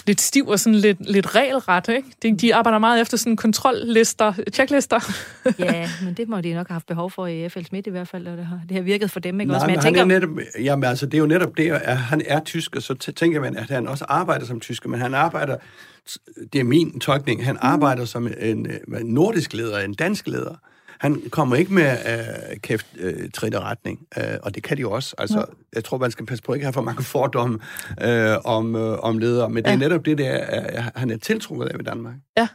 lidt 0.06 0.20
stiv 0.20 0.48
og 0.48 0.60
sådan 0.60 0.74
lidt, 0.74 1.10
lidt 1.10 1.34
regelret, 1.34 1.88
ikke? 1.88 2.08
De, 2.22 2.36
de 2.36 2.54
arbejder 2.54 2.78
meget 2.78 3.00
efter 3.00 3.16
sådan 3.16 3.36
kontrollister, 3.36 4.32
checklister. 4.52 5.00
ja, 5.58 5.90
men 6.04 6.14
det 6.14 6.28
må 6.28 6.40
de 6.40 6.54
nok 6.54 6.68
have 6.68 6.74
haft 6.74 6.86
behov 6.86 7.10
for 7.10 7.26
i 7.26 7.48
FL 7.48 7.62
Schmidt 7.62 7.86
i 7.86 7.90
hvert 7.90 8.08
fald, 8.08 8.26
og 8.26 8.36
det 8.36 8.46
har, 8.46 8.60
det 8.68 8.76
har 8.76 8.82
virket 8.82 9.10
for 9.10 9.20
dem, 9.20 9.40
ikke? 9.40 9.48
Nej, 9.48 9.56
også, 9.56 9.66
men, 9.66 9.72
men 9.72 9.84
han 9.84 9.94
tænker... 9.94 10.00
er 10.00 10.20
netop, 10.20 10.30
jamen, 10.60 10.84
altså, 10.84 11.06
det 11.06 11.14
er 11.14 11.18
jo 11.18 11.26
netop 11.26 11.56
det, 11.56 11.70
at 11.70 11.96
han 11.96 12.22
er 12.26 12.40
tysker, 12.40 12.80
så 12.80 13.12
tænker 13.16 13.40
man, 13.40 13.56
at 13.56 13.70
han 13.70 13.88
også 13.88 14.04
arbejder 14.08 14.46
som 14.46 14.60
tysker, 14.60 14.88
men 14.88 15.00
han 15.00 15.14
arbejder, 15.14 15.56
det 16.52 16.60
er 16.60 16.64
min 16.64 17.00
tolkning, 17.00 17.44
han 17.44 17.56
arbejder 17.60 18.04
som 18.04 18.26
en, 18.26 18.36
en 18.40 18.66
nordisk 19.04 19.52
leder, 19.52 19.78
en 19.78 19.94
dansk 19.94 20.26
leder. 20.26 20.54
Han 21.03 21.22
kommer 21.30 21.57
ikke 21.57 21.74
med 21.74 21.90
uh, 21.90 22.61
kæft 22.61 22.86
uh, 23.05 23.30
trit 23.34 23.55
retning, 23.55 24.00
uh, 24.16 24.22
og 24.42 24.55
det 24.55 24.62
kan 24.62 24.76
de 24.76 24.80
jo 24.80 24.90
også. 24.90 25.14
Altså, 25.18 25.38
ja. 25.38 25.44
Jeg 25.72 25.84
tror, 25.84 25.98
man 25.98 26.11
skal 26.11 26.26
passe 26.26 26.44
på 26.44 26.53
at 26.53 26.57
ikke 26.57 26.64
have 26.64 26.72
for 26.72 26.82
mange 26.82 27.03
fordomme 27.03 27.59
uh, 28.05 28.36
om, 28.44 28.74
uh, 28.74 28.98
om 28.98 29.18
ledere, 29.18 29.50
men 29.50 29.64
det 29.64 29.70
ja. 29.70 29.74
er 29.74 29.78
netop 29.78 30.05
det, 30.05 30.18
der, 30.18 30.78
uh, 30.78 30.84
han 30.94 31.11
er 31.11 31.16
tiltrukket 31.16 31.66
af 31.66 31.76
i 31.80 31.82
Danmark. 31.82 32.14
Ja, 32.36 32.48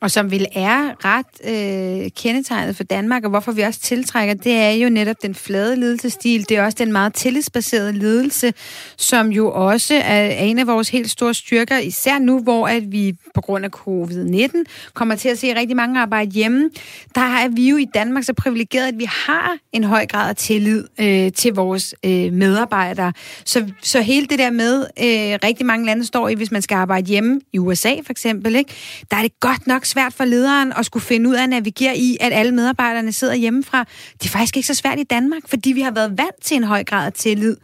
og 0.00 0.10
som 0.10 0.30
vil 0.30 0.46
er 0.52 1.04
ret 1.04 1.26
øh, 1.44 2.10
kendetegnet 2.16 2.76
for 2.76 2.84
Danmark, 2.84 3.24
og 3.24 3.30
hvorfor 3.30 3.52
vi 3.52 3.62
også 3.62 3.80
tiltrækker, 3.80 4.34
det 4.34 4.52
er 4.52 4.70
jo 4.70 4.88
netop 4.88 5.16
den 5.22 5.34
flade 5.34 5.76
ledelsestil. 5.76 6.48
Det 6.48 6.56
er 6.56 6.64
også 6.64 6.76
den 6.78 6.92
meget 6.92 7.14
tillidsbaserede 7.14 7.92
ledelse, 7.92 8.52
som 8.96 9.32
jo 9.32 9.52
også 9.52 9.94
er 10.04 10.30
en 10.30 10.58
af 10.58 10.66
vores 10.66 10.88
helt 10.88 11.10
store 11.10 11.34
styrker, 11.34 11.78
især 11.78 12.18
nu, 12.18 12.42
hvor 12.42 12.68
at 12.68 12.92
vi 12.92 13.16
på 13.34 13.40
grund 13.40 13.64
af 13.64 13.70
covid-19 13.76 14.64
kommer 14.94 15.14
til 15.14 15.28
at 15.28 15.38
se 15.38 15.56
rigtig 15.56 15.76
mange 15.76 16.00
arbejde 16.00 16.30
hjemme. 16.30 16.70
Der 17.14 17.20
er 17.20 17.48
vi 17.48 17.70
jo 17.70 17.76
i 17.76 17.86
Danmark 17.94 18.24
så 18.24 18.32
privilegeret, 18.32 18.88
at 18.88 18.98
vi 18.98 19.04
har 19.26 19.56
en 19.72 19.84
høj 19.84 20.06
grad 20.06 20.28
af 20.28 20.36
tillid 20.36 20.84
øh, 21.00 21.32
til 21.32 21.54
vores 21.54 21.94
øh, 22.04 22.32
medarbejdere. 22.32 23.12
Så, 23.44 23.66
så 23.82 24.00
hele 24.00 24.26
det 24.26 24.38
der 24.38 24.50
med, 24.50 24.80
øh, 24.80 25.38
rigtig 25.44 25.66
mange 25.66 25.86
lande 25.86 26.06
står 26.06 26.28
i, 26.28 26.34
hvis 26.34 26.50
man 26.50 26.62
skal 26.62 26.76
arbejde 26.76 27.06
hjemme, 27.06 27.40
i 27.52 27.58
USA 27.58 27.94
for 28.04 28.10
eksempel, 28.10 28.56
ikke? 28.56 28.74
der 29.10 29.16
er 29.16 29.22
det 29.22 29.40
godt 29.40 29.66
nok 29.66 29.84
svært 29.90 30.12
for 30.12 30.24
lederen 30.24 30.72
at 30.72 30.86
skulle 30.86 31.02
finde 31.02 31.30
ud 31.30 31.34
af 31.34 31.42
at 31.42 31.48
navigere 31.48 31.96
i, 31.96 32.16
at 32.20 32.32
alle 32.32 32.52
medarbejderne 32.52 33.12
sidder 33.12 33.34
hjemmefra. 33.34 33.84
Det 34.12 34.26
er 34.26 34.30
faktisk 34.30 34.56
ikke 34.56 34.66
så 34.66 34.74
svært 34.74 34.98
i 34.98 35.04
Danmark, 35.04 35.42
fordi 35.46 35.72
vi 35.72 35.80
har 35.80 35.90
været 35.90 36.18
vant 36.18 36.42
til 36.42 36.56
en 36.56 36.64
høj 36.64 36.84
grad 36.84 37.06
af 37.06 37.12
tillid 37.12 37.56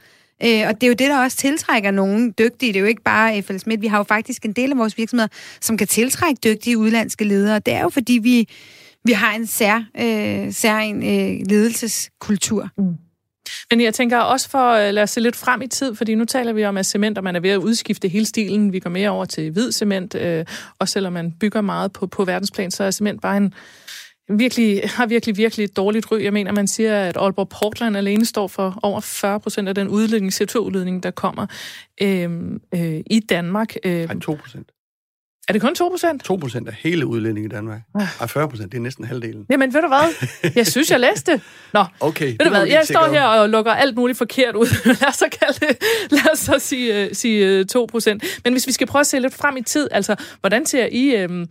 Øh, 0.43 0.63
og 0.69 0.75
det 0.75 0.83
er 0.83 0.89
jo 0.89 0.95
det, 0.95 1.09
der 1.11 1.19
også 1.19 1.37
tiltrækker 1.37 1.91
nogen 1.91 2.35
dygtige. 2.39 2.73
Det 2.73 2.77
er 2.77 2.81
jo 2.81 2.87
ikke 2.87 3.03
bare 3.03 3.43
FL 3.43 3.57
Schmidt. 3.57 3.81
Vi 3.81 3.87
har 3.87 3.97
jo 3.97 4.03
faktisk 4.03 4.45
en 4.45 4.53
del 4.53 4.71
af 4.71 4.79
vores 4.79 4.99
virksomheder, 4.99 5.29
som 5.61 5.77
kan 5.77 5.87
tiltrække 5.87 6.41
dygtige 6.45 6.79
udlandske 6.79 7.25
ledere. 7.25 7.59
Det 7.59 7.75
er 7.75 7.83
jo 7.83 7.89
fordi, 7.89 8.13
vi, 8.13 8.49
vi 9.05 9.13
har 9.13 9.35
en 9.35 9.47
sær, 9.47 9.83
øh, 9.99 10.53
sær 10.53 10.77
en, 10.77 10.97
øh, 10.97 11.47
ledelseskultur. 11.47 12.69
Mm. 12.79 13.06
Men 13.71 13.81
jeg 13.81 13.95
tænker 13.95 14.19
også 14.19 14.51
for, 14.51 14.59
at 14.59 14.95
lad 14.95 15.03
os 15.03 15.11
se 15.11 15.21
lidt 15.21 15.37
frem 15.37 15.63
i 15.63 15.67
tid, 15.67 15.95
fordi 15.95 16.15
nu 16.15 16.25
taler 16.25 16.53
vi 16.53 16.65
om, 16.65 16.77
at 16.77 16.87
cement, 16.87 17.19
og 17.19 17.25
man 17.25 17.37
er 17.37 17.41
ved 17.41 17.51
at 17.51 17.57
udskifte 17.57 18.09
hele 18.09 18.27
stilen. 18.27 18.73
Vi 18.73 18.79
går 18.79 18.91
mere 18.91 19.11
over 19.11 19.25
til 19.25 19.51
hvid 19.51 19.73
cement, 19.73 20.15
øh, 20.15 20.45
og 20.79 20.89
selvom 20.89 21.13
man 21.13 21.33
bygger 21.33 21.61
meget 21.61 21.93
på, 21.93 22.07
på 22.07 22.25
verdensplan, 22.25 22.71
så 22.71 22.85
er 22.85 22.91
cement 22.91 23.23
bare 23.23 23.37
en, 23.37 23.55
virkelig, 24.29 24.83
har 24.85 25.07
virkelig, 25.07 25.37
virkelig 25.37 25.65
et 25.65 25.77
dårligt 25.77 26.11
ry. 26.11 26.23
Jeg 26.23 26.33
mener, 26.33 26.53
man 26.53 26.67
siger, 26.67 27.01
at 27.01 27.17
Aalborg 27.17 27.49
Portland 27.49 27.97
alene 27.97 28.25
står 28.25 28.47
for 28.47 28.79
over 28.83 29.01
40 29.01 29.41
procent 29.41 29.69
af 29.69 29.75
den 29.75 29.89
udledning, 29.89 30.33
CO2-udledning, 30.33 31.03
der 31.03 31.11
kommer 31.11 31.47
øh, 32.03 32.31
øh, 32.75 33.01
i 33.11 33.21
Danmark. 33.21 33.75
Øh, 33.85 34.09
2 34.21 34.35
procent. 34.35 34.71
Er 35.49 35.53
det 35.53 35.63
kun 35.63 35.75
2 35.75 35.89
procent? 35.89 36.25
2 36.25 36.37
procent 36.37 36.69
af 36.69 36.75
hele 36.75 37.07
udlændingen 37.07 37.51
i 37.51 37.55
Danmark. 37.55 37.81
Ah. 37.95 38.29
40 38.29 38.49
procent, 38.49 38.73
det 38.73 38.79
er 38.79 38.83
næsten 38.83 39.05
halvdelen. 39.05 39.47
Jamen, 39.51 39.75
ved 39.75 39.83
du 39.83 39.89
hvad? 39.89 40.29
Jeg 40.57 40.67
synes, 40.67 40.91
jeg 40.91 41.01
læste 41.01 41.41
Nå, 41.73 41.85
okay, 42.01 42.27
ved 42.27 42.39
du 42.39 42.49
hvad? 42.49 42.67
Jeg 42.67 42.83
står 42.85 43.13
her 43.13 43.23
og 43.23 43.49
lukker 43.49 43.73
alt 43.73 43.97
muligt 43.97 44.19
forkert 44.19 44.55
ud. 44.55 44.67
lad 45.01 45.09
os 45.09 45.15
så, 45.15 45.29
kalde 45.41 45.67
det, 45.67 45.77
lad 46.11 46.33
os 46.33 46.39
så 46.39 46.59
sige, 46.59 47.07
uh, 47.07 47.11
sige 47.13 47.65
2 47.65 47.83
øh, 47.83 47.89
procent. 47.89 48.25
Men 48.45 48.53
hvis 48.53 48.67
vi 48.67 48.73
skal 48.73 48.87
prøve 48.87 49.01
at 49.01 49.07
se 49.07 49.19
lidt 49.19 49.35
frem 49.35 49.57
i 49.57 49.63
tid, 49.63 49.89
altså, 49.91 50.17
hvordan 50.41 50.67
ser 50.67 50.87
I 50.93 51.25
uh, 51.25 51.31
uh, 51.31 51.45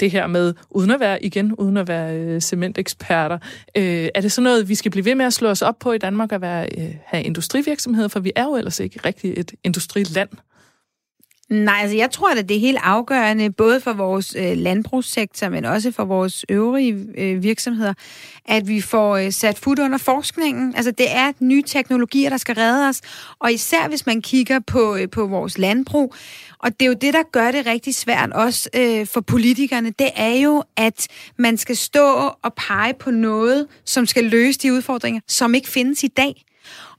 det 0.00 0.10
her 0.10 0.26
med, 0.26 0.54
uden 0.70 0.90
at 0.90 1.00
være, 1.00 1.24
igen, 1.24 1.52
uden 1.54 1.76
at 1.76 1.88
være 1.88 2.34
uh, 2.34 2.40
cementeksperter, 2.40 3.38
uh, 3.78 3.82
er 4.14 4.20
det 4.20 4.32
sådan 4.32 4.44
noget, 4.44 4.68
vi 4.68 4.74
skal 4.74 4.90
blive 4.90 5.04
ved 5.04 5.14
med 5.14 5.26
at 5.26 5.32
slå 5.32 5.48
os 5.48 5.62
op 5.62 5.78
på 5.78 5.92
i 5.92 5.98
Danmark 5.98 6.32
at 6.32 6.40
være, 6.40 6.68
uh, 6.78 6.84
have 7.04 7.22
industrivirksomheder, 7.24 8.08
for 8.08 8.20
vi 8.20 8.32
er 8.36 8.44
jo 8.44 8.56
ellers 8.56 8.80
ikke 8.80 9.00
rigtig 9.04 9.34
et 9.36 9.52
industriland? 9.64 10.28
Nej, 11.50 11.78
altså 11.82 11.96
jeg 11.96 12.10
tror, 12.10 12.30
at 12.30 12.48
det 12.48 12.56
er 12.56 12.60
helt 12.60 12.78
afgørende, 12.82 13.50
både 13.50 13.80
for 13.80 13.92
vores 13.92 14.36
øh, 14.38 14.56
landbrugssektor, 14.56 15.48
men 15.48 15.64
også 15.64 15.92
for 15.92 16.04
vores 16.04 16.44
øvrige 16.48 17.06
øh, 17.18 17.42
virksomheder, 17.42 17.94
at 18.44 18.68
vi 18.68 18.80
får 18.80 19.16
øh, 19.16 19.32
sat 19.32 19.58
fod 19.58 19.78
under 19.78 19.98
forskningen. 19.98 20.74
Altså 20.76 20.90
det 20.90 21.06
er 21.10 21.32
nye 21.40 21.62
teknologier, 21.62 22.30
der 22.30 22.36
skal 22.36 22.54
redde 22.54 22.88
os, 22.88 23.00
og 23.38 23.52
især 23.52 23.88
hvis 23.88 24.06
man 24.06 24.22
kigger 24.22 24.58
på, 24.58 24.96
øh, 24.96 25.10
på 25.10 25.26
vores 25.26 25.58
landbrug, 25.58 26.14
og 26.58 26.80
det 26.80 26.82
er 26.82 26.86
jo 26.86 26.96
det, 27.00 27.14
der 27.14 27.22
gør 27.32 27.50
det 27.50 27.66
rigtig 27.66 27.94
svært 27.94 28.32
også 28.32 28.70
øh, 28.74 29.06
for 29.06 29.20
politikerne, 29.20 29.90
det 29.90 30.10
er 30.16 30.34
jo, 30.34 30.62
at 30.76 31.08
man 31.36 31.56
skal 31.56 31.76
stå 31.76 32.30
og 32.42 32.54
pege 32.54 32.94
på 32.94 33.10
noget, 33.10 33.66
som 33.84 34.06
skal 34.06 34.24
løse 34.24 34.58
de 34.58 34.72
udfordringer, 34.72 35.20
som 35.28 35.54
ikke 35.54 35.68
findes 35.68 36.04
i 36.04 36.08
dag. 36.08 36.44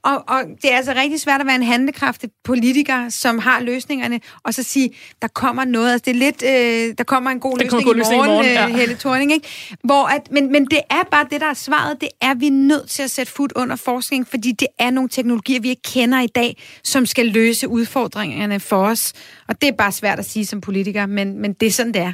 Og, 0.02 0.24
og 0.28 0.42
det 0.62 0.72
er 0.72 0.76
altså 0.76 0.92
rigtig 0.96 1.20
svært 1.20 1.40
at 1.40 1.46
være 1.46 1.56
en 1.56 1.62
handekraftig 1.62 2.30
politiker, 2.44 3.08
som 3.08 3.38
har 3.38 3.60
løsningerne, 3.60 4.20
og 4.44 4.54
så 4.54 4.62
sige, 4.62 4.90
der 5.22 5.28
kommer 5.28 5.64
noget. 5.64 5.92
Altså, 5.92 6.04
det 6.04 6.10
er 6.10 6.18
lidt, 6.18 6.42
øh, 6.42 6.94
der 6.98 7.04
kommer 7.04 7.30
en 7.30 7.40
god 7.40 7.58
der 7.58 7.64
løsning, 7.64 7.84
god 7.84 7.94
i 7.94 7.98
morgen, 7.98 8.24
i 8.24 8.28
morgen 8.28 8.46
ja. 8.46 8.68
øh, 8.68 8.74
Helle 8.74 8.94
Thorning, 8.94 9.32
ikke? 9.32 9.48
Hvor 9.84 10.06
at, 10.06 10.30
men, 10.30 10.52
men 10.52 10.64
det 10.64 10.80
er 10.90 11.02
bare 11.10 11.26
det, 11.30 11.40
der 11.40 11.46
er 11.46 11.54
svaret. 11.54 12.00
Det 12.00 12.08
er, 12.20 12.34
vi 12.34 12.46
er 12.46 12.50
nødt 12.50 12.90
til 12.90 13.02
at 13.02 13.10
sætte 13.10 13.32
fod 13.32 13.48
under 13.56 13.76
forskning, 13.76 14.28
fordi 14.28 14.52
det 14.52 14.68
er 14.78 14.90
nogle 14.90 15.08
teknologier, 15.08 15.60
vi 15.60 15.68
ikke 15.68 15.82
kender 15.82 16.20
i 16.20 16.26
dag, 16.26 16.62
som 16.84 17.06
skal 17.06 17.26
løse 17.26 17.68
udfordringerne 17.68 18.60
for 18.60 18.84
os. 18.86 19.12
Og 19.48 19.60
det 19.60 19.68
er 19.68 19.72
bare 19.72 19.92
svært 19.92 20.18
at 20.18 20.24
sige 20.24 20.46
som 20.46 20.60
politiker, 20.60 21.06
men, 21.06 21.38
men 21.38 21.52
det 21.52 21.66
er 21.66 21.70
sådan, 21.70 21.94
det 21.94 22.02
er. 22.02 22.12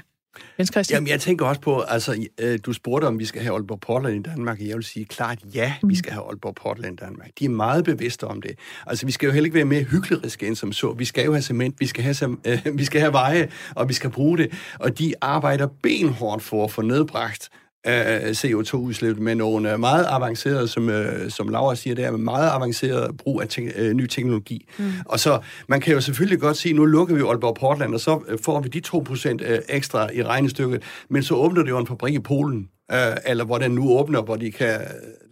Jens 0.58 0.70
Christian? 0.72 0.96
Jamen, 0.96 1.08
jeg 1.08 1.20
tænker 1.20 1.46
også 1.46 1.60
på, 1.60 1.80
altså, 1.80 2.26
øh, 2.38 2.58
du 2.66 2.72
spurgte, 2.72 3.04
om 3.04 3.18
vi 3.18 3.24
skal 3.24 3.42
have 3.42 3.54
Aalborg 3.54 3.80
Portland 3.80 4.26
i 4.26 4.30
Danmark, 4.30 4.60
og 4.60 4.66
jeg 4.68 4.76
vil 4.76 4.84
sige 4.84 5.04
klart, 5.04 5.38
ja, 5.54 5.74
vi 5.82 5.86
mm. 5.88 5.94
skal 5.94 6.12
have 6.12 6.24
Aalborg 6.24 6.54
Portland 6.54 7.00
i 7.00 7.04
Danmark. 7.04 7.30
De 7.38 7.44
er 7.44 7.48
meget 7.48 7.84
bevidste 7.84 8.24
om 8.24 8.42
det. 8.42 8.58
Altså, 8.86 9.06
vi 9.06 9.12
skal 9.12 9.26
jo 9.26 9.32
heller 9.32 9.46
ikke 9.46 9.54
være 9.54 9.64
mere 9.64 9.82
hykleriske 9.82 10.46
end 10.46 10.56
som 10.56 10.72
så. 10.72 10.92
Vi 10.92 11.04
skal 11.04 11.24
jo 11.24 11.32
have 11.32 11.42
cement, 11.42 11.80
vi 11.80 11.86
skal 11.86 12.04
have, 12.04 12.36
øh, 12.44 12.66
vi 12.78 12.84
skal 12.84 13.00
have 13.00 13.12
veje, 13.12 13.48
og 13.74 13.88
vi 13.88 13.94
skal 13.94 14.10
bruge 14.10 14.38
det. 14.38 14.52
Og 14.78 14.98
de 14.98 15.14
arbejder 15.20 15.66
benhårdt 15.82 16.42
for 16.42 16.64
at 16.64 16.70
få 16.70 16.82
nedbragt 16.82 17.50
CO2-udslip 17.86 19.18
med 19.18 19.34
nogle 19.34 19.78
meget 19.78 20.06
avancerede, 20.08 20.68
som, 20.68 20.88
øh, 20.88 21.30
som 21.30 21.48
Laura 21.48 21.74
siger, 21.74 21.94
det 21.94 22.04
er 22.04 22.10
meget 22.10 22.50
avanceret 22.50 23.16
brug 23.16 23.42
af 23.42 23.48
te- 23.48 23.72
øh, 23.76 23.92
ny 23.94 24.06
teknologi. 24.06 24.68
Mm. 24.78 24.92
Og 25.04 25.20
så, 25.20 25.38
man 25.68 25.80
kan 25.80 25.94
jo 25.94 26.00
selvfølgelig 26.00 26.40
godt 26.40 26.56
sige, 26.56 26.74
nu 26.74 26.84
lukker 26.84 27.14
vi 27.14 27.20
Aalborg 27.20 27.56
Portland, 27.60 27.94
og 27.94 28.00
så 28.00 28.20
øh, 28.28 28.38
får 28.44 28.60
vi 28.60 28.68
de 28.68 28.82
2% 28.86 29.64
ekstra 29.68 30.08
i 30.12 30.22
regnestykket, 30.22 30.82
men 31.10 31.22
så 31.22 31.34
åbner 31.34 31.62
det 31.62 31.70
jo 31.70 31.78
en 31.78 31.86
fabrik 31.86 32.14
i 32.14 32.18
Polen, 32.18 32.68
øh, 32.92 33.16
eller 33.26 33.44
hvor 33.44 33.58
den 33.58 33.70
nu 33.70 33.98
åbner, 33.98 34.22
hvor 34.22 34.36
de 34.36 34.52
kan 34.52 34.80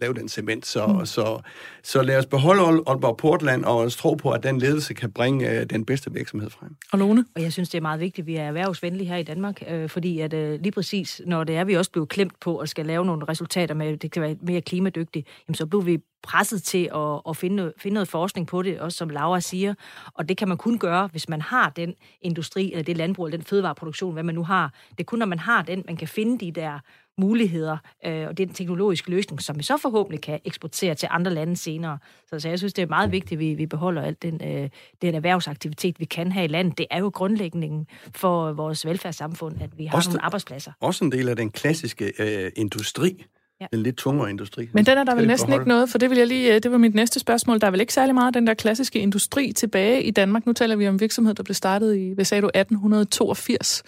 lave 0.01 0.13
den 0.13 0.29
cement. 0.29 0.65
Så, 0.65 0.87
mm. 0.87 1.05
så, 1.05 1.41
så 1.83 2.01
lad 2.01 2.17
os 2.17 2.25
beholde 2.25 2.61
Aalborg 2.61 3.17
Portland, 3.17 3.65
og 3.65 3.77
os 3.77 3.95
tro 3.95 4.13
på, 4.13 4.31
at 4.31 4.43
den 4.43 4.59
ledelse 4.59 4.93
kan 4.93 5.11
bringe 5.11 5.49
øh, 5.49 5.65
den 5.65 5.85
bedste 5.85 6.13
virksomhed 6.13 6.49
frem. 6.49 6.75
Og 6.91 6.99
Lone? 6.99 7.25
Og 7.35 7.41
jeg 7.41 7.53
synes, 7.53 7.69
det 7.69 7.77
er 7.77 7.81
meget 7.81 7.99
vigtigt, 7.99 8.23
at 8.23 8.27
vi 8.27 8.35
er 8.35 8.43
erhvervsvenlige 8.43 9.07
her 9.07 9.17
i 9.17 9.23
Danmark, 9.23 9.63
øh, 9.69 9.89
fordi 9.89 10.19
at 10.19 10.33
øh, 10.33 10.59
lige 10.61 10.71
præcis, 10.71 11.21
når 11.25 11.43
det 11.43 11.55
er, 11.55 11.63
vi 11.63 11.73
også 11.73 11.91
blevet 11.91 12.09
klemt 12.09 12.39
på 12.39 12.57
at 12.57 12.69
skal 12.69 12.85
lave 12.85 13.05
nogle 13.05 13.25
resultater 13.29 13.75
med, 13.75 13.97
det 13.97 14.11
kan 14.11 14.21
være 14.21 14.35
mere 14.41 14.61
klimadygtigt, 14.61 15.27
jamen 15.47 15.55
så 15.55 15.65
bliver 15.65 15.83
vi 15.83 15.99
presset 16.25 16.63
til 16.63 16.89
at, 16.95 17.21
at 17.29 17.37
finde, 17.37 17.73
finde 17.77 17.93
noget 17.93 18.07
forskning 18.07 18.47
på 18.47 18.61
det, 18.61 18.79
også 18.79 18.97
som 18.97 19.09
Laura 19.09 19.39
siger. 19.39 19.73
Og 20.13 20.29
det 20.29 20.37
kan 20.37 20.47
man 20.47 20.57
kun 20.57 20.79
gøre, 20.79 21.07
hvis 21.07 21.29
man 21.29 21.41
har 21.41 21.69
den 21.69 21.93
industri, 22.21 22.71
eller 22.71 22.83
det 22.83 22.97
landbrug, 22.97 23.25
eller 23.25 23.37
den 23.37 23.45
fødevareproduktion, 23.45 24.13
hvad 24.13 24.23
man 24.23 24.35
nu 24.35 24.43
har. 24.43 24.73
Det 24.89 24.99
er 24.99 25.03
kun, 25.03 25.19
når 25.19 25.25
man 25.25 25.39
har 25.39 25.61
den, 25.61 25.83
man 25.87 25.97
kan 25.97 26.07
finde 26.07 26.45
de 26.45 26.51
der 26.51 26.79
muligheder, 27.17 27.77
øh, 28.05 28.27
og 28.27 28.37
den 28.37 28.49
teknologiske 28.49 29.09
løsning, 29.09 29.41
som 29.41 29.57
vi 29.57 29.63
så 29.63 29.77
forhåbentlig 29.77 30.21
kan 30.21 30.39
eksportere 30.45 30.95
til 30.95 31.07
andre 31.11 31.33
lande 31.33 31.57
senere. 31.57 31.97
Så, 32.29 32.39
så 32.39 32.49
jeg 32.49 32.57
synes, 32.57 32.73
det 32.73 32.81
er 32.81 32.87
meget 32.87 33.11
vigtigt, 33.11 33.37
at 33.37 33.39
vi, 33.39 33.53
vi 33.53 33.65
beholder 33.65 34.01
alt 34.01 34.21
den, 34.21 34.41
øh, 34.43 34.69
den 35.01 35.15
erhvervsaktivitet, 35.15 35.99
vi 35.99 36.05
kan 36.05 36.31
have 36.31 36.45
i 36.45 36.47
landet. 36.47 36.77
Det 36.77 36.85
er 36.91 36.99
jo 36.99 37.11
grundlæggende 37.13 37.85
for 38.15 38.53
vores 38.53 38.85
velfærdssamfund, 38.85 39.61
at 39.61 39.77
vi 39.77 39.85
har 39.85 39.97
også 39.97 40.09
nogle 40.09 40.25
arbejdspladser. 40.25 40.71
Også 40.79 41.05
en 41.05 41.11
del 41.11 41.29
af 41.29 41.35
den 41.35 41.51
klassiske 41.51 42.13
øh, 42.19 42.51
industri, 42.55 43.25
Ja. 43.71 43.77
Den 43.77 43.83
lidt 43.83 43.97
tungere 43.97 44.29
industri. 44.29 44.69
Men 44.73 44.85
den 44.85 44.97
er 44.97 45.03
der 45.03 45.15
vel 45.15 45.27
næsten 45.27 45.53
ikke 45.53 45.67
noget, 45.67 45.89
for 45.89 45.97
det 45.97 46.09
vil 46.09 46.17
jeg 46.17 46.27
lige, 46.27 46.55
øh, 46.55 46.63
det 46.63 46.71
var 46.71 46.77
mit 46.77 46.95
næste 46.95 47.19
spørgsmål. 47.19 47.61
Der 47.61 47.67
er 47.67 47.71
vel 47.71 47.81
ikke 47.81 47.93
særlig 47.93 48.15
meget 48.15 48.33
den 48.33 48.47
der 48.47 48.53
klassiske 48.53 48.99
industri 48.99 49.53
tilbage 49.53 50.03
i 50.03 50.11
Danmark. 50.11 50.45
Nu 50.45 50.53
taler 50.53 50.75
vi 50.75 50.87
om 50.87 50.99
virksomhed, 50.99 51.33
der 51.33 51.43
blev 51.43 51.55
startet 51.55 51.95
i, 51.95 52.11
hvad 52.15 52.25
sagde 52.25 52.41
du, 52.41 52.47
1882. 52.47 53.83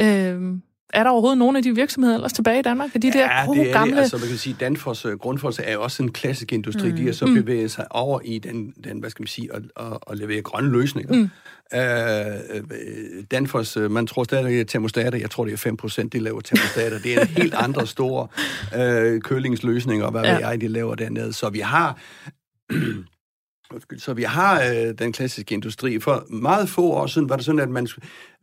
Øhm, 0.00 0.62
er 0.92 1.02
der 1.02 1.10
overhovedet 1.10 1.38
nogle 1.38 1.58
af 1.58 1.62
de 1.62 1.74
virksomheder 1.74 2.14
ellers 2.14 2.32
tilbage 2.32 2.58
i 2.58 2.62
Danmark? 2.62 2.94
Er 2.94 2.98
de 2.98 3.12
ja, 3.14 3.20
der 3.20 3.46
gode, 3.46 3.58
det 3.58 3.68
er 3.68 3.72
gamle... 3.72 3.94
Det. 3.94 4.00
Altså, 4.00 4.16
man 4.16 4.28
kan 4.28 4.36
sige, 4.36 4.56
Danfoss, 4.60 5.06
uh, 5.06 5.12
Grundfos 5.12 5.60
er 5.64 5.76
også 5.76 6.02
en 6.02 6.12
klassisk 6.12 6.52
industri. 6.52 6.90
Mm. 6.90 6.96
De 6.96 7.04
har 7.04 7.12
så 7.12 7.26
mm. 7.26 7.34
bevæget 7.34 7.70
sig 7.70 7.86
over 7.90 8.20
i 8.24 8.38
den, 8.38 8.74
den 8.84 8.98
hvad 8.98 9.10
skal 9.10 9.22
man 9.22 9.26
sige, 9.26 9.48
at, 9.54 9.62
at, 9.76 9.98
at 10.10 10.18
levere 10.18 10.42
grønne 10.42 10.72
løsninger. 10.72 11.14
Mm. 11.14 11.30
Uh, 11.74 13.24
Danfoss, 13.30 13.76
man 13.76 14.06
tror 14.06 14.24
stadig, 14.24 14.60
at 14.60 14.68
termostater, 14.68 15.18
jeg 15.18 15.30
tror, 15.30 15.44
det 15.44 15.52
er 15.52 15.56
5 15.56 15.76
procent, 15.76 16.12
de 16.12 16.18
laver 16.18 16.40
termostater. 16.40 16.98
Det 16.98 17.14
er 17.14 17.20
en 17.20 17.26
helt 17.26 17.54
andre 17.66 17.86
store 17.86 18.28
uh, 18.76 19.20
kølingsløsninger, 19.20 20.10
hvad 20.10 20.22
ja. 20.22 20.48
jeg, 20.48 20.60
de 20.60 20.68
laver 20.68 20.94
dernede. 20.94 21.32
Så 21.32 21.50
vi 21.50 21.60
har... 21.60 21.98
Så 23.98 24.14
vi 24.14 24.22
har 24.22 24.62
øh, 24.62 24.98
den 24.98 25.12
klassiske 25.12 25.54
industri. 25.54 26.00
For 26.00 26.26
meget 26.30 26.68
få 26.68 26.90
år 26.90 27.06
siden 27.06 27.28
var 27.28 27.36
det 27.36 27.44
sådan, 27.44 27.60
at 27.60 27.68
man, 27.68 27.88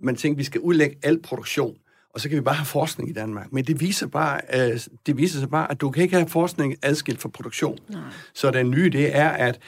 man 0.02 0.16
tænkte, 0.16 0.36
at 0.36 0.38
vi 0.38 0.43
skal 0.43 0.62
udlægge 0.62 0.97
al 1.04 1.22
produktion 1.22 1.76
og 2.14 2.20
så 2.20 2.30
kan 2.30 2.36
vi 2.36 2.41
bare 2.41 2.55
have 2.55 2.66
forskning 2.66 3.10
i 3.10 3.14
Danmark. 3.14 3.53
Men 3.53 3.66
det 3.66 3.80
viser, 3.80 4.07
bare, 4.07 4.41
øh, 4.53 4.80
det 5.05 5.18
viser 5.18 5.39
sig 5.39 5.49
bare, 5.49 5.72
at 5.72 5.82
du 5.82 5.91
kan 5.91 6.03
ikke 6.03 6.16
have 6.16 6.30
forskning 6.30 6.76
adskilt 6.82 7.22
fra 7.22 7.30
produktion. 7.30 7.78
Nej. 7.89 8.01
Så 8.34 8.51
den 8.51 8.72
nye, 8.72 8.89
det 8.89 9.16
er, 9.16 9.30
at 9.30 9.60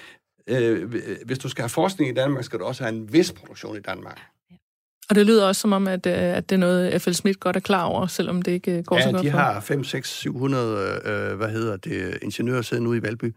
øh, 0.48 0.94
hvis 1.26 1.39
du 1.39 1.50
skal 1.50 1.62
have 1.62 1.70
forskning 1.70 2.12
i 2.12 2.14
Danmark, 2.14 2.44
skal 2.44 2.60
du 2.60 2.66
også 2.66 2.84
have 2.84 2.96
en 2.96 3.14
vis 3.14 3.32
produktion 3.32 3.78
i 3.78 3.80
Danmark. 3.80 4.22
Og 5.10 5.16
det 5.16 5.26
lyder 5.26 5.48
også 5.48 5.62
som 5.62 5.74
om, 5.74 5.88
at, 5.88 6.06
øh, 6.06 6.14
at 6.14 6.50
det 6.50 6.56
er 6.56 6.60
noget, 6.60 7.02
F.L. 7.02 7.14
Schmidt 7.14 7.39
godt 7.39 7.56
er 7.56 7.60
klar 7.60 7.84
over, 7.84 8.08
selvom 8.08 8.42
det 8.42 8.52
ikke 8.52 8.84
går 8.84 8.96
ja, 8.96 9.04
så 9.04 9.12
godt 9.12 9.24
de 9.24 9.30
har 9.30 9.60
5, 9.60 9.84
6, 9.84 10.10
700, 10.10 11.02
øh, 11.06 11.38
hvad 11.38 11.50
hedder 11.50 11.78
det, 11.78 12.18
ingeniører 12.22 12.62
siddende 12.62 12.89
ude 12.89 12.98
i 12.98 13.04
Valby. 13.04 13.36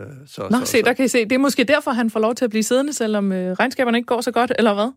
Øh, 0.00 0.06
så, 0.26 0.48
Nå, 0.50 0.58
så, 0.58 0.66
se, 0.66 0.82
der 0.82 0.92
kan 0.92 1.04
I 1.04 1.08
se. 1.08 1.24
Det 1.24 1.32
er 1.32 1.38
måske 1.38 1.64
derfor, 1.64 1.90
han 1.90 2.10
får 2.10 2.20
lov 2.20 2.34
til 2.34 2.44
at 2.44 2.50
blive 2.50 2.62
siddende, 2.62 2.92
selvom 2.92 3.32
øh, 3.32 3.52
regnskaberne 3.52 3.98
ikke 3.98 4.06
går 4.06 4.20
så 4.20 4.30
godt, 4.30 4.52
eller 4.58 4.74
hvad? 4.74 4.92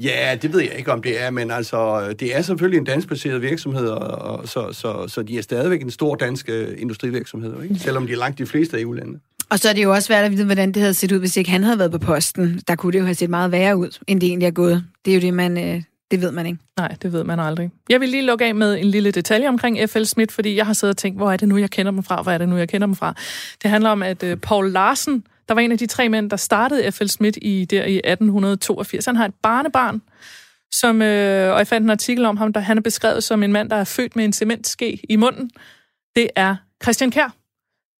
Ja, 0.00 0.36
det 0.42 0.52
ved 0.52 0.60
jeg 0.60 0.74
ikke, 0.78 0.92
om 0.92 1.02
det 1.02 1.22
er, 1.22 1.30
men 1.30 1.50
altså, 1.50 2.12
det 2.20 2.36
er 2.36 2.42
selvfølgelig 2.42 2.78
en 2.78 2.84
danskbaseret 2.84 3.42
virksomhed, 3.42 3.88
og, 3.88 4.48
så, 4.48 4.72
så, 4.72 5.08
så 5.08 5.22
de 5.22 5.38
er 5.38 5.42
stadigvæk 5.42 5.82
en 5.82 5.90
stor 5.90 6.14
dansk 6.14 6.48
øh, 6.48 6.68
industrivirksomhed, 6.78 7.62
ikke? 7.62 7.74
selvom 7.78 8.06
de 8.06 8.12
er 8.12 8.16
langt 8.16 8.38
de 8.38 8.46
fleste 8.46 8.76
af 8.76 8.80
EU-lande. 8.80 9.18
Og 9.50 9.58
så 9.58 9.68
er 9.68 9.72
det 9.72 9.82
jo 9.82 9.92
også 9.92 10.06
svært 10.06 10.24
at 10.24 10.32
vide, 10.32 10.44
hvordan 10.44 10.72
det 10.72 10.82
havde 10.82 10.94
set 10.94 11.12
ud, 11.12 11.18
hvis 11.18 11.36
ikke 11.36 11.50
han 11.50 11.64
havde 11.64 11.78
været 11.78 11.90
på 11.90 11.98
posten. 11.98 12.60
Der 12.68 12.76
kunne 12.76 12.92
det 12.92 12.98
jo 12.98 13.04
have 13.04 13.14
set 13.14 13.30
meget 13.30 13.52
værre 13.52 13.76
ud, 13.76 13.98
end 14.06 14.20
det 14.20 14.26
egentlig 14.26 14.46
er 14.46 14.50
gået. 14.50 14.84
Det 15.04 15.10
er 15.10 15.14
jo 15.14 15.20
det, 15.20 15.34
man, 15.34 15.58
øh, 15.58 15.82
det 16.10 16.20
ved 16.20 16.30
man 16.30 16.46
ikke. 16.46 16.58
Nej, 16.76 16.96
det 17.02 17.12
ved 17.12 17.24
man 17.24 17.40
aldrig. 17.40 17.70
Jeg 17.88 18.00
vil 18.00 18.08
lige 18.08 18.22
lukke 18.22 18.44
af 18.44 18.54
med 18.54 18.78
en 18.80 18.86
lille 18.86 19.10
detalje 19.10 19.48
omkring 19.48 19.90
F.L. 19.90 20.04
Schmidt, 20.04 20.32
fordi 20.32 20.56
jeg 20.56 20.66
har 20.66 20.72
siddet 20.72 20.94
og 20.94 20.96
tænkt, 20.96 21.18
hvor 21.18 21.32
er 21.32 21.36
det 21.36 21.48
nu, 21.48 21.56
jeg 21.56 21.70
kender 21.70 21.92
dem 21.92 22.02
fra? 22.02 22.22
Hvor 22.22 22.32
er 22.32 22.38
det 22.38 22.48
nu, 22.48 22.56
jeg 22.56 22.68
kender 22.68 22.86
dem 22.86 22.94
fra? 22.94 23.14
Det 23.62 23.70
handler 23.70 23.90
om, 23.90 24.02
at 24.02 24.22
uh, 24.22 24.34
Paul 24.34 24.72
Larsen, 24.72 25.24
der 25.48 25.54
var 25.54 25.60
en 25.60 25.72
af 25.72 25.78
de 25.78 25.86
tre 25.86 26.08
mænd, 26.08 26.30
der 26.30 26.36
startede 26.36 26.92
F.L. 26.92 27.06
Schmidt 27.08 27.38
i, 27.42 27.64
der 27.64 27.84
i 27.84 27.96
1882. 28.04 29.06
Han 29.06 29.16
har 29.16 29.24
et 29.24 29.34
barnebarn, 29.42 30.02
som, 30.72 31.02
øh, 31.02 31.52
og 31.52 31.58
jeg 31.58 31.66
fandt 31.66 31.84
en 31.84 31.90
artikel 31.90 32.24
om 32.24 32.36
ham, 32.36 32.52
der 32.52 32.60
han 32.60 32.76
er 32.78 32.82
beskrevet 32.82 33.24
som 33.24 33.42
en 33.42 33.52
mand, 33.52 33.70
der 33.70 33.76
er 33.76 33.84
født 33.84 34.16
med 34.16 34.24
en 34.24 34.32
cementske 34.32 35.00
i 35.08 35.16
munden. 35.16 35.50
Det 36.16 36.30
er 36.36 36.56
Christian 36.82 37.10
Kær. 37.10 37.34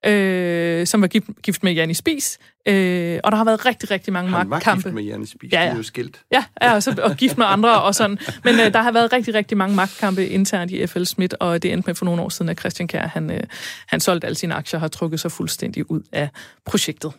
øh, 0.07 0.87
som 0.87 1.01
var 1.01 1.07
gift, 1.09 1.27
gift 1.43 1.63
med 1.63 1.73
Janni 1.73 1.95
Spis. 1.95 2.39
Øh, 2.69 3.21
og 3.25 3.33
der 3.33 3.37
har 3.39 3.45
været 3.45 3.67
rigtig, 3.67 3.91
rigtig 3.91 4.13
mange 4.13 4.31
Han 4.31 4.39
var 4.39 4.45
magtkampe. 4.45 4.83
gift 4.83 4.95
med 4.95 5.03
Janne 5.03 5.27
Spis, 5.27 5.53
Ja, 5.53 5.61
ja, 5.61 5.67
det 5.67 5.73
er 5.73 5.77
jo 5.77 5.83
skilt. 5.83 6.21
Ja, 6.33 6.45
ja 6.63 6.75
og, 6.75 6.83
så, 6.83 7.01
og 7.03 7.17
gift 7.17 7.39
med 7.39 7.47
andre 7.47 7.83
og 7.83 7.95
sådan. 7.95 8.19
Men 8.45 8.55
øh, 8.55 8.73
der 8.73 8.83
har 8.83 8.93
været 8.93 9.13
rigtig, 9.13 9.35
rigtig 9.35 9.57
mange 9.59 9.77
magtkampe 9.77 10.29
internt 10.29 10.71
i 10.71 10.87
FL 10.87 11.05
Schmidt, 11.05 11.35
og 11.41 11.63
det 11.63 11.73
endte 11.73 11.87
med 11.87 11.95
for 11.95 12.05
nogle 12.05 12.23
år 12.23 12.29
siden, 12.29 12.49
at 12.49 12.59
Christian 12.61 12.89
Kjær, 12.89 13.07
han, 13.07 13.31
øh, 13.31 13.41
han 13.87 14.01
solgte 14.01 14.27
alle 14.27 14.37
sine 14.37 14.55
aktier 14.55 14.79
og 14.79 14.81
har 14.81 14.89
trukket 14.89 15.21
sig 15.21 15.33
fuldstændig 15.33 15.91
ud 15.91 16.03
af 16.13 16.29
projektet. 16.67 17.13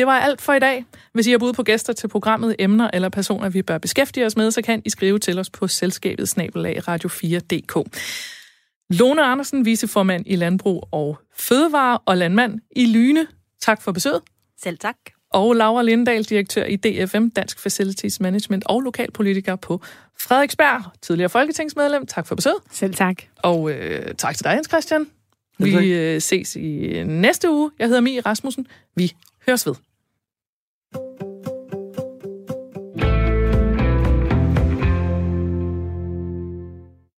Det 0.00 0.06
var 0.06 0.18
alt 0.18 0.40
for 0.40 0.52
i 0.52 0.58
dag. 0.58 0.84
Hvis 1.12 1.26
I 1.26 1.30
har 1.30 1.38
bud 1.38 1.52
på 1.52 1.62
gæster 1.62 1.92
til 1.92 2.08
programmet, 2.08 2.56
emner 2.58 2.90
eller 2.92 3.08
personer, 3.08 3.48
vi 3.48 3.62
bør 3.62 3.78
beskæftige 3.78 4.26
os 4.26 4.36
med, 4.36 4.50
så 4.50 4.62
kan 4.62 4.82
I 4.84 4.90
skrive 4.90 5.18
til 5.18 5.38
os 5.38 5.50
på 5.50 5.68
selskabet 5.68 6.28
snabelag 6.28 6.88
radio4.dk. 6.88 7.98
Lone 8.90 9.22
Andersen, 9.22 9.64
viceformand 9.64 10.24
i 10.26 10.36
Landbrug 10.36 10.88
og 10.92 11.18
Fødevare 11.38 11.98
og 11.98 12.16
landmand 12.16 12.60
i 12.76 12.86
Lyne. 12.86 13.26
Tak 13.62 13.82
for 13.82 13.92
besøget. 13.92 14.20
Selv 14.62 14.78
tak. 14.78 14.96
Og 15.32 15.54
Laura 15.54 15.82
Lindahl, 15.82 16.24
direktør 16.24 16.64
i 16.64 16.76
DFM, 16.76 17.28
Dansk 17.28 17.60
Facilities 17.60 18.20
Management 18.20 18.64
og 18.66 18.80
lokalpolitiker 18.80 19.56
på 19.56 19.80
Frederiksberg, 20.20 20.82
tidligere 21.02 21.28
folketingsmedlem. 21.28 22.06
Tak 22.06 22.26
for 22.26 22.34
besøget. 22.34 22.58
Selv 22.70 22.94
tak. 22.94 23.16
Og 23.36 23.70
øh, 23.70 24.14
tak 24.14 24.36
til 24.36 24.44
dig, 24.44 24.52
Jens 24.52 24.68
Christian. 24.68 25.06
Vi 25.64 25.92
øh, 25.92 26.20
ses 26.20 26.56
i 26.56 27.02
næste 27.06 27.50
uge. 27.50 27.70
Jeg 27.78 27.86
hedder 27.86 28.00
Mie 28.00 28.20
Rasmussen. 28.20 28.66
Vi 28.96 29.12
høres 29.46 29.66
ved. 29.66 29.74